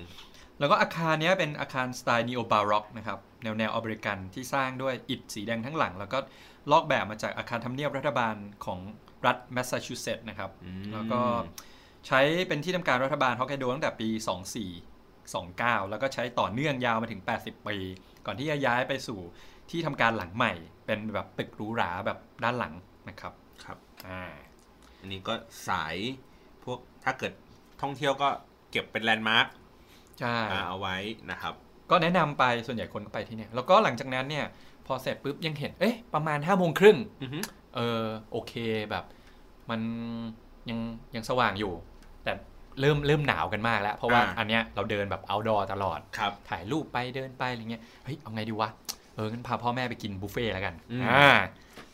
[0.58, 6.18] แล้วก็อาคารเนี้ยเป็นอาคารสไตล์ Neo-Baroque นะครับแนวแนวอเมริกันที่สร้างด้วยอิฐสีแดงทั้งหลัง แล้วก็
[6.72, 8.34] ลอกแบบมาจากอาคารทำเนียบรัฐบาล
[8.64, 8.78] ของ
[9.26, 11.20] รัฐแมสซาชูเซตส์นะครับอืมแล้วก็
[12.06, 14.08] ใช้เป็นที่ทำการรัฐบาลฮอกไกโดตั้งแต่ปี
[14.94, 17.76] 2429 แล้วก็ใช้ต่อเนื่องยาวมาถึง 80 ปี
[18.26, 19.20] ก่อนที่จะย้ายไปสู่
[19.70, 20.52] ที่ทำการหลังใหม่
[20.86, 22.74] เป็นแบบตึกหรูหราแบบด้านหลัง
[23.08, 23.32] นะครับ
[23.64, 23.78] ครับ
[24.08, 24.22] อ่า
[25.00, 25.34] อันนี้ก็
[25.68, 25.96] สาย
[26.64, 27.32] พวกถ้าเกิด
[27.82, 28.28] ท่องเที่ยวก็
[28.70, 29.46] เก็บเป็นแลนด์มาร์ค
[30.20, 30.36] ใช่
[30.68, 30.96] เอาไว้
[31.30, 31.54] นะครับ
[31.90, 34.46] ก็แนะนำไปส่วนใหญ่คนก็ไปที่เนี่ย แล้วก็หลังจากนั้นเนี่ย
[34.86, 37.38] พอเสร็จปุ๊บยังเห็น เอ๊ะ ประมาณ5้าโมงครึ่งอือฮึ
[37.76, 38.52] เออโอเค
[38.90, 39.04] แบบ
[39.70, 39.80] มัน
[40.70, 40.78] ยัง
[41.14, 41.72] ยังสว่างอยู่
[42.24, 42.32] แต่
[42.80, 48.70] เริ่มเริ่มหนาวกันมากแล้ว เพราะว่าอันเนี้ยเราเดินแบบ outdoor ตลอดครับถ่ายรูปไปเดินไปอะไรเงี้ยเฮ้ยเอาไงดีวะ
[49.14, 51.28] เอองั้นพาพ่อแม่ไปกินบุฟเฟ่ต์แล้วกันอืมอ่า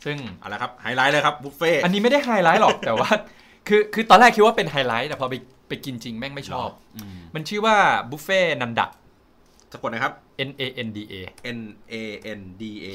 [0.05, 3.09] ซึ่งเอาละครับไฮไลท์เลยครับบุฟเฟ่ต์อันนี้ไม่ได้ไฮไลท์หรอกแต่ว่า
[3.67, 5.35] คือคือตอนแรกคิดว่าเป็นไฮไลท์แต่พอไป
[5.69, 6.69] ไปกินจริงแม่งไม่ชอบ
[7.17, 7.75] มมันชื่อว่า
[8.09, 8.87] บุฟเฟ่ต์นันดะ
[9.71, 10.13] สะกดนะครับ
[10.49, 11.15] N A N D A
[11.57, 11.59] N
[11.91, 11.95] A
[12.39, 12.87] N D A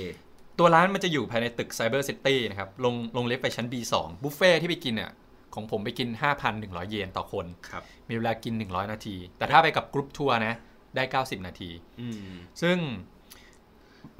[0.59, 5.12] ตัวร้านมันจะอยู่ภายในตึก Cyber City นะครับ ลงลงลิฟต์ไปชั้น B2 บุฟเฟ่ต์ที่ไปกินเนี่ย
[5.55, 6.09] ของผมไปกิน
[6.48, 10.55] 5,100 เยนต่อคนครับมีเวลากิน 100 นาที แต่ถ้าไปกับกรุ๊ปทัวร์นะ
[10.97, 11.70] ได้ 90 นาที
[12.01, 12.30] อืม
[12.62, 12.76] ซึ่ง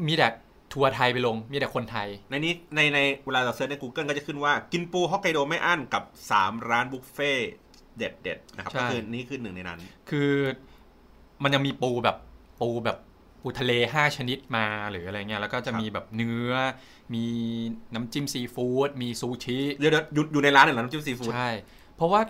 [0.07, 0.29] มีแต่
[0.73, 6.03] ทัวร์ไทยไปลง มีแต่คนไทย ในนี้ในในเวลาเรา search ใน Google ก็จะขึ้นว่ากินปูฮอกไกโดไม่อั้นกับ
[6.37, 7.51] 3 ร้านบุฟเฟ่ต์
[7.97, 10.31] เด็ดเด็ดๆนะครับใช่ก็คือนี่คือหนึ่งในนั้น คือ
[11.43, 12.17] มันยังมีปูแบบ
[12.61, 12.99] ปูแบบ
[13.43, 16.53] ปูทะเล 5 ชนิดมาหรืออะไรเงี้ยแล้วก็จะครับมีแบบเนื้อ
[17.15, 17.25] มี
[17.95, 21.51] น้ำจิ้มซีฟู้ดมีซูชิเดี๋ยวเดี๋ยวอยู่อยู่ในร้านเหรอน้ำจิ้มซีฟู้ดใช่
[21.97, 22.21] เพราะว่า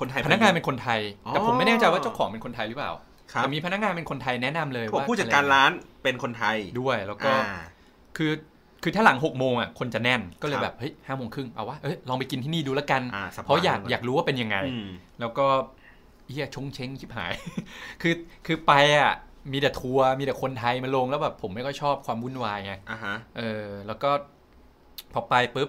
[0.00, 2.92] คนไทยพนักงานเป็นคนไทยอ๋อแต่ผมไม่แน่ใจว่าเจ้าของเป็นคนไทยหรือเปล่า
[3.32, 5.70] ครับแต่มีพนักงานเป็นคนไทยแนะนำเลยเขาบอกว่าผู้จัดการร้าน
[6.02, 7.62] เป็นคนไทยด้วยแล้วก็อ่า
[8.16, 8.32] คือ
[8.82, 14.88] คือถ้าหลังหกโมงอะคนจะแน่นก็เลยครับแบบเฮ้ยห้าโมงครึ่งเอาวะเอ้ยลองไปกินที่นี่ดูแล้วกันอ่าสบเพราะอยากมอยากรู้ว่าเป็นยังไงอืม
[15.20, 15.46] แล้วก็
[16.30, 17.32] เฮียชงเช้งชิบหาย
[18.02, 18.14] คือ
[18.46, 19.12] คือไปอะ
[19.52, 24.10] มีแต่ทัวร์มีแต่คนไทยมาลงแล้วแบบผมไม่ค่อยชอบความวุ่นวายไงอ่าฮะเออ แล้วก็
[25.12, 25.68] พอไปปุ๊บ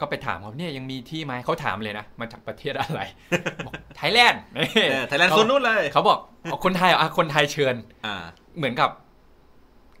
[0.00, 3.00] ก็ไปถามเขาเนี่ยยังมีที่ไหมเขาถามเลยนะมาจากประเทศอะไร
[3.66, 6.18] บอก Thailand Thailand โซนนู้นเลยเขาบอก
[6.52, 7.74] อ๋อคนไทยเหรออะคนไทยเชิญ
[8.06, 8.24] อ่า
[8.58, 8.90] เหมือนกับ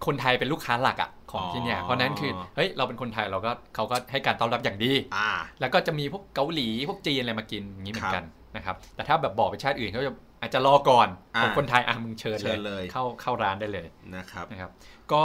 [0.06, 5.30] คนไทยเป็นลูกค้าหลักอะของอ๋อที่เนี่ย เพราะนั้นคือเฮ้ยเราเป็นคนไทยเราก็เขาก็ให้การต้อนรับอย่างดีอ่า
[5.60, 13.86] แล้วก็จะมีพวกเกาหลีพวกจีนอะไรมากินอย่างนี้เหมือนกันครับนะครับ แต่ถ้าแบบบอกไปชาติอื่นเขาจะ อาจจะรอก่อนอ่าของคนไทยอะมึงเชิญเชิญเลยเข้าเข้าร้านได้เลย
[14.16, 14.70] นะครับนะครับ
[15.12, 15.24] ก็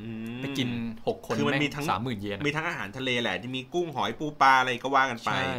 [0.00, 0.06] อื
[0.38, 0.68] มไปกิน
[1.06, 5.52] หกคนคือมันแม่งมีทั้งสามหมื่นเยนอะมีทั้งอาหารทะเลแหละที่มีกุ้งหอยปูปลาอะไรก็ว่ากันไปใช่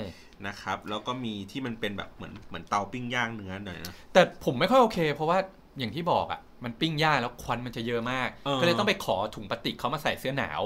[0.47, 5.37] นะครับ แล้วก็มีที่มันเป็นแบบเหมือนเหมือนเตาปิ้งย่างเนื้อหน่อยนะแต่ผมไม่ค่อยโอเค เพราะว่า
[5.79, 10.61] อย่างที่บอกอะมันปิ้งย่างแล้วควันมันจะเยอะมากเออก็เลยต้องไปขอถุงพลาสติกเขามาใส่เสื้อหนาว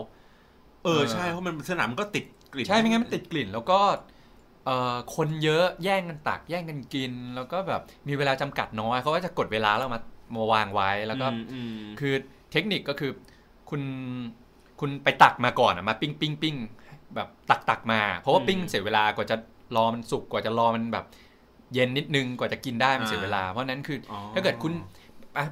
[0.84, 3.98] เออเออใช่เพราะมันสนามมันก็ติดกลิ่นใช่ไม่งั้นมันติดกลิ่น แล้วก็เอ่อ
[5.16, 10.02] คนเยอะแย่งกันตักแย่งกันกิน แล้วก็แบบมีเวลาจำกัดน้อยเขาก็จะกดเวลาแล้วมา
[10.36, 12.14] มาวางไว้แล้วก็อืมอืมคือ
[12.52, 13.12] เทคนิคก็คือ
[13.70, 13.82] คุณ
[14.80, 16.56] คุณไปตักมาก่อนอะมาปิ้งปิ้งปิ้ง
[17.16, 19.36] แบบตักตักมา เพราะว่าปิ้งเสียเวลากว่าจะ
[19.76, 21.06] รอมันสุกกว่าจะรอมันแบบ
[21.74, 24.88] เย็นนิดนึงกว่าจะกินได้มันเสียเวลา เพราะฉะนั้นคืออ๋อถ้าเกิดคุณอะ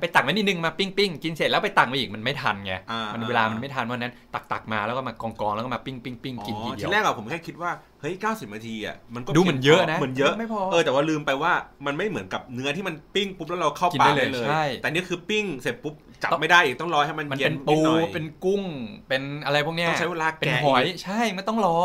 [0.01, 7.71] ไปตักมานิดนึงมาปิ้งปิ้งกินเสร็จแล้วไปตักมาอีกมันไม่ทันไงอ่ามันเวลามันไม่ทันเพราะฉะนั้นตักตักมาแล้วก็มากองกองแล้วก็มาปิ้งปิ้งปิ้งกินทีอ๋อเดีทียวแรกอะผมแค่คิดว่า
[8.01, 11.53] เฮ้ย90นาทีอะมันก็ดูเหมือนเยอะนะเหมือนเยอะไม่พอเออแต่ว่าลืมไปว่า
[11.85, 15.93] มันไม่เหมือนกับเนื้อที่มันปิ้งปุ๊บแล้วเราเข้ากินปาได้กเลยได้เลยใช่แต่นี่คือปิ้งเสร็จปุ๊บ
[16.23, 18.63] จับต้องไม่ได้อีกต้องรอให้มันมันเย็เป็นนนิปูดหน่อยเป็นกุ้ง
[19.07, 21.77] เป็นอะไรพวกเนี้ยต้องใช้เวลาเป็นแกะหอยอีกใช่มันต้องรอ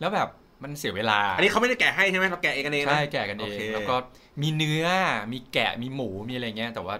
[0.00, 0.28] แล้วแบบ
[0.62, 3.94] มันเสียเวลา อันนี้เขาไม่ได้แกะให้ใช่ไหมเราแกะเองกันเองนะใช่แกะกันเอโองเคแล้วก็
[4.42, 4.86] มีเนื้อ
[5.32, 6.94] มีแกะมีหมูมีอะไรเงี้ยแต่ว่า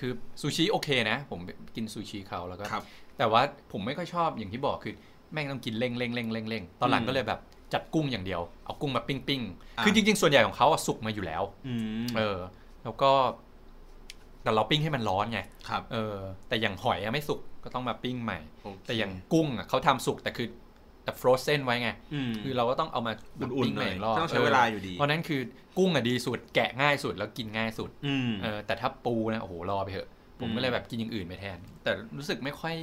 [0.00, 1.40] คือซูชิโอเคนะ ผม
[1.76, 2.84] กินซูชิเขาแล้วก็ครับ
[3.18, 3.42] แต่ว่า
[3.72, 4.94] ผมไม่ค่อยชอบอย่างที่บอกคือ
[5.32, 7.40] แม่งต้องกินเร่งเร่งเร่งเร่งเร่งตอนหลังอืมก็เลยแบบ
[7.72, 12.38] จัดกุ้งอย่างเดียว เอากุ้งมาปิ้งปิ้งอะคือจริง ๆ ส่วนใหญ่ของเขาอะสุกมาอยู่แล้วอืมเออ
[12.84, 13.10] แล้วก็
[14.42, 16.16] แต่เราปิ้งให้มันร้อนไงครับ เออ
[16.48, 20.48] แต่อย่างหอยอะไม่สุกก็ต้องมาปิ้งใหม่โอเคแต่อย่างกุ้งอะเขาทำสุกแต่คือ
[21.04, 25.40] แต่ frozen ไว้ไงอืมคือเราก็ต้องเอามาอุ่นปิ้งๆใหม่หน่อยอีกรอบต้องใช้เวลาอยู่ดี เพราะนั้นคือ
[25.78, 30.08] กุ้งอะดีสุดแกะง่ายสุดแล้วกินง่ายสุดอืมเออแต่ถ้าปูนะโอ้โหรอไปเถอะ
[30.40, 32.76] ผมอืมก็เลยแบบกินอย่างอื่นไปแทน แต่รู้สึกไม่ค่อย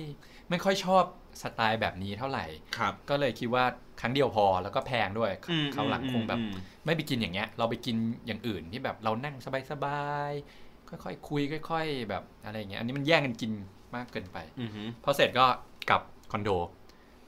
[0.50, 1.04] ไม่ค่อยชอบ
[1.42, 2.46] สไตล์แบบนี้เท่าไหร่
[2.78, 3.64] ครับก็เลยคิดว่า
[4.02, 6.52] ครั้งเดียวพอแล้วก็แพงด้วยอืมเขาวหลังคงแบบอืม
[6.86, 7.96] ไม่ไปกินอย่างเงี้ย เราไปกิน
[8.26, 9.36] อย่างอื่นที่แบบเรานั่ง
[9.72, 13.52] สบายๆค่อยๆคุยค่อย ๆ แบบอะไรอย่างเงี้ยอันนี้มันแย่งกันกิน
[13.96, 15.46] มากเกินไปอืมอืมพอเสร็จก็
[15.90, 16.50] กลับคอนโด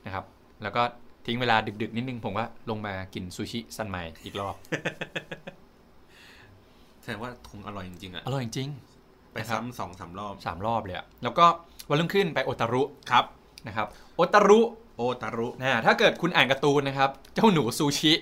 [0.06, 0.26] นะครับ
[0.64, 0.84] แล้วก็
[1.26, 4.56] ทิ้งเวลาดึกๆ นิดนึงผมว่าลงมากินซูชิซันไมอีกรอบ
[7.02, 8.70] แสดงว่าคงอร่อยจริงๆอะอร่อยจริง
[9.34, 11.46] ไปซ้ำสองสามรอบๆสามรอบเลยอะแล้วก็
[11.90, 13.26] วันรุ่งขึ้นไปโอตารุครับ
[13.68, 14.60] นะครับโอตารุ
[14.98, 18.14] โอตารุนะถ้าเกิดคุณอ่านการ์ตูนนะครับ เจ้าหนูซูชิ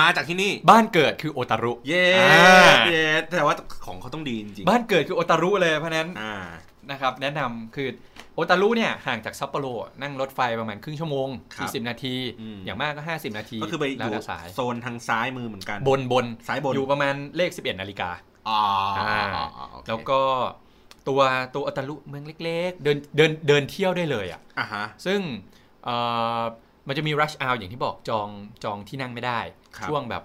[0.00, 3.04] มาจากที่นี่บ้านเกิดคือโอตารุเย้อ่าเย้
[3.36, 3.56] แต่ว่า
[3.86, 6.34] ของเขาต้องดีจริงบ้านเกิดคือโอตารุเลยเพราะฉะนั้นๆอ่า
[6.90, 7.88] นะครับแนะนำคือ
[8.34, 9.66] โอตารุเนี่ยห่างจากซัปโปโร
[10.02, 18.10] นั่งรถไฟประมาณครึ่งชั่วโมงครับ40 นาทีอืมอย่างมากก็ 50 นาที ก็คือไปอแล้วยู่แต่สายโซนทางซ้ายมือเหมือนกัน บนบนซ้ายบน อยู่ประมาณเลข 11 นาฬิกา
[18.48, 18.60] อ๋อ
[18.98, 19.22] อ่า
[19.70, 20.20] โอเคแล้วก็
[21.08, 21.20] ตัว
[21.54, 25.20] ตัวโอตารุเมืองเล็กๆ เดินเดินเดินเที่ยวได้เลยอะอ่าฮะซึ่ง
[25.84, 25.94] เอ่
[26.38, 26.42] อ
[26.88, 28.28] มันจะมี rush hour อย่างที่บอกจอง
[28.64, 29.40] จองที่นั่งไม่ได้
[29.76, 30.22] ครับช่วงแบบ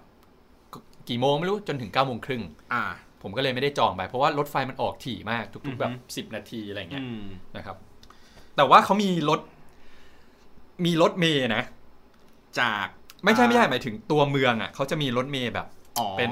[1.10, 2.44] กี่โมงไม่รู้จนถึง9ก้าโมงครึ่ง
[2.74, 2.84] อ่า
[3.24, 5.92] ผมก็เลยไม่ได้จองไป เพราะว่ารถไฟมันออกถี่มากอืทุอกฮึๆแบบ
[6.28, 7.24] 10นาทีอะไรเงี้ยอืม
[7.58, 7.78] นะครับ
[8.56, 9.40] แต่ว่าเขามีรถ
[10.86, 11.64] มีรถเมย์นะ
[12.60, 12.88] จาก
[13.24, 15.68] ไม่ใช่ไม่ใช่หมายถึงตัวเมืองอะเขาจะมีรถเมย์แบบ
[16.00, 16.32] อ๋อเป็น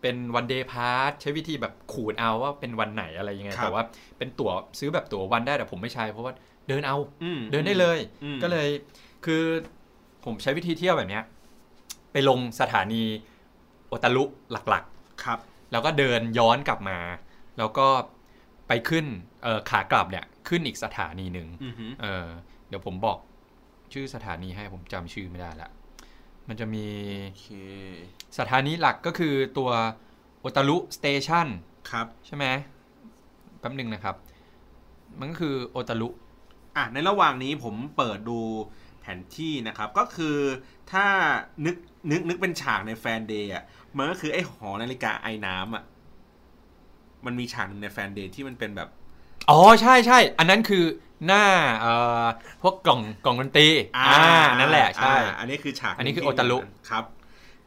[0.00, 3.82] เป็นวันเดย์พาสใช้วิธีแบบขูดเอาว่าเป็นวันไหนอะไรยังไงครับแต่ว่า
[4.18, 6.32] เป็นตั๋วซื้อแบบตั๋ววันได้แต่ผมไม่ใช้เพราะว่า
[6.68, 8.68] เดินเอาอืมเดินได้เลยอืมก็เลย
[9.24, 9.42] คือ
[10.24, 11.24] ผมใช้วิธีเที่ยวแบบเนี้ย
[12.12, 13.02] ไปลงสถานี
[13.88, 14.84] โอตารุหลัก
[15.24, 16.98] ครับๆ แล้วก็เดินย้อนกลับมา
[17.58, 17.86] แล้วก็
[18.68, 19.04] ไปขึ้น
[19.42, 22.26] เอ่อขากลับเนี่ยขึ้นอีกสถานีหนึ่งอือฮึเออ
[22.68, 23.18] เดี๋ยวผมบอก
[23.92, 25.70] ชื่อสถานีให้ผมจำชื่อไม่ได้ละ
[26.48, 26.86] มันจะมี
[27.30, 27.48] โอเค
[28.38, 29.70] สถานีหลักก็คือตัว
[30.40, 31.46] โอตารุ station
[31.90, 32.46] ครับ ใช่ไหม
[33.60, 34.16] แป๊บหนึ่งนะครับ
[35.18, 36.08] มันก็คือโอตารุ
[36.76, 38.40] อะในระหว่างนี้ผมเปิดดู
[39.00, 40.36] แผนที่นะครับ ก็คือ
[40.92, 41.04] ถ้า
[41.66, 41.76] นึก
[42.10, 43.64] นึกนึกเป็นฉากในแฟนเดย์อะ
[43.96, 45.84] มันก็คือไอ้หอนาฬิกาไอน้ำอะ
[47.26, 48.88] มันมีฉากหนึ่งในแฟนเดย์ที่มันเป็นแบบ
[49.50, 50.84] อ๋อใช่ใช่ อันนั้นคือ
[51.26, 51.44] หน้า
[51.80, 51.92] เอ่
[52.22, 52.24] อ
[52.62, 54.10] พวกกล่องกล่องดนตรี อ่า
[54.58, 56.58] นั่นแหละใช่อ่าอันนี้คือฉาก อันนี้คือที่โอตารุ
[56.90, 57.04] ครับ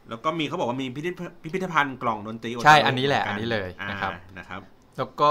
[0.08, 4.60] แล้วก็มีเขาบอกว่ามีพิพิธพิพิธภัณฑ์กล่องดนตรีโตารุใช่ อันนี้แหละมืกัอันนี้เลยนะครับอ่านะครับ
[4.98, 5.30] แล้วก็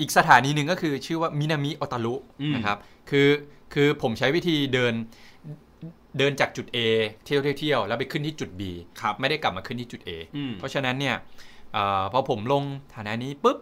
[0.00, 2.78] อีกสถานีหนึ่งก็คือชื่อว่ามินามิโอตารุอืมนะครับ
[3.10, 3.28] คือ
[3.74, 4.94] คือผมใช้วิธีเดิน
[6.18, 6.78] เดินจากจุด A
[7.24, 8.62] เที่ยวเที่ยวเที่ยวแล้วไปขึ้นที่จุด B
[9.00, 11.16] ครับไม่ได้กลับมาขึ้นที่จุด A อืมเพราะฉะนั้นเนี่ย
[11.72, 12.62] เออพอผมลง
[12.94, 13.58] ฐานะนี้ปุ๊บ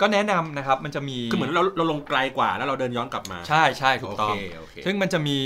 [0.00, 5.38] ก็แนะนำนะครับมันจะมีคือเหมือนเราเราลงไกลกว่าแล้วเราเดินย้อนกลับมา ใช่ใช่ถูกต้องโอเคโอเคซึ่งมันจะมี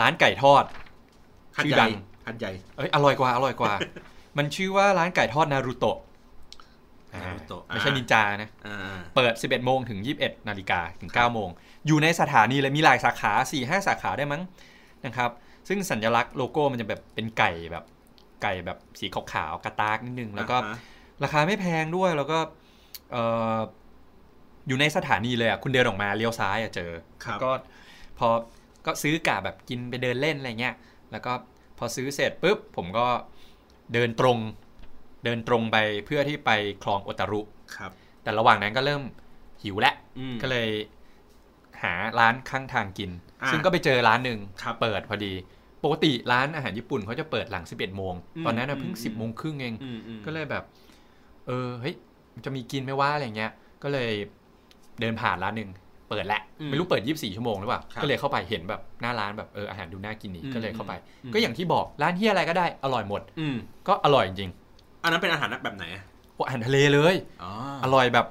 [0.00, 0.64] ร้านไก่ทอด
[1.56, 1.92] หัดชื่อใหดัญ่ง
[2.26, 3.72] หัดใหญ่เอ้ยอร่อยกว่าอร่อยกว่า
[4.38, 5.98] มันชื่อว่าร้านไก่ทอดนารูโตะ
[7.14, 11.48] อ่า Naruto ไม่ใช่อ่านินจานะอ่าเปิด 11 โมงถึง 21 นาฬิกาถึง 9 โมง
[11.86, 14.42] อยู่ในสถานีเลยมีหลายสาขา 4-5 สาขาได้มั้ง
[15.06, 15.30] นะครับ
[15.68, 17.84] ซึ่งสัญลักษณ์โลโก้มันจะแบบเป็นไก่แบบ
[18.42, 20.76] ไก่แบบสีขาวๆกระตากนิดนึง แล้วก็อ่าฮะ
[21.22, 22.38] ราคาไม่แพงด้วยแล้วก็
[23.12, 23.24] เอ่
[23.56, 23.58] อ
[24.68, 26.90] อยู่ในสถานีเลยอะคุณเดินออกมาเลี้ยวซ้ายอะเจอ
[27.24, 27.50] ครับก็
[28.18, 28.28] พอ
[28.86, 30.74] ก็ซื้อกะแบบกินไปเดินเล่นอะไรเงี้ย
[31.12, 31.32] แล้วก็
[31.78, 33.06] พอซื้อเสร็จปุ๊บผมก็
[33.94, 34.38] เดินตรง
[35.24, 35.76] เดินตรงไป
[36.06, 36.50] เพื่อที่ไป
[36.82, 37.40] คลองโอตารุ
[37.76, 37.90] ครับ
[38.22, 39.02] แต่ระหว่างนั้นก็เริ่ม
[39.62, 40.68] หิวแล้วอืมก็เลย
[41.82, 45.32] หาร้านข้างทางกินอ่า ซึ่งก็ไปเจอร้านหนึ่งครับเปิดพอดี
[45.84, 50.64] ปกติร้านอาหารญี่ปุ่นเขาจะเปิดหลัง 11 โมงอืมตอนนั้นนะเพิ่งอืม10 โมงครึ่งเองอืมอืมก็เลยแบบ
[51.46, 51.94] เออ เฮ้ย
[52.44, 53.50] จะมีกินไหมว่าอะไรเงี้ย
[53.82, 54.10] ก็เลย
[55.00, 55.70] เดินผ่านร้านหนึ่ง
[56.08, 60.92] เปิดแหละ ไม่รู้เปิด 24 ชั่วโมงหรือเปล่าครับก็เลยเข้าไปเห็นแบบหน้าร้านแบบเอออาหารดูน่ากินนี่อืมก็เลยเข้าไป
[61.24, 63.56] อืมก็อย่างที่บอกร้านที่อะไรก็ได้ อร่อยหมดอืม
[63.88, 64.50] ก็อร่อยจริง
[65.02, 66.02] อันนั้นเป็นอาหารแบบไหนอะ
[66.34, 67.52] โอ้อาหารทะเลเลยอ๋อ
[67.84, 68.26] อร่อยแบบ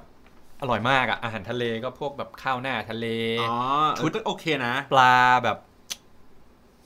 [0.61, 3.07] อร่อยมากอะอาหารทะเลก็พวกแบบข้าวหน้าทะเล
[3.41, 3.57] อ๋อ
[3.97, 5.57] ชุดเออก็โอเคนะ ปลาแบบ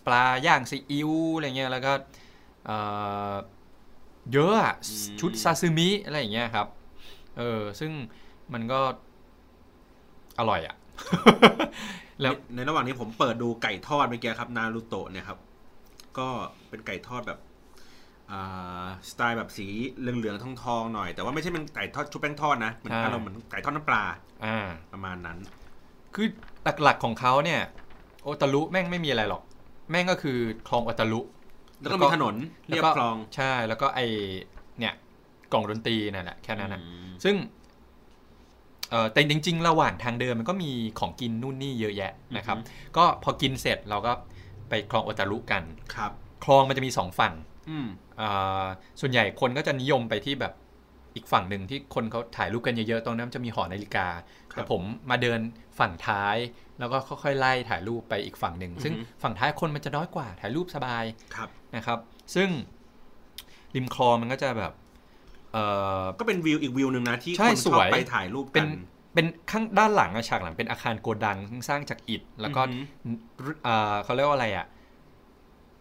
[0.07, 1.93] ปลาย่างซีอิ๊วอะไรเงี้ยแล้วก็
[2.65, 2.77] เอ่
[3.31, 3.33] อ
[4.33, 6.67] เยอะอะอืมชุดซาซิมิอะไรอย่างเงี้ยครับ
[7.37, 7.91] เออ ซึ่ง
[8.53, 8.79] มันก็
[10.39, 10.75] อร่อยอะ
[12.21, 15.39] แล้วในในระหว่างนี้ผมเปิดดูไก่ทอดเมื่อกี้ครับ นารูโตะเนี่ยครับ
[16.17, 16.27] ก็
[16.69, 17.54] เป็นไก่ทอดแบบอ่า
[19.09, 20.45] สไตล์แบบสีเหลืองๆท
[20.75, 24.03] องๆหน่อย แต่ว่าไม่ใช่เป็นไก่ทอดชุบแป้งทอดนะเหมือนใช่อารมณ์เหมือนไก่ทอดน้ำปลา
[24.45, 25.37] อ่าประมาณนั้น
[26.15, 26.27] คือ
[26.83, 27.61] หลักๆของเขาเนี่ย
[28.23, 29.41] โอตารุแม่งไม่มีอะไรหรอก
[29.91, 30.37] แม่งก็คือ
[30.67, 31.21] คลองโอตารุ
[31.81, 32.35] แล้วก็มีถนน
[32.67, 33.99] เรียบคลองใช่แล้วก็ไอ
[34.79, 34.93] เนี่ย
[35.51, 37.35] กล่องดนตรีนั่นแหละแค่นั้นนะอืมซึ่ง
[38.89, 44.11] เออแต่จริง ๆ ระหว่างทางเดินมันก็มีของกินนู่นนี่เยอะแยะนะครับอือฮึก็พอกินเสร็จเราก็
[44.69, 45.63] ไปคลองโอตารุกัน
[45.95, 46.11] ครับ
[46.43, 47.33] คลองมันจะมีสองฝั่ง
[47.69, 48.04] อืมอ่า
[48.99, 50.53] ส่วนใหญ่คนก็จะนิยมไปที่แบบ
[51.15, 54.07] อีกฝั่งหนึ่งที่คนเขาถ่ายรูปกันเยอะๆ ตรงนั้นจะมีหอนาฬิกา
[54.51, 55.39] ครับแต่ผมมาเดิน
[55.79, 56.37] ฝั่งท้าย
[56.79, 61.03] แล้วก็ค่อยๆไล่ถ่ายรูปไปอีกฝั่งหนึ่ง ซึ่งอือฮึฝั่งท้ายคนมันจะน้อยกว่า ถ่ายรูปสบาย
[61.35, 61.99] ครับนะครับ
[62.35, 62.49] ซึ่ง
[63.75, 64.71] ริมคลองมันก็จะแบบ
[65.53, 65.57] เอ
[66.01, 68.69] อก็เป็นวิวอีกวิวหนึ่งนะที่ใช่คนชสอบวยไปถ่ายรูปเป็กันน
[69.13, 72.75] เป็นข้างด้านหลังอะฉากหลังเป็นอาคารโกดังซึ่งสร้างจากอิฐแล้วก็อือ
[73.05, 74.65] ฮึเอ่อเขาเรียกว่าอะไรอะ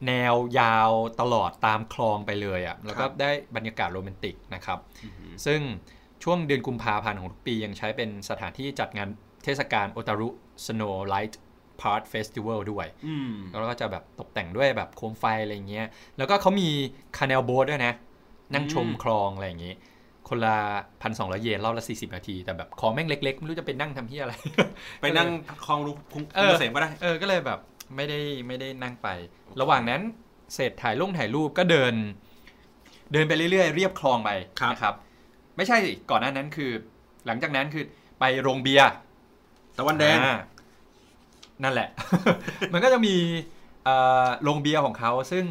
[0.06, 0.90] แนวยาว
[1.20, 5.60] ตลอดตามคลองไปเลยอะแล้วก็ได้บรรยากาศโรแมนติกนะครับอือหือซึ่ง
[6.24, 9.09] ช่วงเดือนกุมภาพันธ์ของทุกปียังใช้เป็นสถานที่จัดงาน
[9.44, 10.28] เทศกาลโอตารุ
[10.66, 11.35] Snow Light
[11.81, 15.86] Part Festival ด้วยอืมแล้วก็จะแบบตกแต่งด้วยแบบโคมไฟอะไรอย่างเงี้ย
[16.18, 16.68] แล้วก็เขามี
[17.18, 17.94] คา n นลโบ๊ทด้วยนะ
[18.55, 19.74] นั่งชมอืมคลองอะไรอย่างงี้
[20.28, 20.56] คนละ
[21.02, 24.35] พันสองร้อยเยนรอบละสี่สิบนาที แต่แบบคลองแม่งเล็กๆ ไม่รู้จะไปนั่งทำที่อะไร
[25.01, 25.28] ไปนั่ง
[25.66, 27.60] คลองลูกคุ้งเออเกษมก็ได้ เออ ก็เลยแบบ
[27.97, 29.09] ไม่ได้ไม่ได้นั่งไป
[29.60, 30.02] ระหว่างนั้น
[30.55, 31.94] เสร็จถ่ายลงถ่ายรูปก็เดิน
[33.12, 34.94] เดินไปเรื่อยๆ เรียบคลองไปครับนะครับ
[35.56, 36.70] ไม่ใช่สิก่อนหน้านั้นคือ
[37.26, 37.85] หลังจากนั้นคือ
[38.20, 38.89] ไปโรงเบียร์
[39.78, 40.39] ตะวันแดงอ่า
[41.62, 41.89] นั่นแหละ
[42.72, 43.14] มันก็จะมี
[43.85, 45.44] เอ่อโรงเบียร์ของเขาซึ่ง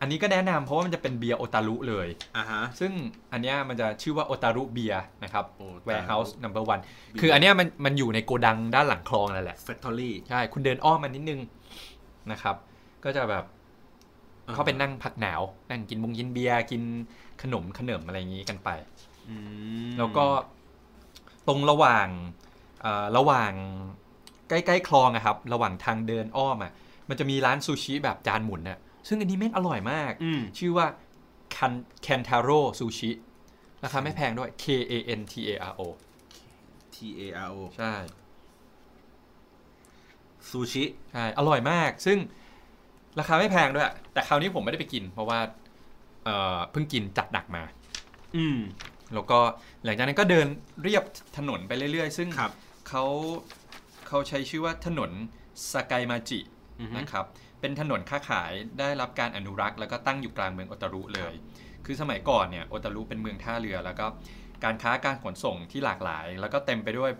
[0.00, 2.92] อันนี้ก็แนะนำเพราะว่ามันจะเป็นเบียร์โอตารุเลยอ่าฮะซึ่ง
[3.32, 11.40] อันเนี้ยมันจะชื่อว่าโอตารุเบียร์นะครับ Otaru warehouse number one Beer คืออันเนี้ยมันมันอยู่ในโกดังด้านหลังคลองนั่นแหละ factory ใช่ คุณเดินอ้อมมันนิดนึง
[12.32, 12.56] นะครับ
[13.06, 13.44] ก็จะแบบ
[14.46, 16.82] อ่าเข้าไปนั่งพักหนาว นั่งกินบงกินเบียร์กิน
[17.42, 18.68] ขนมขนมอะไรอย่างนี้กันไป
[19.98, 20.26] แล้วก็
[21.48, 22.08] ตรงระหว่าง
[22.80, 23.52] เอ่อระหว่าง
[24.48, 26.72] ใกล้ๆคลองอะครับ ระหว่างทางเดินอ้อมอะ
[27.08, 28.78] มันจะมีร้านซูชิแบบจานหมุนน่ะ
[29.08, 30.86] ซึ่งอันนี้แม่งอร่อยมากอืมชื่อว่า
[31.56, 31.72] Kan
[32.06, 33.10] Kantaro Sushi
[33.84, 35.82] ราคาไม่แพงด้วย K A N T A R O
[36.94, 37.92] T A R O ใช่
[40.50, 42.18] ซูชิใช่อร่อยมาก ซึ่ง
[43.18, 45.38] ราคาไม่แพงด้วย แต่คราวนี้ผมไม่ได้ไปกิน เพราะว่า
[46.24, 47.62] เอ่อเพิ่งกินจัดหนักมา
[48.36, 48.58] อืม
[49.14, 49.38] แล้วก็
[49.84, 50.46] หลังจากนั้นก็เดิน
[50.82, 51.04] เรียบ
[51.36, 52.52] ถนนไปเรื่อยๆ ซึ่งครับ
[52.88, 53.04] เขา
[54.08, 55.10] เขาใช้ชื่อว่าถนน
[55.72, 56.40] สกายมาจิ
[56.80, 57.26] อือฮึ นะครับ
[57.60, 61.34] เป็นถนนค้าขายได้รับการอนุรักษ์แล้วก็ตั้งอยู่กลางเมืองโอตารุเลย
[61.84, 64.06] คือสมัยก่อนเนี่ยโอตารุเป็นเมืองท่าเรือ แล้วก็
[64.64, 67.10] การค้าการขนส่งที่หลากหลาย แล้วก็เต็มไปด้วย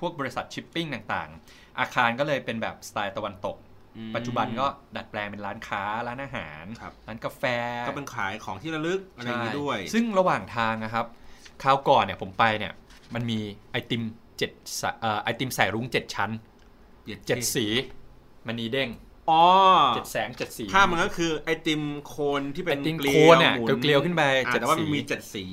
[0.00, 3.73] พวกบริษัทชิปปิ้งต่างๆ อาคารก็เลยเป็นแบบสไตล์ตะวันตกอืม
[4.14, 4.66] ปัจจุบันก็
[4.96, 7.44] ดัดแปลงเป็นร้านค้าร้านอาหารครับร้านกาแฟ
[7.88, 11.06] ก็เป็นขายของที่ระลึกอะไรอย่างนี้ด้วยใช่ซึ่งระหว่างทางนะครับ
[11.62, 12.72] คราวก่อนเนี่ยผมไปเนี่ย
[13.14, 13.38] มันมี
[13.72, 14.02] ไอติม
[14.38, 14.50] เจ็ด
[14.80, 16.30] สะเอ่อไอติมใส่รุ้งเจ็ดชั้น
[17.26, 17.66] เจ็ดสี
[18.46, 18.90] มันนีเด้ง
[19.30, 19.42] อ๋อ
[19.94, 25.44] เจ็ดแสงเจ็ดสีภาพมันก็คือไอติมโคนที่เป็นไอติมเกลีโคยวนเนี่ยหมุเกลียวๆขึ้นไปอ่าเจ็ดแต่ว่ามันสีมีเจ็ดสี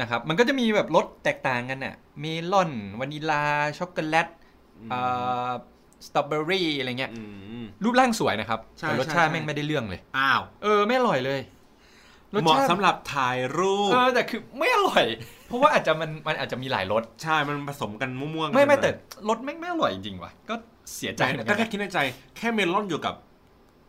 [0.00, 2.70] นะครับมันก็จะมีแบบรสแตกต่างกันน่ะเมลอน
[3.00, 3.44] วานิลา
[3.78, 4.28] ช็อกโกแลต
[4.90, 5.00] เอ่
[5.48, 5.50] อ
[6.06, 7.20] สตรอเบอรี่อะไรเงี้ยอื
[7.62, 11.40] มรูปร่างสวยนะครับใช่แต่รสชาติใช่แม่งไม่ได้เรื่องเลยอ้าวเออไม่อร่อยเลย
[12.34, 15.04] รสเหมาะชาติสำหรับถ่ายรูปเออแต่คือไม่อร่อย
[15.48, 18.90] เพราะว่าอาจจะมันมันอาจจะมีหลายรสใช่มันผสมกันมั่วๆกันไม่ไม่ปหน่อยแต่
[19.28, 20.54] รสแม่งไม่อร่อยจริงๆว่ะก็
[20.94, 21.98] เสียใจใจเหมือนกัก็แค่นะคิดในใจ
[22.36, 23.14] แค่เมลอนอยู่กับ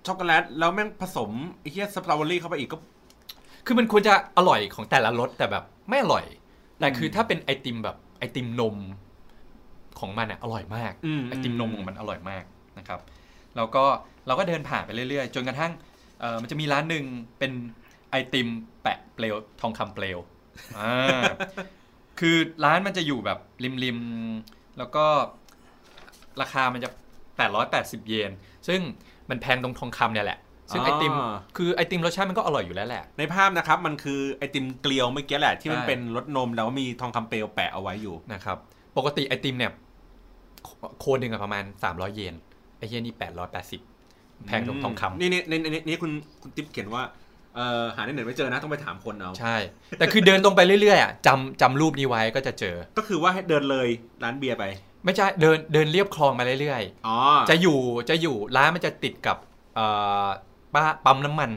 [0.06, 1.32] ช็อกโกแลตแล้วแม่งผสม
[1.62, 2.78] ไอ้เหี้ยสตรอเบอรี่เข้าไปอีกก็
[3.66, 6.26] คือมันควรจะอร่อยของแต่ละรสแต่แบบไม่อร่อย
[6.80, 8.76] แต่อืมคือถ้าเป็นไอติมแบบไอติมนม
[10.00, 12.44] ของมันอะอร่อยมากอืมไอติมนมของมันอร่อยมาก
[12.78, 13.00] นะครับ
[13.56, 13.84] แล้วก็
[14.28, 15.72] เราก็เดินผ่านไปเรื่อยๆ จนกระทั่ง
[16.20, 17.06] เออมันจะมีร้านหนึ่ง
[17.40, 17.52] เป็น
[18.10, 18.48] ไอติม
[18.84, 20.18] แปะเปลวทองคำเปลว
[20.78, 21.22] อ่า
[22.20, 23.40] คือร้านมันจะอยู่แบบ
[23.84, 25.06] ริมๆ แล้วก็
[26.42, 26.90] ราคามันจะ
[27.50, 28.32] 880 เยน
[28.68, 28.80] ซึ่ง
[29.30, 30.40] มันแพงตรงทองคำเนี่ยแหละ
[30.74, 38.58] ซึ่งไอติมอ่าคือไอติมรสชาติมันก็อร่อยอยู่แล้วแหละ ในภาพนะครับ มันคือไอติมเกลียวเมื่อกี้แหละที่มันใช่เป็นรสนมแล้วมีทองคำเปลวแปะเอาไว้อยู่นะครับ
[38.98, 39.72] ปกติไอติมเนี่ย
[40.64, 40.70] โค
[41.00, 42.36] โคนหนึ่งอะประมาณ 300 เยน
[42.78, 43.16] ไอเฮียนี่
[43.80, 46.12] 880 แพงตรงทองคำนี่นี่นี่นี่นี่คุณ
[46.42, 47.04] คุณติ๊บเขียนว่า
[47.56, 49.56] เอ่อหาในเน็ตไม่เจอนะต้องไปถามคนเอาใช่
[49.98, 53.88] แต่คือเดินตรงไปเรื่อยๆอะจำจำรูปนี้ไว้ก็จะเจอ ก็คือว่าให้เดินเลย
[54.24, 54.64] ร้านเบียร์ไป
[55.06, 57.78] ไม่ใช่เดินเดินเรียบคลองมาเรื่อยอ๋อๆจะอยู่
[58.10, 59.38] จะอยู่ร้านมันจะติดกับ
[59.76, 59.86] เอ่
[60.26, 60.28] อ
[60.74, 61.50] ป้าปั๊มน้ำมัน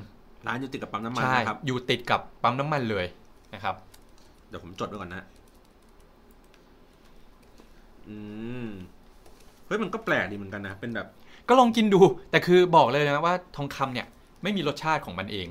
[0.46, 3.06] ร้านอยู่ติดกับปั๊มน้ำมันใช่นะครับอยู่ติดกับปั๊มน้ำมันเลย
[3.54, 3.74] นะครับ
[4.48, 5.24] เดี๋ยวผมจดไว้ก่อนนะ
[8.10, 8.16] อื
[8.64, 8.68] ม
[9.66, 11.06] เฮ้ยมันก็แปลกดีเหมือนกันนะเป็นแบบ
[11.48, 12.00] ก็ลองกินดู
[12.30, 14.06] แต่คือบอกเลยนะว่าทองคำเนี่ย
[14.42, 15.48] ไม่มีรสชาติของมันเอง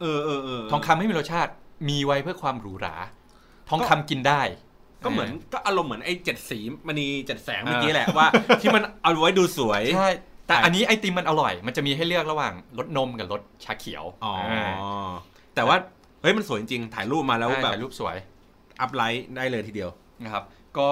[0.00, 1.52] เออเออเออทองคำไม่มีรสชาติ
[1.88, 2.94] มีไว้เพื่อความหรูหรา
[3.70, 4.42] ทองคำกินได้
[5.04, 8.26] ก็เหมือนก็อารมณ์เหมือนไอ้เจ็ดสีมณีเจ็ดแสงเมื่อกี้แหละว่า
[8.60, 10.10] ที่มันเอาไว้ดูสวยใช่
[10.46, 15.10] แต่ใช่อันนี้ไอติมมันอร่อย มันจะมีให้เลือกระหว่างรสนมกับรสชาเขียวอ๋อา
[15.54, 15.76] แต่ว่า
[16.22, 18.16] เฮ้ยมันสวยจริงๆถ่ายรูปมาแล้วใช่แบบถ่ายรูปสวย
[18.80, 19.90] อัพไลท์ได้เลยทีเดียว
[20.24, 20.44] นะครับ
[20.78, 20.90] ก็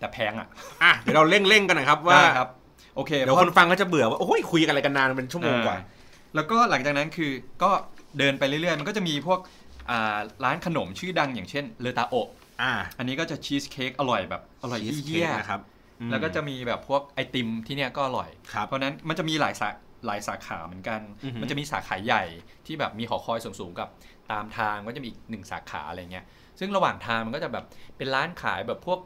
[0.00, 0.48] แต่แพงอะ
[0.82, 2.48] อะเดี๋ยวเราเร่งๆกันหนะครับว่าได้ครับ
[2.96, 5.84] โอเคเดี๋ยวพราะคนฟังก็จะเบื่อว่าโอ้ยคุยกันอะไรกันนานเป็นชั่วโมงกว่าอ่
[6.34, 7.32] แล้วก็หลังจากนั้นคือ
[7.62, 7.70] ก็
[8.18, 9.40] เดินไปเรื่อยๆ มันก็จะมีพวก
[9.90, 12.14] อ่าร้านขนมชื่อดังอย่างเช่นเลตาโอ
[12.62, 15.60] อ่าอันนี้ก็จะชีสเค้กอร่อยแบบอร่อยชีสเยี่เค้ยกนะครับ
[16.00, 19.68] อืมแล้วก็จะมีแบบพวกไอติมที่เนี่ยก็อร่อยครับเพราะฉะนั้นมันจะมีหลายสา
[20.06, 22.24] หลายสาขาเหมือนกันอือหือมันจะมีสาขาใหญ่
[22.66, 23.88] ที่แบบมีหอคอยสูงๆกับ
[24.32, 26.24] ตามทางก็จะมีอีกหนึ่งสาขาอะไรเงี้ย
[26.58, 27.64] ซึ่งระหว่างทางมันก็จะแบบ
[27.96, 28.98] เป็นร้านขายแบบพวก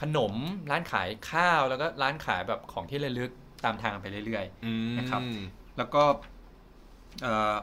[0.00, 0.34] ขนม
[0.70, 3.30] ร้านขายข้าวแล้วก็ร้านขายแบบของที่ระลึก
[3.64, 6.02] ตามทางไปเรื่อยอืมนะครับๆแล้วก็
[7.22, 7.54] เอ่อ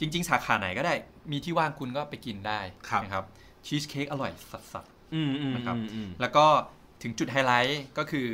[0.00, 0.94] จริง ๆ สาขาไหนก็ได้
[1.32, 2.60] มีที่ว่างคุณก็ไปกินได้
[3.02, 3.24] นะครับ
[3.66, 6.46] ชีสเค้กอร่อยสัสๆอืมอืมนะครับอืมอืมแล้วก็
[7.02, 8.26] ถึงจุดไฮไลท์ก็คือ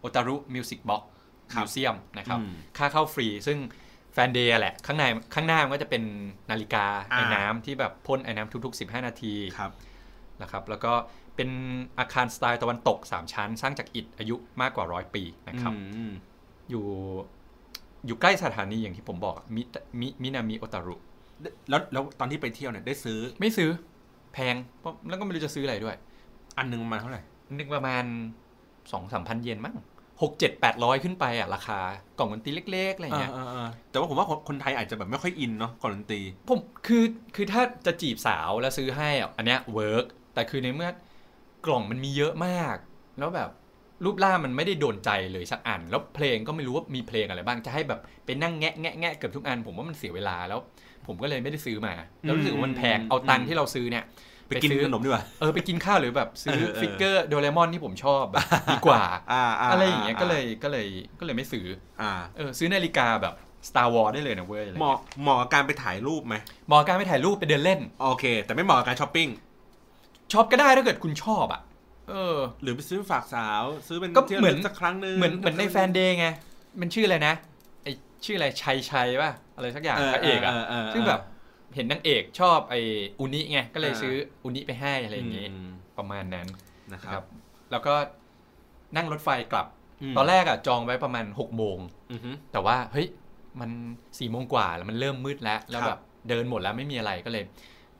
[0.00, 1.02] โอตารุ Music Box
[1.54, 3.58] ครับ museum นะครับอืมค่าเข้าฟรีซึ่ง
[4.12, 5.04] แฟนเดย์แหละ ข้างใน
[5.34, 6.02] ข้างหน้ามันก็จะเป็น
[6.50, 9.72] นาฬิกาอ่าไอน้ำที่แบบพ่นไอน้ำทุกๆ 15 นาทีครับ
[10.42, 10.92] นะครับแล้วก็
[11.38, 11.50] เป็น
[11.98, 16.12] อาคารสไตล์ตะวันตก 3 ชั้น สร้างจากอิฐอายุมากกว่าร้อยปีนะครับอืม
[16.70, 16.84] อยู่
[18.06, 19.62] อยู่ใกล้สถานีอย่างที่ผมบอกมิ
[20.00, 20.94] มิมินามิโอตารุ
[21.70, 23.70] แล้วแล้วตอนที่ไปเที่ยวเนี่ยได้ซื้อไม่ซื้อ
[24.32, 25.96] แพงเพราะแล้วก็ไม่รู้จะซื้ออะไรด้วย
[26.58, 27.22] อันหนึงประมาณเท่าไหร่
[27.58, 28.04] นึกประมาณ
[28.92, 29.74] สองสามพันเยนมั้ง
[30.22, 31.80] หกเจ็ดแปดร้อยขึ้นไปอะราคา
[32.18, 37.04] กล่องดนตรีเล็กๆอะไรเงี้ยเออเออเออแต่ว่าผมว่าคนคนไทยอาจจะแบบไม่ค่อยอินเนาะกล่องดนตรีผมคือ
[37.36, 40.04] คือถ้าจะจีบสาวแล้วซื้อให้อะอันเนี้ย work
[40.34, 40.90] แต่คือในเมื่อ
[41.66, 42.76] กล่องมันมีเยอะมาก
[43.18, 43.50] แล้วแบบ
[44.04, 50.60] รูปร่างมันไม่ได้โดนใจเลยสักอัน แล้วเพลงก็ไม่รู้ว่ามีเพลงอะไรบ้างจะให้แบบไปนั่งแงะแงะแงะเกือบทุกอัน ผมว่ามันเสียเวลาแล้ว
[51.06, 54.04] ผมก็เลยไม่ได้ซื้อมา แล้วรู้สึกว่ามันแพงอืมเอาตังค์ที่เราซื้อเนี่ย
[54.48, 59.02] ไปกินซื้อขนมดีกว่าเออไปกินข้าวหรือแบบซื้อเออเออ figure โดเรมอนที่ผมชอบแบบดีกว่า
[59.32, 60.86] อ่าาอะไรอย่างเงี้ยก็เลยก็เลย
[61.18, 61.66] ก็เลยไม่ซื้อ
[62.00, 63.34] อ่าเออซื้อนาฬิกาแบบ
[63.68, 66.34] Star Wars ได้เลยนะเว้ยอะไรเหมาะเหมาะกับการไปถ่ายรูปไหม
[66.66, 69.28] เหมาะกับการไปถ่ายรูปไปเดินเล่น โอเค แต่ไม่เหมาะกับการช้อปปิ้ง
[70.32, 71.60] ช็อปก็ได้ถ้าเกิดคุณชอบอะ
[72.10, 76.26] เออ หรือไปซื้อฝากสาว ซื้อเป็นก็ที่ระเหมืลึอนสักครั้งหนึ่งเหมือนเหมือนในแฟนเดย์ไง
[76.80, 77.34] มันชื่ออะไรนะ
[77.82, 77.88] ไอ
[78.24, 80.52] ชื่ออะไรชัยชัยป่ะอะไรสักอย่างพระเอกอะ
[80.94, 81.20] ซึ่งแบบ
[81.74, 82.74] เห็นนางเอกชอบไอ
[83.20, 84.14] อุนิไงก็เลยซื้อ
[84.44, 85.68] อุนิไปให้อะไรอย่างงี้ม
[85.98, 86.46] ประมาณนั้น
[86.92, 87.26] นะนะคครัรับบ
[87.70, 87.94] แล้วก็
[88.96, 89.66] นั่งรถไฟกลับ
[90.12, 91.78] มาตอนแรกอะจองไว้ประมาณ6กโมง
[92.12, 93.06] อือฮึแต่ว่าเฮ้ย
[93.60, 93.70] มัน
[94.18, 97.44] สี่โมงกว่าแล้วมันเริ่มมืดแล้ว แล้วครับแบบเดินหมดแล้วไม่มีอะไรก็เลย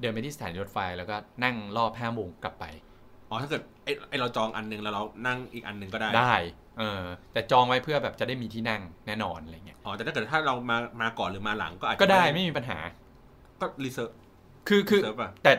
[0.01, 2.65] เดินไปที่สถานีรถไฟแล้วก็นั่งรอบห้าโมงกลับไป
[3.31, 6.35] อ๋อ ถ้าเกิดไอไอเราจองอันหนึงแล้วเรานั่งอีกอันหนึงก็ได้ ได้
[6.79, 7.03] เออ
[7.33, 12.79] แต่จองไว้เพื่อแบบจะได้มีที่นั่งแน่นอนอะไรเงี้ย อ๋อ แต่ถ้าเกิดถ้าเรามา มาก่อนหรือมาหลังก็อาจจะก็ได้ไม่มีปัญหา
[13.61, 14.11] ก็ reserve
[14.69, 15.53] คือคือเซิร์ฟป่ะแต่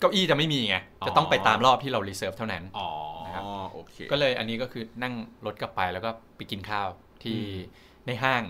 [0.00, 2.88] เก้าอี้จะไม่มีไงอ๋อจะต้องไปตามรอบที่เรา reserve เท่านั้น อ๋อ
[3.26, 3.44] นะครับ
[3.74, 5.14] โอเค ก็เลยอันนี้ก็คือนั่ง
[5.46, 6.88] รถกลับไปแล้วก็ไปกินข้าว
[7.22, 7.58] ที่อืม
[8.06, 8.42] ในห้าง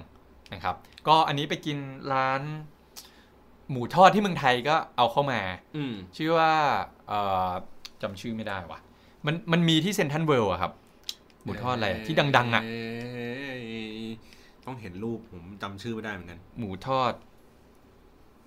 [0.52, 0.76] นะครับ
[1.08, 1.78] ก็อันนี้ไปกิน
[2.12, 2.42] ร้าน
[3.70, 5.40] หมูทอดที่เมืองไทยก็เอาเข้ามา
[5.76, 6.52] อืมชื่อว่า
[7.08, 7.18] เอ่
[7.48, 7.50] อ
[8.02, 8.78] จำชื่อไม่ได้ว่ะ
[9.26, 10.72] มันมันมีที่ Central World อะครับ
[11.42, 14.04] หมูทอดอะไรที่ดัง ๆอะเย
[14.66, 17.12] ต้องเห็นรูปผมจำชื่อไม่ได้เหมือนกัน หมูทอด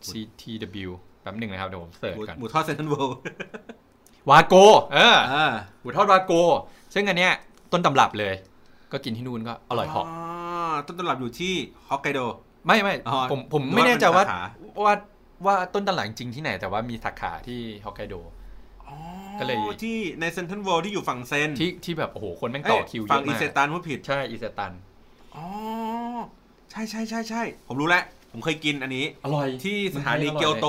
[0.10, 0.90] CTW
[1.22, 3.18] แป๊บหนึ่งนะครับ เดี๋ยวผม search หมูก่อนหมูทอด Central World
[4.30, 4.56] วาโก
[4.94, 6.34] เอออ่าหมูทอดวาโก
[6.94, 7.34] ซึ่งอันเนี้ย
[7.72, 8.34] ต้นตำรับเลย
[8.92, 10.06] ก็กินที่นู่นก็อร่อยเหอก
[10.88, 11.54] ต้นตำรับอยู่ที่
[11.88, 12.20] ฮอกไกโด
[12.68, 14.42] ไม่ไม่อ๋อผมผมหรือว่าไม่แน่ใจว่าเป็นสาขา
[14.86, 14.94] ว่า
[15.46, 18.16] ว่าต้นตำรับจริงๆที่ไหน แต่ว่ามีสาขาที่ฮอกไกโด
[19.40, 24.72] ก็เลยที่ใน Central World ที่อยู่ฝั่งเซนที่ที่แบบโอ้โหคนแม่งเอ้ยต่อคิวเยฝั่งอะอีมาเซกตันพูดผิดใช่อีเซตัน
[25.36, 25.46] อ๋อ
[26.72, 30.68] ใช่ใช่ใช่ใช่ผมรู้แล้ว ผมเคยกินอันนี้ อร่อยที่สถานีมันให้อร่อยเกียวโต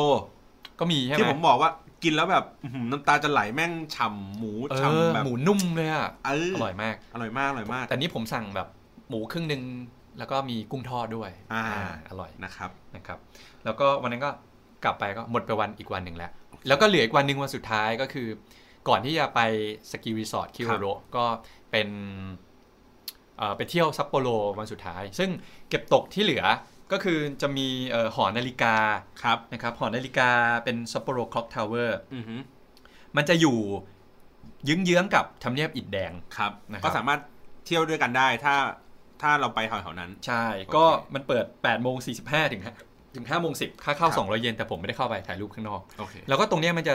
[0.81, 1.71] ก็มีใช่ไหมที่ผมบอกว่า
[2.05, 8.69] กินแล้วแบบอื้อหือน้ำตาจะไหลแม่งฉ่ำหมูเออฉ่ำแบบหมูนุ่มเลยอะเอออร่อยมากอร่อยมากอร่อยมาก แต่นี่ผมสั่งแบบ
[9.09, 9.63] หมูครึ่งหนึ่ง
[10.21, 11.65] แล้วก็มีกุ้งทอดด้วยอ่า
[12.09, 13.19] อร่อยนะครับนะครับ
[13.65, 14.31] แล้วก็วันนั้นก็
[14.85, 16.31] กลับไปก็หมดไปวันอีกวันหนึ่งแล้ว
[16.69, 18.29] แล้วก็เหลืออีกวันหนึ่งวันสุดท้ายก็คือ
[18.89, 19.41] ก่อนที่จะไป
[19.91, 20.87] สกีรีสอร์ทคิโรโร
[21.17, 21.25] ก็
[21.71, 21.89] เป็น
[23.39, 24.29] เอ่อไปเที่ยวซัปโปโร
[24.59, 25.31] วันสุดท้าย ซึ่ง
[25.69, 26.45] เก็บตกที่เหลือ
[26.93, 28.75] ก็คือจะมีเอ่อหอนาฬิกา
[29.23, 30.31] ครับนะครับหอนาฬิกา
[30.65, 32.37] เป็นซัปโปโร Clock Tower อือฮึ
[33.17, 33.59] มันจะอยู่
[34.65, 37.21] เยื้องๆกับทำเนียบอิฐแดงครับนะครับก็สามารถ
[37.67, 38.55] เที่ยวด้วยกันได้ถ้า
[39.23, 40.85] ถ้าเราไปแถวๆนั้น ใช่โอเคก็
[41.15, 46.95] มันเปิด8โมง45ถึง5ถึง5โมง10ค่าเข้าครับ200เยนแต่ผมไม่ได้เข้าไปถ่ายรูปข้างนอกโอเคแล้วก็ตรงเนี้ยมันจะ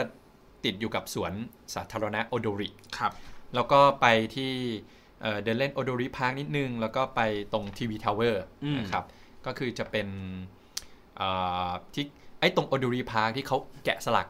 [0.64, 1.32] ติดอยู่กับสวน
[1.74, 3.12] สาธารณะโอโดริครับ
[3.54, 4.52] แล้วก็ไปที่
[5.22, 7.20] เอ่อเดินเล่นโอโดริ Park นิดนึง แล้วก็ไป
[7.52, 9.04] ตรง TV Tower อืมนะครับ
[9.46, 10.08] ก็คือจะเป็น
[11.16, 11.28] เอ่
[11.68, 12.04] อที่
[12.40, 14.26] ไอ้ตรงโอโดริ Park ที่เขาแกะสลัก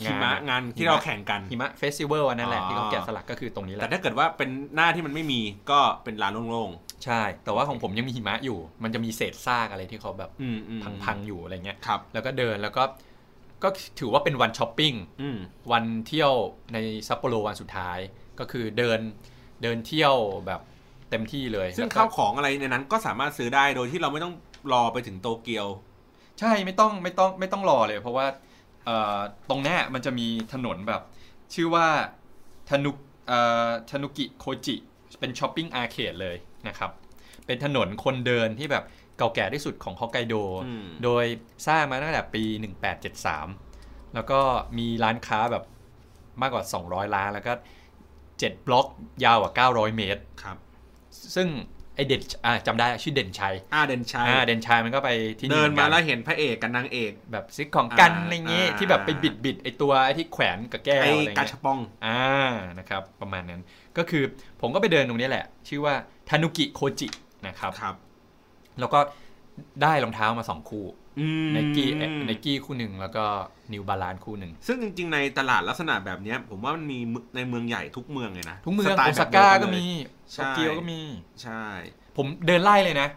[0.00, 6.70] หิมะอะงานที่เราแข่งกันหิมะ festival อันนั้นแหละอ๋อที่เขาแกะสลักก็คือตรงนี้แหแต่ละถ้าเกิดว่าเป็นหน้าที่มันไม่มีก็เป็นร้านโล่ง
[7.04, 12.82] ใช่ แต่ว่าของผมยังมีหิมะอยู่ มันจะมีเศษซากอะไรที่เขาแบบๆอืมอืมพังๆอยู่อะไรเงี้ยครับแล้วก็เดินแล้วก็
[13.62, 13.68] ก็
[14.00, 15.38] ถือว่าเป็นวันช้อปปิ้งอืม
[15.72, 16.32] วันเที่ยว
[16.72, 17.98] ในซัปโปโรวันสุดท้าย
[18.40, 19.00] ก็คือเดิน
[19.62, 20.14] เดินเที่ยว
[20.46, 20.60] แบบ
[21.10, 24.34] เต็มที่เลย ซึ่งแล้วก็ข้าวของอะไรในนั้นก็สามารถซื้อได้โดยที่เราไม่ต้อง
[24.72, 25.66] รอไปถึงโตเกียว
[26.40, 28.38] ใช่ไม่ต้องไม่ต้องไม่ต้องรอเลย เพราะว่าเอ่อ
[29.50, 31.02] ตรงเนี้ยมันจะมีถนนแบบ
[31.54, 31.86] ชื่อว่า
[32.70, 32.90] ทนุ
[33.28, 34.76] เอ่อทนุกิโคจิ
[35.20, 36.36] เป็นช้อปปิ้งอาร์เคดเลย
[36.68, 36.90] นะครับ
[37.46, 38.84] เป็นถนนคนเดินที่แบบ
[39.18, 40.34] เก่าแก่ที่สุดของฮอกไกโด
[40.66, 41.24] อืมโดย
[41.66, 42.42] สร้างมาตั้งแต่ปี
[43.30, 44.40] 1873 แล้วก็
[44.78, 45.64] มีร้านค้าแบบ
[46.42, 47.52] มากกว่า 200 ร้านแล้วก็
[48.10, 48.86] 7 บล็อก
[49.24, 50.56] ยาวกว่า 900 เมตรครับ
[51.34, 51.48] ซึ่ง
[51.98, 62.20] ไอเด่นอ่าจำได้ชื่อเด่นชัยอาเดนชัยอ่าเด่นชัยมันก็ไปที่นี่เดินหอกัมาแล้วเห็นพระเอกกับนางเอก แบบซื้อของกันอ่าอะไรเงี้ยอ่าที่แบบไปบิดบิดไอตัวไอที่แขวนกับแก้วไอ้อะไรกาเงี้ชยปองอ่า
[62.78, 63.60] นะครับประมาณนั้น
[63.98, 64.22] ก็คือ
[64.60, 65.94] ผมก็ไปเดินตรงนี้แหละ ชื่อว่า
[66.28, 67.08] ทานุกิโคจิ
[67.46, 67.94] นะครับครับ
[68.80, 69.00] แล้วก็
[69.82, 71.07] ได้รองเท้ามาสองคู่อืม
[71.54, 73.24] Nike Nike คู่หนึ่งแล้วก็
[73.72, 76.98] New Balance คู่หนึ่ง ซึ่งจริง ๆ ในตลาดลักษณะแบบเนี้ยผมว่ามันมี
[77.36, 79.88] ในเมืองใหญ่ทุกเมืองเลยนะ ทุกเมืองสไตโอล์แบซาบเดียวก้ากันก็เลยมี
[80.34, 81.00] ใช่โตเกียวก็มี
[81.42, 81.62] ใช่
[82.16, 83.08] ผมเดินไล่เลยนะ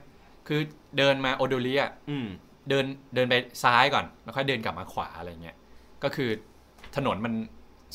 [0.47, 0.59] คือ
[0.97, 2.27] เดินมาโอโดริอะอืม
[2.69, 5.55] เดินเดินไปซ้ายก่อน แล้วค่อยเดินกลับมาขวาอะไรเงี้ย
[6.03, 6.29] ก็คือ
[6.95, 7.33] ถนนมัน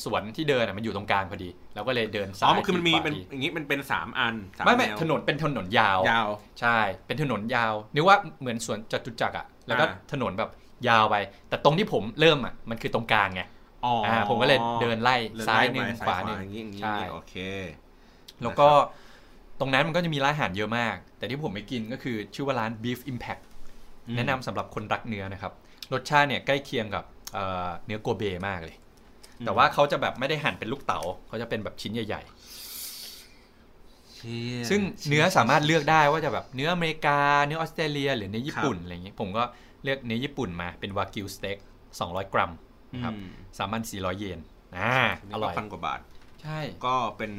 [0.03, 6.29] สวนที่เดินอะมันอยู่ตรงกลางพอดีเราก็เลยเดินอ๋ซ้าอยมันคือมันมีทีขวาเป็นทีอย่างนี้มันเป็นสามอันสามไม่ไม่แวถนนเป็นถนนยาวยาว
[6.59, 6.77] ใช่
[7.07, 10.49] เป็นถนนยาวนึกว่าเหมือนสวนจตุจักรอะ แล้วก็อ่าถนนแบบ
[10.87, 11.15] ยาวไป
[11.49, 13.41] แต่ตรงที่ผมเริ่มอะมันคือตรงกลางไง
[13.85, 17.33] อ๋ออ่อ่าผมก็เลยเดินไล่เดิซ้ายไล่หนึ่งไปขวาหนึ่งอย่างนี้อย่างนี้ใช่โอเค
[18.41, 18.67] แล้วก็
[19.59, 23.41] ตรงนั้นมันก็จะมีร้านอาหารเยอะมาก แต่ที่ผมไปกินก็คือชื่อว่าร้าน Beef Impact
[24.07, 25.53] อืมแนะนำสำหรับคนรักเนื้อนะครับ
[25.93, 27.03] รสชาติเนี่ยใกล้เคียงกับ
[27.33, 28.75] เอ่อเนื้อโกเบมากเลย
[29.45, 32.56] แต่ว่าเขาจะแบบไม่ได้หั่นเป็นลูกเต๋าเขาจะเป็นแบบชิ้นใหญ่เชี่ยๆ
[34.69, 39.43] ซึ่งเนื้อสามารถเลือกได้ว่าจะแบบเนื้ออเมริกา เนื้อออสเตรเลีย หรือเนื้อญี่ปุ่นอะไรอย่างเงี้ยผมก็
[39.83, 41.57] เลือกเนื้อญี่ปุ่นมาเป็นวากิวสเต็ก
[41.95, 42.51] 200 กรัม
[43.03, 44.39] ครับอืมสามพันสี่ร้อยเยน
[44.77, 44.95] อ่า
[45.33, 45.99] อร่อยพันกว่าบาท
[46.41, 47.31] ใช่ ก็เป็น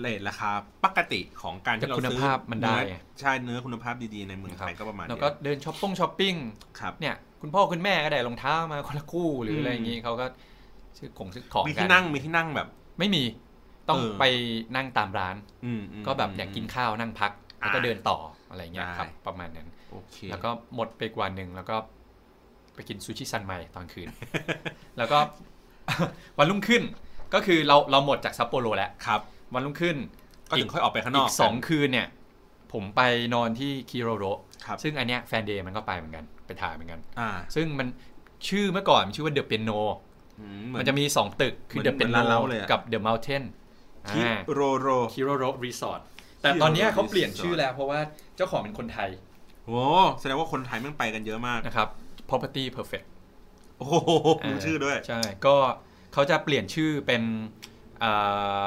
[0.00, 0.50] rate ราคา
[0.84, 6.34] ปกติของการที่เราแต่คุณซื้อภาพมันได้เนื้อใช่เนื้อคุณภาพดีๆในเมืองไทยก็ประมาณแล้วนี้ก็เดินช้อปปิ้งช้อปปิ้ง
[6.80, 10.26] ครับเนี่ยคุณพ่อคุณแม่ก็ได้รองเท้ามาคนละคู่หรือมอะไรอย่างงี้เขาก็
[10.98, 12.68] ซื้อของซื้อของมีกัที่นั่งมีที่นั่งแบบ
[12.98, 13.22] ไม่มี
[13.88, 14.24] ต้องเออไป
[14.76, 18.18] นั่งตามร้านอืมมก็แบบอยากกินข้าวนั่งพัก แล้วก็อ่าเดินต่อ
[18.50, 21.76] อะไรเงี้ยได้ครับ ประมาณนั้นโอเคแล้วก็หมดไปกว่าหนึ่งแล้วก็
[22.74, 24.08] ไปกินซูชิซันใหม่ตอนคืน
[24.98, 25.18] แล้วก็
[26.38, 26.82] วันรุ่งขึ้น
[27.34, 29.20] ก็คือเราเราหมดจากซัปโปโรแล้วครับ
[29.54, 29.96] วันรุ่งขึ้น
[30.50, 32.08] ก็ถึงค่อยออกไปข้างนอีอกกสองคืนเนี่ย
[32.72, 33.00] ผมไป
[33.34, 34.24] นอนที่คิโรโร
[34.64, 37.88] ครับซึ่งอันเนี้ยแฟนเดย์มันก็ไปเหมือนกันไปถ่ายเหมือนกันอ่าซึ่งมัน
[38.48, 39.70] ชื่อเมื่อก่อนมันชื่อว่า The Piano
[40.40, 40.44] อื
[40.80, 43.42] มมันจะมี2ตึกคือเหมือน The Piano เหมืโนอนร้านเหล้าเลยอะกับเดอะม u ลเทน
[44.10, 44.20] คิ
[44.52, 46.00] โรโรคิโรโรรีสอร์ท
[46.42, 48.00] แต่ตอนเนี้ย Kiroro เขาเปลี่ยน Resort ชื่อแล้วเพราะว่า
[48.36, 49.10] เจ้าของเป็นคนไทย
[49.66, 49.80] โอ้
[50.20, 51.88] แสดงว่าคนไทยแม่งไปกันเยอะมากนะครับ
[52.28, 53.06] Property Perfect
[53.78, 53.94] โอ้โห
[54.48, 55.56] รู้ชื่อด้วย ใช่ ก็
[56.12, 57.22] เขาจะเปลี่ยนชื่อเป็น
[58.02, 58.12] อ่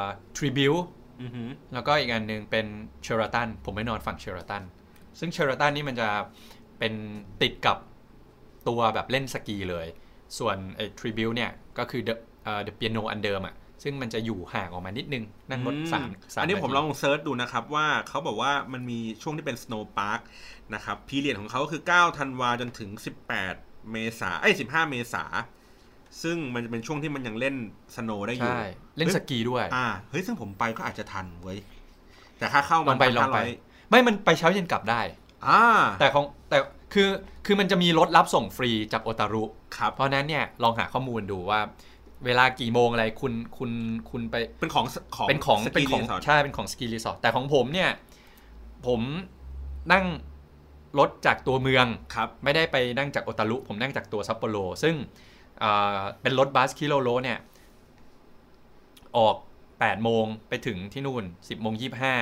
[0.02, 0.04] า
[0.38, 0.84] Tribute
[1.22, 2.66] อือหือแล้วก็อีกอันหนึ่งเป็น
[3.04, 4.64] Sheraton ผมไม่นอนฝั่ง Sheraton
[5.20, 6.10] ซึ่ง Sheraton นี่มันจะ
[6.80, 6.94] เป็น
[7.42, 7.78] ติดกับ
[8.68, 9.88] ตัวแบบเล่นสกีเลย
[10.38, 20.22] ส่วนไอ้ Tribute เนี่ย ก็คือ The เอ่อ The Piano อันเดิมอะ ซึ่งมันจะอยู่ห่างออกมานิดนึง นั่งรถสามสามอันนี้ผมลอง search ดูนะครับว่าเขาบอกว่ามันมีช่วงที่เป็น Snow Park
[20.74, 22.90] นะครับ period ของเขาคือ9ธันวาจนถึง
[23.44, 25.24] 18 เมษาเอ้ย15 เมษา
[26.24, 27.56] ซึ่งมันจะเป็นช่วงที่มันยังเล่น
[27.96, 28.64] snow ได้อยู่ใช่
[28.98, 31.60] เล่นสกีด้วยอ่าเฮ้ยซึ่งผมไปก็อาจจะทันเว้ย
[32.38, 35.02] แต่ค่าเข้าลมัอนงไปลองไป500ไม่มันไปเช้าเย็นกลับได้
[35.48, 35.62] อ่า
[36.00, 36.58] แต่ของแต่
[36.94, 37.10] คือ
[37.46, 39.44] คือมันจะมีรถรับส่งฟรีจากโอตารุ
[39.78, 41.60] ครับเพราะฉะนั้นเนี่ยลองหาข้อมูลดูว่า
[42.26, 43.72] เวลากี่โมงอะไรคุณคุณ
[44.10, 44.86] คุณไปเป็นของ
[45.16, 47.90] ของเป็นของเป็นของสกีรีสอร์ทใช่เป็นของสกีรีสอร์ทแต่ของผมเนี่ย
[48.88, 49.02] ผม
[49.94, 50.06] นั่ง
[51.00, 51.86] รถจากตัวเมือง
[52.16, 54.96] ครับไม่ได้ไปนั่งจากโอตารุผมนั่งจากตัวซัปโปโรซึ่ง
[55.60, 57.40] เอ่อเป็นรถบัสคิโรโรเนี่ย
[59.18, 59.36] ออก
[59.70, 61.74] 8 โมงไปถึงที่นู่น 10 โมง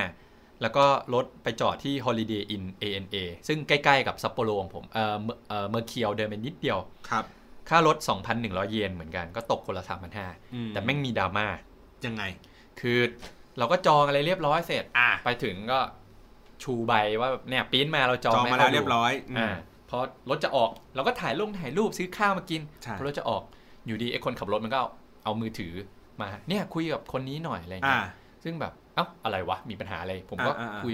[0.07, 3.15] 25 แล้วก็รถไปจอดที่ Holiday Inn ANA
[3.47, 7.26] ซึ่งใกล้ ๆ กับซัปโปโรของผมเอ่อเมเอ่อ Mercure เดินไปนิดเดียวครับ
[7.70, 7.98] ค่ารถ
[8.36, 9.84] 2,100 เยนเหมือนกันก็ตกคนละ
[10.54, 11.46] อืม3,500แต่แม่งมีดราม่า
[12.06, 12.24] ยังไง
[12.80, 13.00] คือ
[13.58, 15.80] เราก็จองอะไรเรียบร้อยเสร็จอ่าไปถึงก็
[16.64, 19.50] ชูใบว่าแบบเนี่ยปริ้นมาเราจองจองให้มาแล้วขดูเรียบร้อยอืมอ่า
[19.90, 19.98] พอ
[20.30, 23.44] รถจะออกเราก็ถ่ายลงถ่ายรูปซื้อข้าวมากินใช่พอรถจะออก
[23.86, 24.90] อยู่ดีไอ้คนขับรถมันก็เอา
[25.24, 25.74] เอามือถือ
[26.22, 28.04] มาเนี่ยคุยกับคนนี้หน่อยอะไรอ่าเงี้ย
[28.44, 30.94] ซึ่งแบบเอ้าอะไรวะมีปัญหาอะไร ผมก็อ่าอ่าอ่าคุย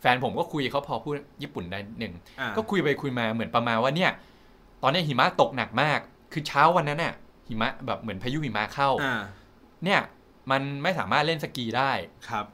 [0.00, 4.10] แฟนผมก็คุยเขาพอพูดญี่ปุ่นได้หนึ่งอ่าก็คุยไปคุยมาเหมือนประมาณว่าเนี่ย
[4.86, 6.00] ตอนนี้หิมะตกหนักมาก
[6.32, 7.14] คือเช้าวันนั้นน่ะ
[7.48, 9.22] หิมะแบบเหมือนพายุหิมะเข้าอ่า
[9.84, 10.00] เนี่ย
[10.50, 11.92] มันไม่สามารถเล่นสกีได้
[12.28, 12.46] ครับ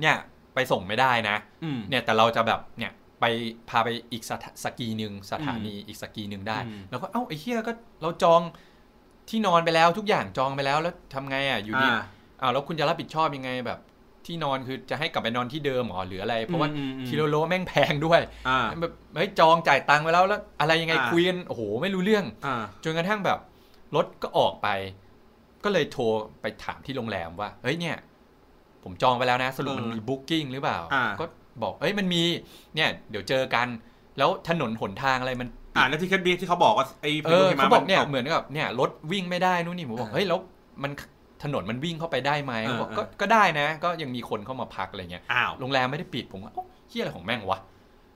[0.00, 0.16] เนี่ย
[0.54, 3.24] ไปส่งไม่ได้นะอืมเนี่ยแต่เราจะแบบเนี่ยไป
[3.68, 7.72] พาไปอีกสถาสกีหนึ่งสถานีอีกสกีหนึ่งได้อืมแล้วก็เอ้าไอ้เฮียก็
[8.02, 8.40] เราจอง
[9.28, 12.00] ที่นอนไปแล้วทุกอย่างจองไปแล้วแล้วทำไงอะอยู่ดีอ่า
[12.40, 13.78] อ้าวแล้วคุณจะรับผิดชอบยังไงแบบ
[14.26, 23.38] ที่นอนคือจะให้กลับไปนอนที่เดิมหรอหรืออะไร เพราะว่าอืมอืมคิโลโลแม่งแพงด้วยอ่าแบบเฮ้ยจองจ่ายตังค์ไปแล้วแล้ว อะไรยังไงอ่าคุยกันโอ้โหไม่รู้เรื่องอ่าจนกระทั่งแบบ
[23.96, 24.68] รถก็ออกไป
[25.64, 26.04] ก็เลยโทร
[26.40, 27.96] ไปถามที่โรงแรมว่าเฮ้ยเนี่ย
[28.84, 31.24] ผมจองไปแล้วนะ สรุปมันมีบุ๊กิ้งหรือเปล่าอ่าก็
[31.62, 32.22] บอกเอ้ยมันมี
[32.74, 33.66] เนี่ย เดี๋ยวเจอกัน
[34.18, 40.38] แล้วถนนหนทางอะไรมันอ่าแล้วที่แคทบีที่เขาบอกว่าไอ้เออพายุหิมะเขาบอกมัเนี่ยตกเหมือนกับเนี่ยรถวิ่งไม่ได้นู่นนี่ผมบอกอ่าเฮ้ยแล้ว
[40.82, 40.92] มัน
[41.42, 47.60] ถนนมันวิ่งเข้าไปได้ไหมเออเขาบอกเออก็ก็ได้นะ ก็ยังมีคนเข้ามาพักอะไรเงี้ยอ้าวโรงแรมไม่ได้ปิดผมว่าเอ้าเฮียอะไรของแม่งวะ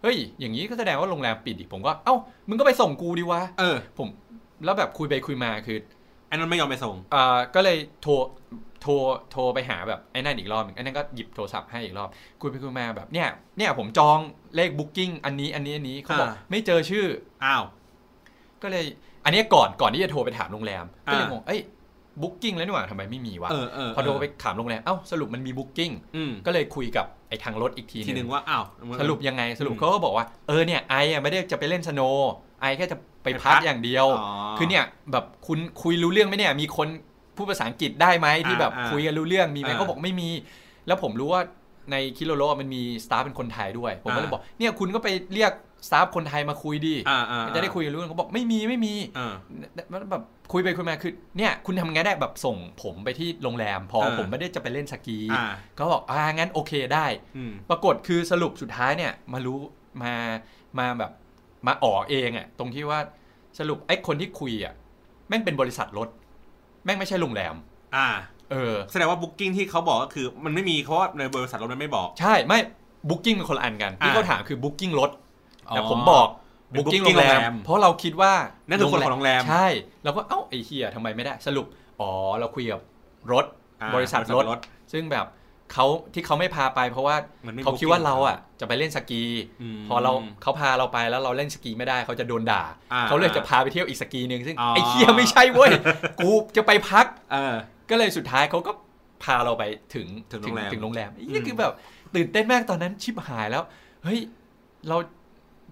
[0.02, 2.14] เฮ้ยอย่างนี้ก็แสดงว่าโรงแรมปิดอีกผมก็เอ้า
[2.48, 4.08] มึงก็ไปส่งกูดีวะเออ ผม
[4.64, 5.78] แล้วแบบคุยไปคุยมาคือ
[6.28, 8.12] ไอ้นั้นไม่ยอมไปส่งอ่าก็เลยโทร
[8.82, 8.92] โทร
[9.30, 12.08] โทรไปหาแบบไอ้นั่นอีกรอบหนึ่งไอ้นั่นก็หยิบโทรศัพท์ให้อีกรอบ
[12.40, 13.28] คุยไปคุยมาแบบเนี่ย
[13.58, 14.18] เนี่ยผมจอง
[14.56, 17.06] เลข booking อันนี้อันนี้อันนี้เขาบอกอ่าไม่เจอชื่อ
[17.44, 17.64] อ้าว
[18.62, 18.84] ก็เลย
[19.24, 21.60] อันนี้ก่อนก่อนที่จะโทรไปถามโรงแรมก็เลยอ่างงเอ้ย
[22.22, 28.64] booking แล้วนี่หว่าทำไมไม่มีวะเออเออพอโทรไปถามโรงแรมเอ้าสรุปมันมี bookingอืมก็เลยคุยกับไอ้ทางรถอีกทีทีหนึ่งว่าอ้าว
[29.00, 32.30] สรุปยังไงสรุปอืมเขาก็บอกว่าเออเนี่ยไออะไม่ได้จะไปเล่นสโนว์
[32.60, 34.28] ไอแค่จะไปไปพัพักกอย่างเดียวอ๋อ
[34.58, 36.88] คือเนี่ยแบบคุณคุยรู้เรื่องไหมเนี่ยมีคน
[37.36, 40.28] พูดภาษาอังกฤษได้ไหมที่แบบอ่าคุยกันรู้เรื่องมีไหมอ่าเขาบอกไม่มี
[40.86, 41.42] แล้วผมรู้ว่า
[41.92, 45.52] ในคิโลโลมันมีสตาฟเป็นคนไทยด้วย ผมก็เลยอ่าบอกเนี่ยคุณก็ไปเรียก
[45.86, 49.34] สตาฟคนไทยมาคุยดีอ่าอ่าจะได้คุยกันรู้เรื่องเขาบอกไม่มีไม่มีอ่า
[49.92, 50.22] มันแบบ
[50.52, 55.44] คุยไปคุยมาคือเนี่ยคุณทำไงได้แบบส่งผมไปที่โรงแรม พออ่าผมไม่ได้จะไปเล่นสกีอ่า
[55.74, 57.06] เขาบอกอ่างั้นโอเคได้
[57.36, 59.58] อืมปรากฏคือสรุปสุดท้ายเนี่ยมารู้
[60.02, 60.14] มา
[60.78, 61.12] มาแบบ
[61.66, 63.00] มาออกเองอะตรงที่ว่า
[63.58, 64.74] สรุปไอ้คนที่คุยอะ
[65.28, 66.08] แม่งเป็นบริษัทรถ
[66.84, 67.54] แม่งไม่ใช่โรงแรม
[67.96, 68.08] อ่า
[68.50, 72.58] เออ แสดงว่า booking ที่เขาบอกก็คือ มันไม่มีเพราะว่าในบริษัทรถมันไม่บอก ใช่ไม่
[73.08, 75.27] booking เป็นคนละอันกันที่อ่าเขาถามคือ booking รถอ๋อ
[75.74, 76.28] แต่ผมบอก
[76.70, 78.32] เป็นบุ๊กิ้ง booking โรงแรโรงแรมมเพราะเราคิดว่า
[78.68, 79.66] นั่นคือคนของโรงแรม ใช่
[80.04, 81.66] เราก็เอ้าไอ้เฮียทำไมไม่ได้สรุป
[82.00, 82.80] อ๋อ เราคุยกับ
[83.32, 83.44] รถ
[83.82, 84.20] อ่าบริษัท
[84.50, 84.58] รถ
[84.94, 85.26] ซึ่งแบบ
[85.74, 87.16] เขาที่เขาไม่พาไปเพราะว่า
[87.46, 89.22] มันไม่เขาคิดว่าเราอะจะไปเล่นสกี
[89.78, 90.12] มพอเรา
[90.42, 92.62] เขาพาเราไปแล้วเราเล่นสกีไม่ได้เขาจะโดนด่า
[92.92, 95.70] อ่าเขาเลยจะพาไปเที่ยวอีกสกีหนึ่งซึ่งอ๋อไอ้เคียไม่ใช่เว้ย
[96.18, 97.54] กูจะไปพักเออ
[97.90, 98.72] ก็เลยสุดท้ายเขาก็
[99.24, 99.64] พาเราไป
[99.94, 101.72] ถึงถึงโรงแรมถึงโรงแรมอืมนี่คือแบบ
[102.14, 103.62] ตื่นเต้นมากตอนนั้นชิบหายแล้ว
[104.04, 104.18] เฮ้ย
[104.88, 104.96] เรา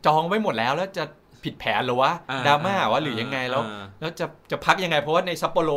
[0.06, 1.04] จองไว้หมดแล้วแล้วจะ
[1.44, 5.70] ผิดแผนเหรือวะอ่ดราม่าวะหรือยังไงแล้วอ่าแล้วจะจะพักยังไงเพราะว่าในซัปโปโร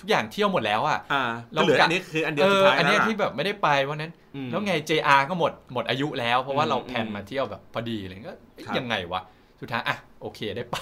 [0.00, 1.22] ทุกอย่างเที่ยวหมดแล้วอะอ่า
[1.54, 9.20] เราก็เหลือจะอันนี้คืออันเดียวเอสุดอท้ายอันเนี้ยแล้วที่แบบไม่ได้ไปวันนั้นอืมแล้วไง JR ก็หมดหมดอายุแล้ว เพราะว่าอืมเรา plan อืมมาเที่ยวแบบพอดีอะไรเลยก็เอ๊ะครับยังไงวะ
[9.60, 10.76] สุดท้ายอะโอเคได้ไป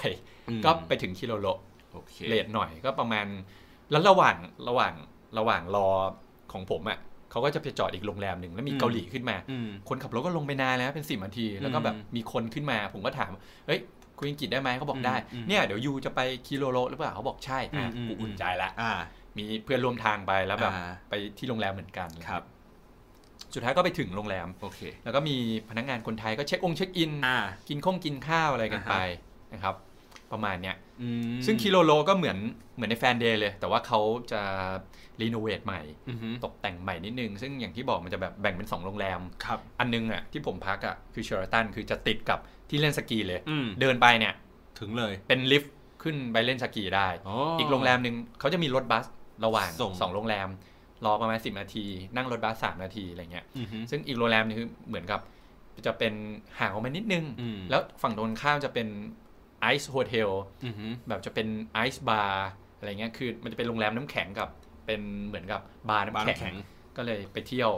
[0.49, 1.47] อืมก็ไปถึงคิโรโร
[1.93, 3.25] โอเค late หน่อยก็ประมาณ
[3.91, 4.35] แล้วระหว่าง
[4.67, 4.93] ระหว่าง
[5.37, 5.87] ระหว่างรอ
[6.51, 6.97] ของผมอะ
[7.31, 13.29] เขาก็จะไปจอดอีกโรงแรมหนึ่งแล้วมีอืมเกาหลีขึ้นมาอืมคนขับรถก็ลงไปนานแล้วเป็นสิบนาที แล้วก็แบบอืมมีคนขึ้นมา ผมก็ถาม
[13.67, 13.79] เฮ้ย
[14.17, 18.91] คุยอังกฤษได้ไหมเขาบอกได้อืมเนี่ยเดี๋ยวยูจะไปคิโลโลหรือเปล่าเขาบอกใช่อะอืมอืมกูอุ่นใจละอ่า
[19.37, 22.43] มีเพื่อนร่วมทางไปแล้วแบบอ่าไปที่โรงแรมเหมือนกันครับ
[23.53, 25.35] สุดท้ายก็ไปถึงโรงแรมโอเค แล้วก็มี
[25.69, 27.37] พนักงานคนไทยก็เช็คองค์เช็คอินอ่า
[27.69, 28.97] กินข้องกินข้าวอะไรกันอ่าฮะไป
[29.53, 29.75] นะครับ
[30.31, 32.37] ประมาณเนี้ยอืมซึ่งคิโลโลก็เหมือน
[32.75, 33.99] เหมือนในแฟนเดย์เลย แต่ว่าเขา
[34.31, 34.41] จะ
[35.21, 42.39] renovate ใหม่อือฮึตกแต่งใหม่นิดนึง ซึ่งอย่างที่บอกมันจะแบบแบ่งเป็น 2 โรงแรมครับอันนึงอะที่ผมพักอะคือเชอราตันคือจะติดกับ
[42.69, 44.33] ที่เล่นสกีเลยอืมเดินไปเนี่ย
[44.79, 45.73] ถึงเลยเป็นลิฟต์
[46.03, 47.07] ขึ้นไปเล่นสกีได้
[47.59, 49.05] อีกโรงแรมหนึ่งเขาจะมีรถบัส
[49.45, 50.49] ระหว่างส่งสองโรงแรม
[51.05, 51.85] รอประมาณ 10 นาที
[52.15, 55.19] นั่งรถบัส3นาทีอะไรเงี้ยอือฮึซึ่งอีกโรงแรมนึงคือเหมือนกับ
[55.85, 56.13] จะเป็น
[56.59, 58.87] ห่างออกมานิดนึงอืมแล้วฝั่งตรงข้ามจะเป็น
[59.61, 60.29] ไอซ์โฮเทล
[60.65, 64.49] อือฮึแบบจะเป็นไอซ์บาร์อะไรเงี้ยคือมันจะเป็นโรงแรมน้ำแข็งกับ
[64.87, 66.55] เป็นเหมือนกับบาร์บาร์น้ำน้ำแข็แข็ง
[66.97, 67.71] ก็เลยไปเที่ยว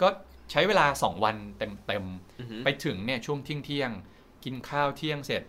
[0.00, 0.08] ก็
[0.50, 2.04] ใช้เวลา 2 วันเต็ม
[2.40, 5.42] อือฮึๆไปถึงเนี่ยช่วงเที่ยงเที่ยงๆกินข้าวเที่ยงเสร็จ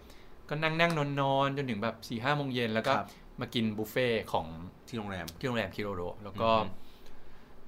[0.50, 3.08] ก็นั่งนั่งนอนนอนๆจนถึงแบบ4-5 โมงเย็นแล้วก็ครับ
[3.42, 4.46] มากินบุฟเฟ่ต์ของ
[4.88, 6.74] ที่โรงแรมที่โรงแรมคิโรโรแล้วก็อือฮึ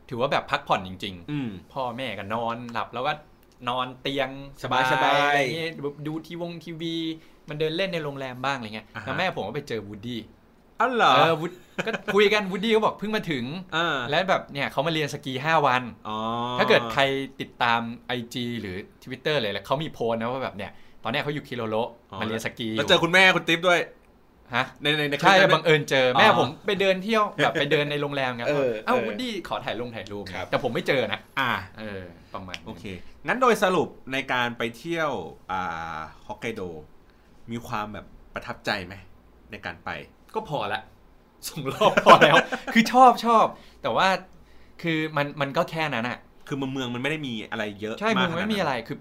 [0.10, 3.14] ถือว่าแบบพักผ่อนจริงๆอืมพ่อแม่ก็นอนหลับแล้วก็
[3.70, 4.30] นอนเตียง
[4.64, 4.66] ส
[5.04, 6.96] บายๆอะไรเงี้ยดูดูทีวงทีวี
[7.50, 10.20] มันเดินเล่นในโรงแรมบ้างอะไรเงี้ยอ่าฮะแล้วแม่ผมก็ไปเจอวูดดี้
[10.80, 11.52] อ๋อเหรอ เออวูด
[11.86, 13.44] ก็คุยกันวูดดี้ก็บอกเพิ่งมาถึง
[13.76, 16.18] อ่า แล้วแบบเนี่ยเขามาเรียนสกี 5 วัน อ๋อ
[16.60, 17.02] ถ้าเกิดใคร
[17.42, 17.82] ติดตาม
[18.18, 20.72] IG หรือ Twitter เลยแล้วเขามีโพสต์นะว่าแบบเนี่ย
[21.04, 21.76] ตอนเนี้ยเขาอยู่คิโลโล
[22.20, 23.80] มาเรียนสกีอยู่แล้วเจอคุณแม่คุณติ๊บด้วย
[24.56, 32.86] ฮะ ในในในคลิปใช่นั้น บังเอิญเจอแม่อ๋อผมไปเดินเที่ยวแบบไปเดินในโรงแรมไงเออเอ้าเออวูดดี้ขอถ่ายลงถ่ายรูปครับ แต่ผมไม่เจอนะอ่า เออประมาณนั้นโอเค
[33.28, 35.12] งั้นโดยสรุปในการไปเที่ยว
[35.52, 35.98] อ่า
[36.28, 36.62] ฮอกไกโด
[37.52, 38.94] มีความแบบประทับใจไหม
[39.52, 39.90] ในการไป
[40.36, 40.82] ก็พอละ
[41.48, 42.36] ส่งรอบพอแล้ว
[42.74, 43.46] คือชอบชอบ
[43.82, 44.08] แต่ว่า
[44.82, 46.18] คือมันมันก็แค่นั้นอะ
[46.48, 48.98] คือเมืองเมืองมันไม่ได้มีอะไรเยอะใช่มึงขนาดไม่นั้นมีอะไรคือ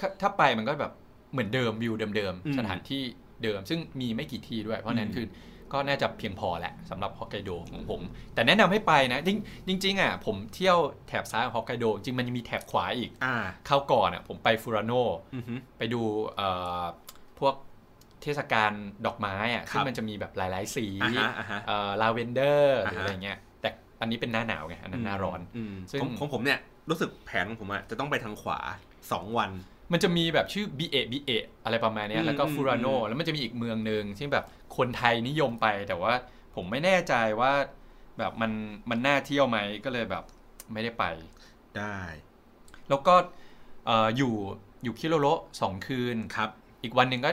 [0.00, 0.92] ถ้าถ้าไปมันก็แบบ
[1.32, 3.02] เหมือนเดิมวิวเดิมอืมๆสถานที่
[3.42, 5.26] เดิม ซึ่งมีไม่กี่ที่ด้วย เพราะฉะนั้นอืมคือ
[5.72, 8.00] ก็น่าจะเพียงพอแหละสำหรับฮอกไกโดของผม
[8.34, 9.30] แต่แนะนำให้ไปนะ จ
[9.70, 10.78] ริงจริงๆอะผมเที่ยว
[11.08, 13.36] แถบซ้ายของฮอกไกโดจริงมันยังมีแถบขวาอีกอ่า
[13.66, 14.92] คราวก่อนอะผมไปฟูรานโน
[15.34, 16.02] อือฮึไปดู
[16.36, 16.48] เอ่
[16.80, 16.82] อ
[17.38, 17.54] พวก
[18.22, 18.72] เทศกาล
[19.06, 23.68] ดอกไม้อะครับซึ่งมันจะมีแบบหลาย ๆ สีอ่าฮะอ่าฮะเอ่อลาเวนเดอร์หรืออ่าฮะอะไรเงี้ย แต่
[24.00, 25.40] อันนี้เป็นหน้าหนาวไงอันนั้นหน้าร้อนอื
[25.72, 26.58] มซึ่งของของผมเนี่ย
[26.90, 28.58] รู้สึกแผนของผมอะจะต้องไปทางขวา
[29.12, 29.50] สองวัน
[29.92, 31.30] มันจะมีแบบชื่อบิเอะบิเอะ
[31.64, 34.44] อะไรประมาณเนี้ยอืมแล้วก็อืมฟูรานโนอืมแล้วมันจะมีอีกเมืองหนึ่งที่แบบ
[34.76, 36.12] คนไทยนิยมไป แต่ว่า
[36.54, 37.52] ผมไม่แน่ใจว่า
[38.18, 38.52] แบบมัน
[38.90, 40.24] มันน่าเที่ยวไหมก็เลยแบบ
[40.72, 41.04] ไม่ได้ไป
[41.78, 41.96] ได้
[42.88, 43.14] แล้วก็
[43.86, 44.34] เอ่ออยู่
[44.84, 45.26] อยู่คิโรโร
[45.60, 46.50] สองคืนครับ
[46.82, 47.30] อีกวันหนึ่งก็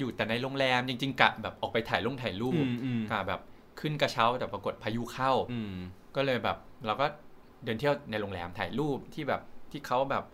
[0.00, 3.40] อยู่แต่ในโรงแรมจริง ๆกะแบบออกไปถ่ายลงถ่ายรูอืปมอืมกะแบบ
[3.80, 5.74] ขึ้นกระเช้าแต่ปรากฏพายุเข้าอืม
[6.16, 6.56] ก็เลยแบบ
[6.86, 7.06] เราก็
[7.64, 9.40] เดินเที่ยวในโรงแรมถ่ายรูปที่แบบ
[9.70, 10.24] ที่เขาแบบ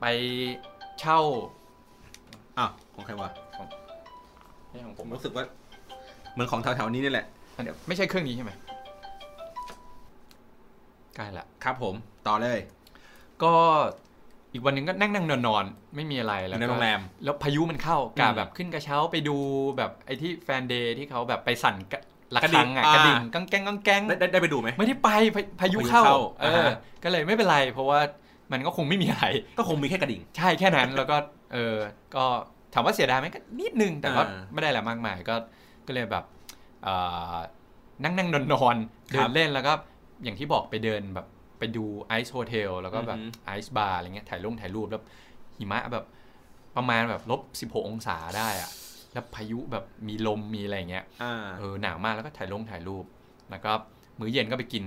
[0.00, 0.04] ไป
[1.00, 1.20] เช่า
[2.58, 3.30] อ้าวของใครวะ
[4.70, 5.44] ไม่ของผผมมรู้สึกว่า
[6.32, 8.52] เหมือนของแถวๆนี้นี่แหละอันเดี๋ยวไม่ใช่เครื่องนี้ใช่ไหม
[11.16, 11.94] ใกล้ละครับผม
[12.26, 12.58] ต่อเลย
[13.42, 13.54] ก็
[14.56, 19.36] อีกวันหนึ่งก็นั่งนั่งนอนนอนๆไม่มีอะไรอแล้วยู่ในก็โรงแรมแล้วพายุมันเข้ากะอืมแบบขึ้นกระเช้าไปดู
[19.76, 22.00] แบบไอ้ที่แฟนเดย์ที่เขาแบบไปสั่นกะ
[22.34, 28.00] ระกระดิ่ฆังงอะอ่ากระดิ่งกังแกงกังแกงได้ได้ได้ไปดูไหมไม่ได้ไปพาพายุพายุเข้าเข้าเออ่าอฮะก็เลยไม่เป็นไร เพราะว่า
[28.52, 29.26] มันก็คงไม่มีอะไร
[29.58, 31.16] ก็คงมีแค่กระดิ่ง ใช่แค่นั้นแล้วก็
[31.52, 31.76] เออ
[32.14, 32.24] ก็
[32.74, 35.36] ถามว่าเสียดายไหมก็นิดนึงแต่ก็อ่าไม่ได้อะไรมากมายก็
[35.86, 36.24] ก็เลยแบบ
[36.82, 36.94] เอ่
[37.34, 37.36] อ
[38.04, 39.72] นั่งนั่งนอนนอนๆคเดิรันบเล่นแล้วก็
[40.24, 41.26] อย่างที่บอกไปเดินแบบ
[41.58, 45.02] ไปดูไอซ์โฮเทลแล้วก็แบบอือฮึไอซ์บาร์อะไรเงี้ยถ่ายลงถ่ายรูปแล้ว
[45.58, 46.04] หิมะแบบ
[46.76, 47.40] ประมาณแบบลบ
[47.72, 48.70] 16องศาได้อะ
[49.12, 53.04] แล้วพายุแบบมีลมมีอะไรเงี้ยอ่าเออหนาวมากแล้วก็ถ่ายลงถ่ายรูป
[53.50, 53.72] แล้วก็
[54.18, 54.84] มื้อเย็นก็ไปกิน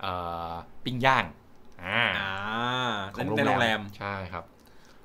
[0.00, 0.12] เอ่
[0.50, 0.52] อ
[0.84, 1.24] ปิ้งย่าง
[1.84, 2.32] อ่าอ่า
[3.14, 4.44] ของในโรงแรมใช่ครับ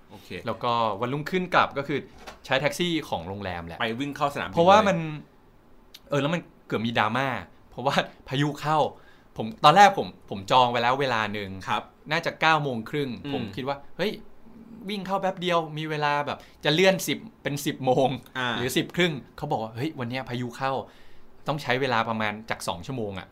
[0.09, 0.71] โอเคแล้วก็
[1.01, 1.99] วันรุ่งขึ้นกลับก็คือ
[2.45, 4.97] ใช้แท็กซี่ของโรงแรมแหละ ไปวิ่งเข้าสนามบินเพราะว่าลยมัน
[6.09, 7.27] เออแล้วมันเกือบมีดราม่า
[7.69, 7.95] เพราะว่า
[8.29, 8.77] พายุเข้า
[9.37, 14.11] ผมตอนแรกผมผมจองไว้แล้วเวลาหนึ่งครับ น่าจะ9ก้าโมงครึ่งอืมผมคิดว่า เฮ้ย
[14.89, 20.71] วิ่งเข้าแป๊บเดียวมีเวลาแบบจะเลื่อน 10 เป็น 10 โมงอ่าหรือ 10 ครึ่งเขาบอกว่า เฮ้ย วันเนี้ยพายุเข้า
[21.47, 23.27] ต้องใช้เวลาประมาณจาก 2 ชั่วโมงอะ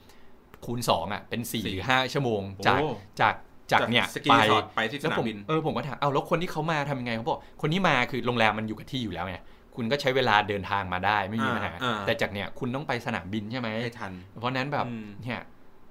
[0.66, 2.90] คูณ 2อะเป็น4หรือ5ชั่วโมงจากโอ้
[3.22, 3.34] จาก
[3.72, 9.38] จากเนี่ยสกีไปรีสอร์ทไปที่สนามบินแล้วผมเออผมก็ถามเอาแล้วคนที่เขามาทำยังไงเขาบอกคนที่มาคือโรงแรมมันอยู่กับที่อยู่แล้วไง
[9.76, 15.42] คุณก็ใช้เวลาเดินทางมาได้ไม่มีปัญหาอ่าอ่าแต่จากเนี่ยคุณต้องไปสนามบินใช่ไหมให้ทัน เพราะฉะนั้นแบบอืมเนี่ย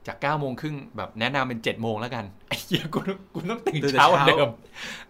[0.07, 4.49] จาก9ก้าโมงครึ่งแบบแนะนำเป็น7จ็ดโมงแล้วกันไอ้เหี้ยกูต้องกูต้องตื่นตื่นแต่เช้ากว่าเช้าเดิม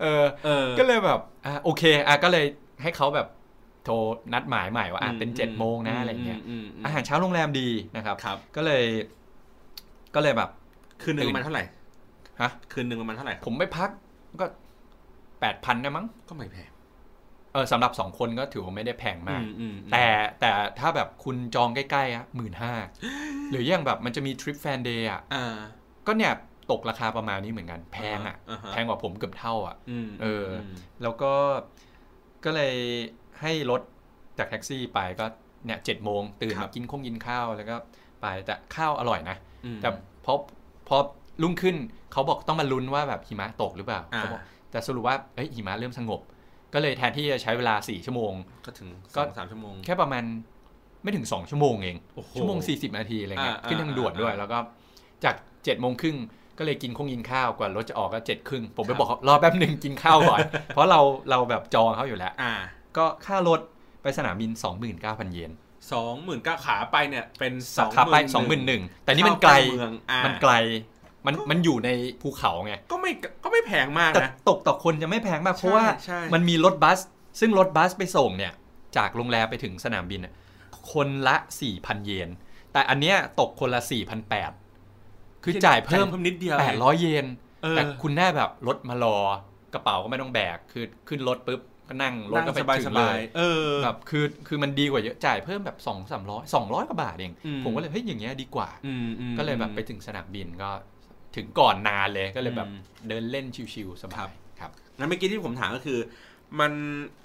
[0.01, 2.45] เออเออก็เลยแบบอะโอเคอะก็เลย
[2.83, 3.27] ให้เขาแบบ
[3.85, 3.95] โทร
[4.33, 8.85] นัดหมายใหม่ว่าอะเป็น7จ็ดโมงนะอะไรเงี้ยมมอาหารเช้าโรงแรมดีนะครับครับก็เลย
[10.15, 10.51] ก็เลยแบบ
[11.03, 11.65] คืนหนึ่งประมาณเท่าไหร่
[12.41, 13.91] ฮะคืนหนึ่งประมาณเท่าไหร่ครับผมไปพัก
[14.41, 14.47] ก็
[15.41, 16.71] แปดพันนะมั้งก็ไม่แพง
[17.55, 20.07] เออสำหรับสองคนก็ถือว่าไม่ได้แพงมากอือืมแต่
[20.41, 22.73] แต่ถ้าแบบคุณจองใกล้ๆอะหมื่นห้า
[23.51, 25.57] หรืออย่างแบบมันจะมีทริปแฟนเดย์อะอ่า
[26.07, 26.33] ก็เนี่ย
[26.71, 30.47] ตกราคาประมาณนี้เหมือนกัน แพงอะอ่าฮะแพงกว่าผมเกือบเท่าอะอืมเออ
[31.03, 31.33] แล้วก็
[32.45, 32.77] ก็เลย
[33.41, 33.81] ให้รถ
[34.39, 35.27] จากแท็กซี่ไปก็
[35.67, 37.77] เนี่ยเจ็ดโมงตื่นมากินข้งกินข้าวแล้วก็
[38.23, 39.89] ไปแต่ข้าวอร่อยนะอืมแต่
[40.25, 40.35] พอ
[40.89, 40.97] พอ
[41.43, 41.77] รุ่งขึ้น
[42.13, 46.21] เขาบอกต้องมาลุ้นว่าแบบหิมะตกหรือเปล่าอ่าเขาบอกแต่สรุปว่าเอ้ยหิมะเริ่มสงบ
[46.75, 48.33] ก็เลยแทนที่จะใช้เวลาสี่ชั่วโมง
[48.67, 50.25] ก็ถึงก็สองสามชั่วโมง แค่ประมาณ
[51.03, 54.59] ไม่ถึงสองชั่วโมงเองโอ้โหชั่วโมง 40 นาทีอะไรเงี้ยอ่าขึ้นทางด่วนด้วยอ่าแล้วก็
[55.25, 56.17] จาก7จ็ดโมงครึ่ง
[56.59, 60.41] ก็เลยกินคงกินข้าวกว่ารถจะออกก็เจ็ดครึ่งผมไปครับบอกเขารอแป๊บหนึ่งกินข้าวก่อน
[60.75, 62.53] เพราะเราเราแบบจองเขาอยู่แล้วอ่า
[62.97, 63.61] ก็ค่ารถ
[64.03, 64.51] ไปสนามบิน
[64.93, 65.53] 29,000 เยน
[65.93, 68.17] สองหมื่นเก้าขาไปเนี่ยเป็นสองขาไป
[68.61, 70.53] 21,000แต่นี่มันไกลเมืองอ่ามันไกล
[71.27, 71.91] มันมันอยู่ใน
[72.23, 73.13] ภูเขาไงก็ไม่
[73.45, 76.99] ก็ไม่แพงมากแต่นะตกต่อคนจะไม่แพงมากเพราะว่าใช่มันมีรถบัส
[77.41, 78.53] ซึ่งรถบัสไปส่งเนี่ย
[78.97, 80.35] จากโรงแรมไปถึงสนามบินน่ะ
[80.93, 81.37] คนละ
[81.71, 82.29] 4,000เยน
[82.73, 83.81] แต่อันเนี้ยตกคนละ
[84.63, 87.27] 4,800คือจ่ายเพิ่มเพิ่มนิดเดียว800เยน
[87.63, 89.17] เออแต่คุณแน่แบบรถมารอ
[89.75, 100.71] กระเป๋าก็ไม่ต้องแบกคือขึ้นรถปุ๊บก็นั่งรถนั่งก็ไปสบายถึสงเลบายยเออแบบคือคือมันดีกว่าเยอะจ่ายเพิ่มแบบ2 3 0 0 200กว่าบาทเองอืมผมก็เลยเฮ้ยอย่างเงี้ยดีกว่าอืมอืมก็เลยแบบไปถึงสนามบินก็
[101.37, 102.79] ถึงก่อนนานเลยก็เลยแบบอืม
[103.09, 104.17] เดินเล่นชิวๆสบาย
[104.61, 105.99] ครับงั้นเมื่อกี้ที่ผมถามก็คือ
[106.61, 106.73] มัน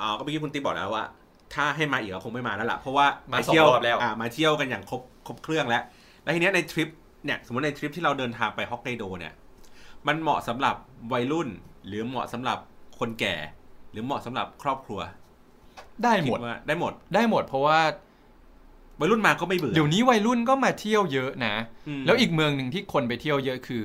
[0.02, 1.06] อ๋อก็เมื่อกี้คุณตีบอกแล้วว่า
[1.54, 5.84] ถ้าให้มาอีกก็คงไม่มาแล้วล่ะเพราะว่ามาไปเที่ยวสองรอบแล้วอ่ามาเที่ยวกันอย่างครบครบเครื่องแล้ว
[6.24, 6.90] แล้วทีเนี้ยในทริป
[7.26, 9.34] เนี่ยสมมติในทริปที่เราเดินทางไปฮอกไกโดเนี่ย
[10.08, 10.76] มันเหมาะสำหรับ
[11.14, 11.50] วัยรุ่น
[11.88, 12.58] หรือเหมาะสำหรับ
[13.00, 13.36] คนแก่
[13.92, 15.00] หรือเหมาะสำหรับครอบครัว
[16.04, 17.80] ได้หมดคิว่าได้หมดได้หมด เพราะว่า
[19.00, 21.56] วัยรุ่นมาก็ไม่เบื่อเดี๋ยวนี้วัยรุ่นก็มาเที่ยวเยอะนะ
[22.00, 23.84] มแล้วอีกเมืองหนึ่งที่คนไปเที่ยวเยอะคือ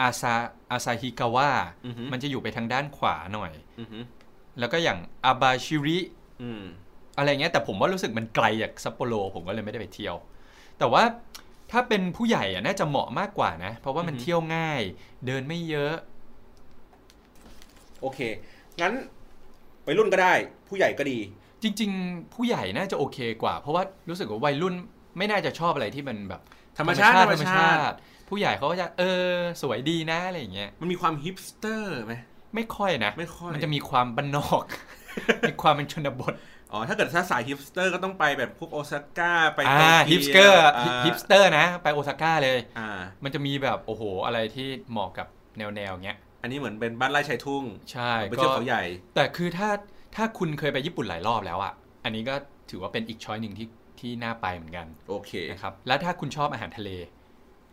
[0.00, 0.34] อาซา
[0.70, 1.50] อาซาฮิกาวะ
[1.86, 3.98] อือฮึมันจะอยู่ไปทางด้านขวาหน่อยอือฮึ
[4.58, 5.98] แล้วก็อย่างอาบาชิริ
[6.42, 6.64] อืม
[7.18, 10.16] อะไรเงี้ยแต่ผมว่ารู้สึกมันไกลจากซัปโปโรผมก็เลยไม่ได้ไปเที่ยว
[10.78, 11.02] แต่ว่า
[11.70, 14.82] ถ้าเป็นผู้ใหญ่อะน่าจะเหมาะมากกว่านะ เพราะว่ามันอือฮึเที่ยวง่าย
[15.26, 15.94] เดินไม่เยอะ
[18.00, 18.18] โอเค
[18.80, 18.92] งั้น
[19.84, 20.34] ไปรุ่นก็ได้
[20.68, 21.18] ผู้ใหญ่ก็ดี
[21.62, 24.74] จริง ๆ ผู้ใหญ่น่าจะโอเคกว่า เพราะว่ารู้สึกว่าวัยรุ่น
[25.18, 26.40] ไม่น่าจะชอบอะไรที่มันแบบ
[26.78, 27.94] ธรรมชาติธรรมชาติธรรมชาติ
[28.28, 29.32] ผู้ใหญ่เขาก็จะเออ
[29.62, 32.14] สวยดีนะอะไรอย่างเงี้ยมันมีความฮิปสเตอร์ไหม
[32.54, 34.64] ไม่ค่อยนะไม่ค่อยมันจะมีความบ้านนอก
[35.48, 36.34] มีความเป็นชนบท
[36.72, 42.88] อ๋อถ้าเกิดถ้าสายฮิปสเตอร์ก็ต้องไปแบบพวกโอซาก้าไปอ่าโตกียวฮิปสเกอ่าฮิปสเตอร์นะ ไปโอซาก้าเลยอ่า
[43.24, 45.26] มันจะมีแบบโอ้โหอะไรที่เหมาะกับ
[45.58, 49.68] แนวแนวๆเงี้ยอันนี้เหมือนเป็นบ้านไร่ชายทุ่ง ใช่ไปเที่ยวเขาใหญ่ แต่คือถ้า
[50.18, 51.72] ถ้าคุณเคยไปญี่ปุ่นหลายรอบแล้วอะ
[52.04, 52.34] อันนี้ก็
[52.70, 53.68] ถือว่าเป็นอีกช้อยหนึ่งที่
[54.00, 56.90] ที่น่าไปเหมือนกัน โอเคนะครับ แล้วถ้าคุณชอบอาหารทะเล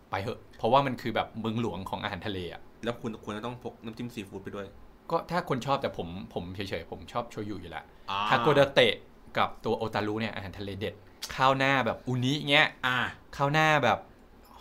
[0.10, 4.66] ไปเถอะ เพราะว่ามันคือแบบเมืองหลวงของอาหารทะเลอะ แล้วคุณควรจะต้องพกน้ำจิ้มซีฟู้ดไปด้วย
[5.12, 8.94] ก็ถ้าคนชอบแต่ผมผมเฉยๆผมชอบโชยุอยู่แล้วอ่าฮาโกดาเตะ
[9.38, 10.94] กับตัวโอตารุเนี่ยอาหารทะเลเด็ด
[11.36, 12.98] ข้าวหน้าแบบอูนิเงี้ย อ่า
[13.38, 14.00] ข้าวหน้าแบบ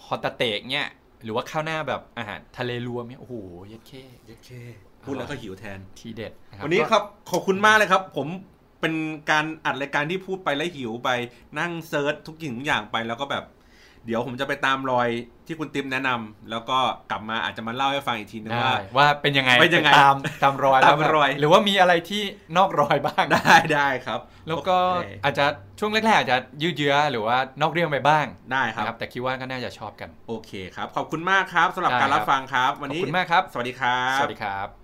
[0.06, 0.89] ฮอตาเตะเงี้ย
[1.23, 3.35] หรือว่าข้าวหน้าแบบอาหารทะเลรวมเนี่ยโอ้โห
[3.69, 4.51] เยัดเข้โอเค
[5.05, 8.28] พูดแล้วก็หิวแทนทีเด็ดะวันนี้ครับขอบคุณมากเลยครับ ผม
[8.81, 8.94] เป็น
[9.31, 11.10] การอัดรายการที่พูดไปแล้วหิวไป
[11.59, 13.44] นั่งเซิร์ชทุกสิ่งทุกอย่างไปแล้วก็แบบ
[14.06, 15.09] เดี๋ยวผมจะไปตามรอย
[15.47, 16.78] ที่คุณติ๊มแนะนำแล้วก็
[17.10, 22.22] กลับมาอาจจะมาเล่าให้ฟังอีกทีนึงได้ว่าว่าเป็นยังไงเป็นยังไงตามตามรอยตามแล้วแบบรอย หรือว่ามีอะไรที่
[22.56, 25.44] นอกรอยบ้างได้ได้ครับ แล้วก็โอเคอาจจะ
[25.78, 34.84] ช่วงแรกๆอาจจะยืดเยื้อหรือว่านอกเรื่องไปบ้างได้ครับนะครับแต่คิดว่าก็น่าจะชอบกัน โอเคครับ ขอบคุณมากครับสำหรับได้การรับครับฟังครับ วันขอบนี้คุณมากครับ สวัสดีครับ สวัสดีครับ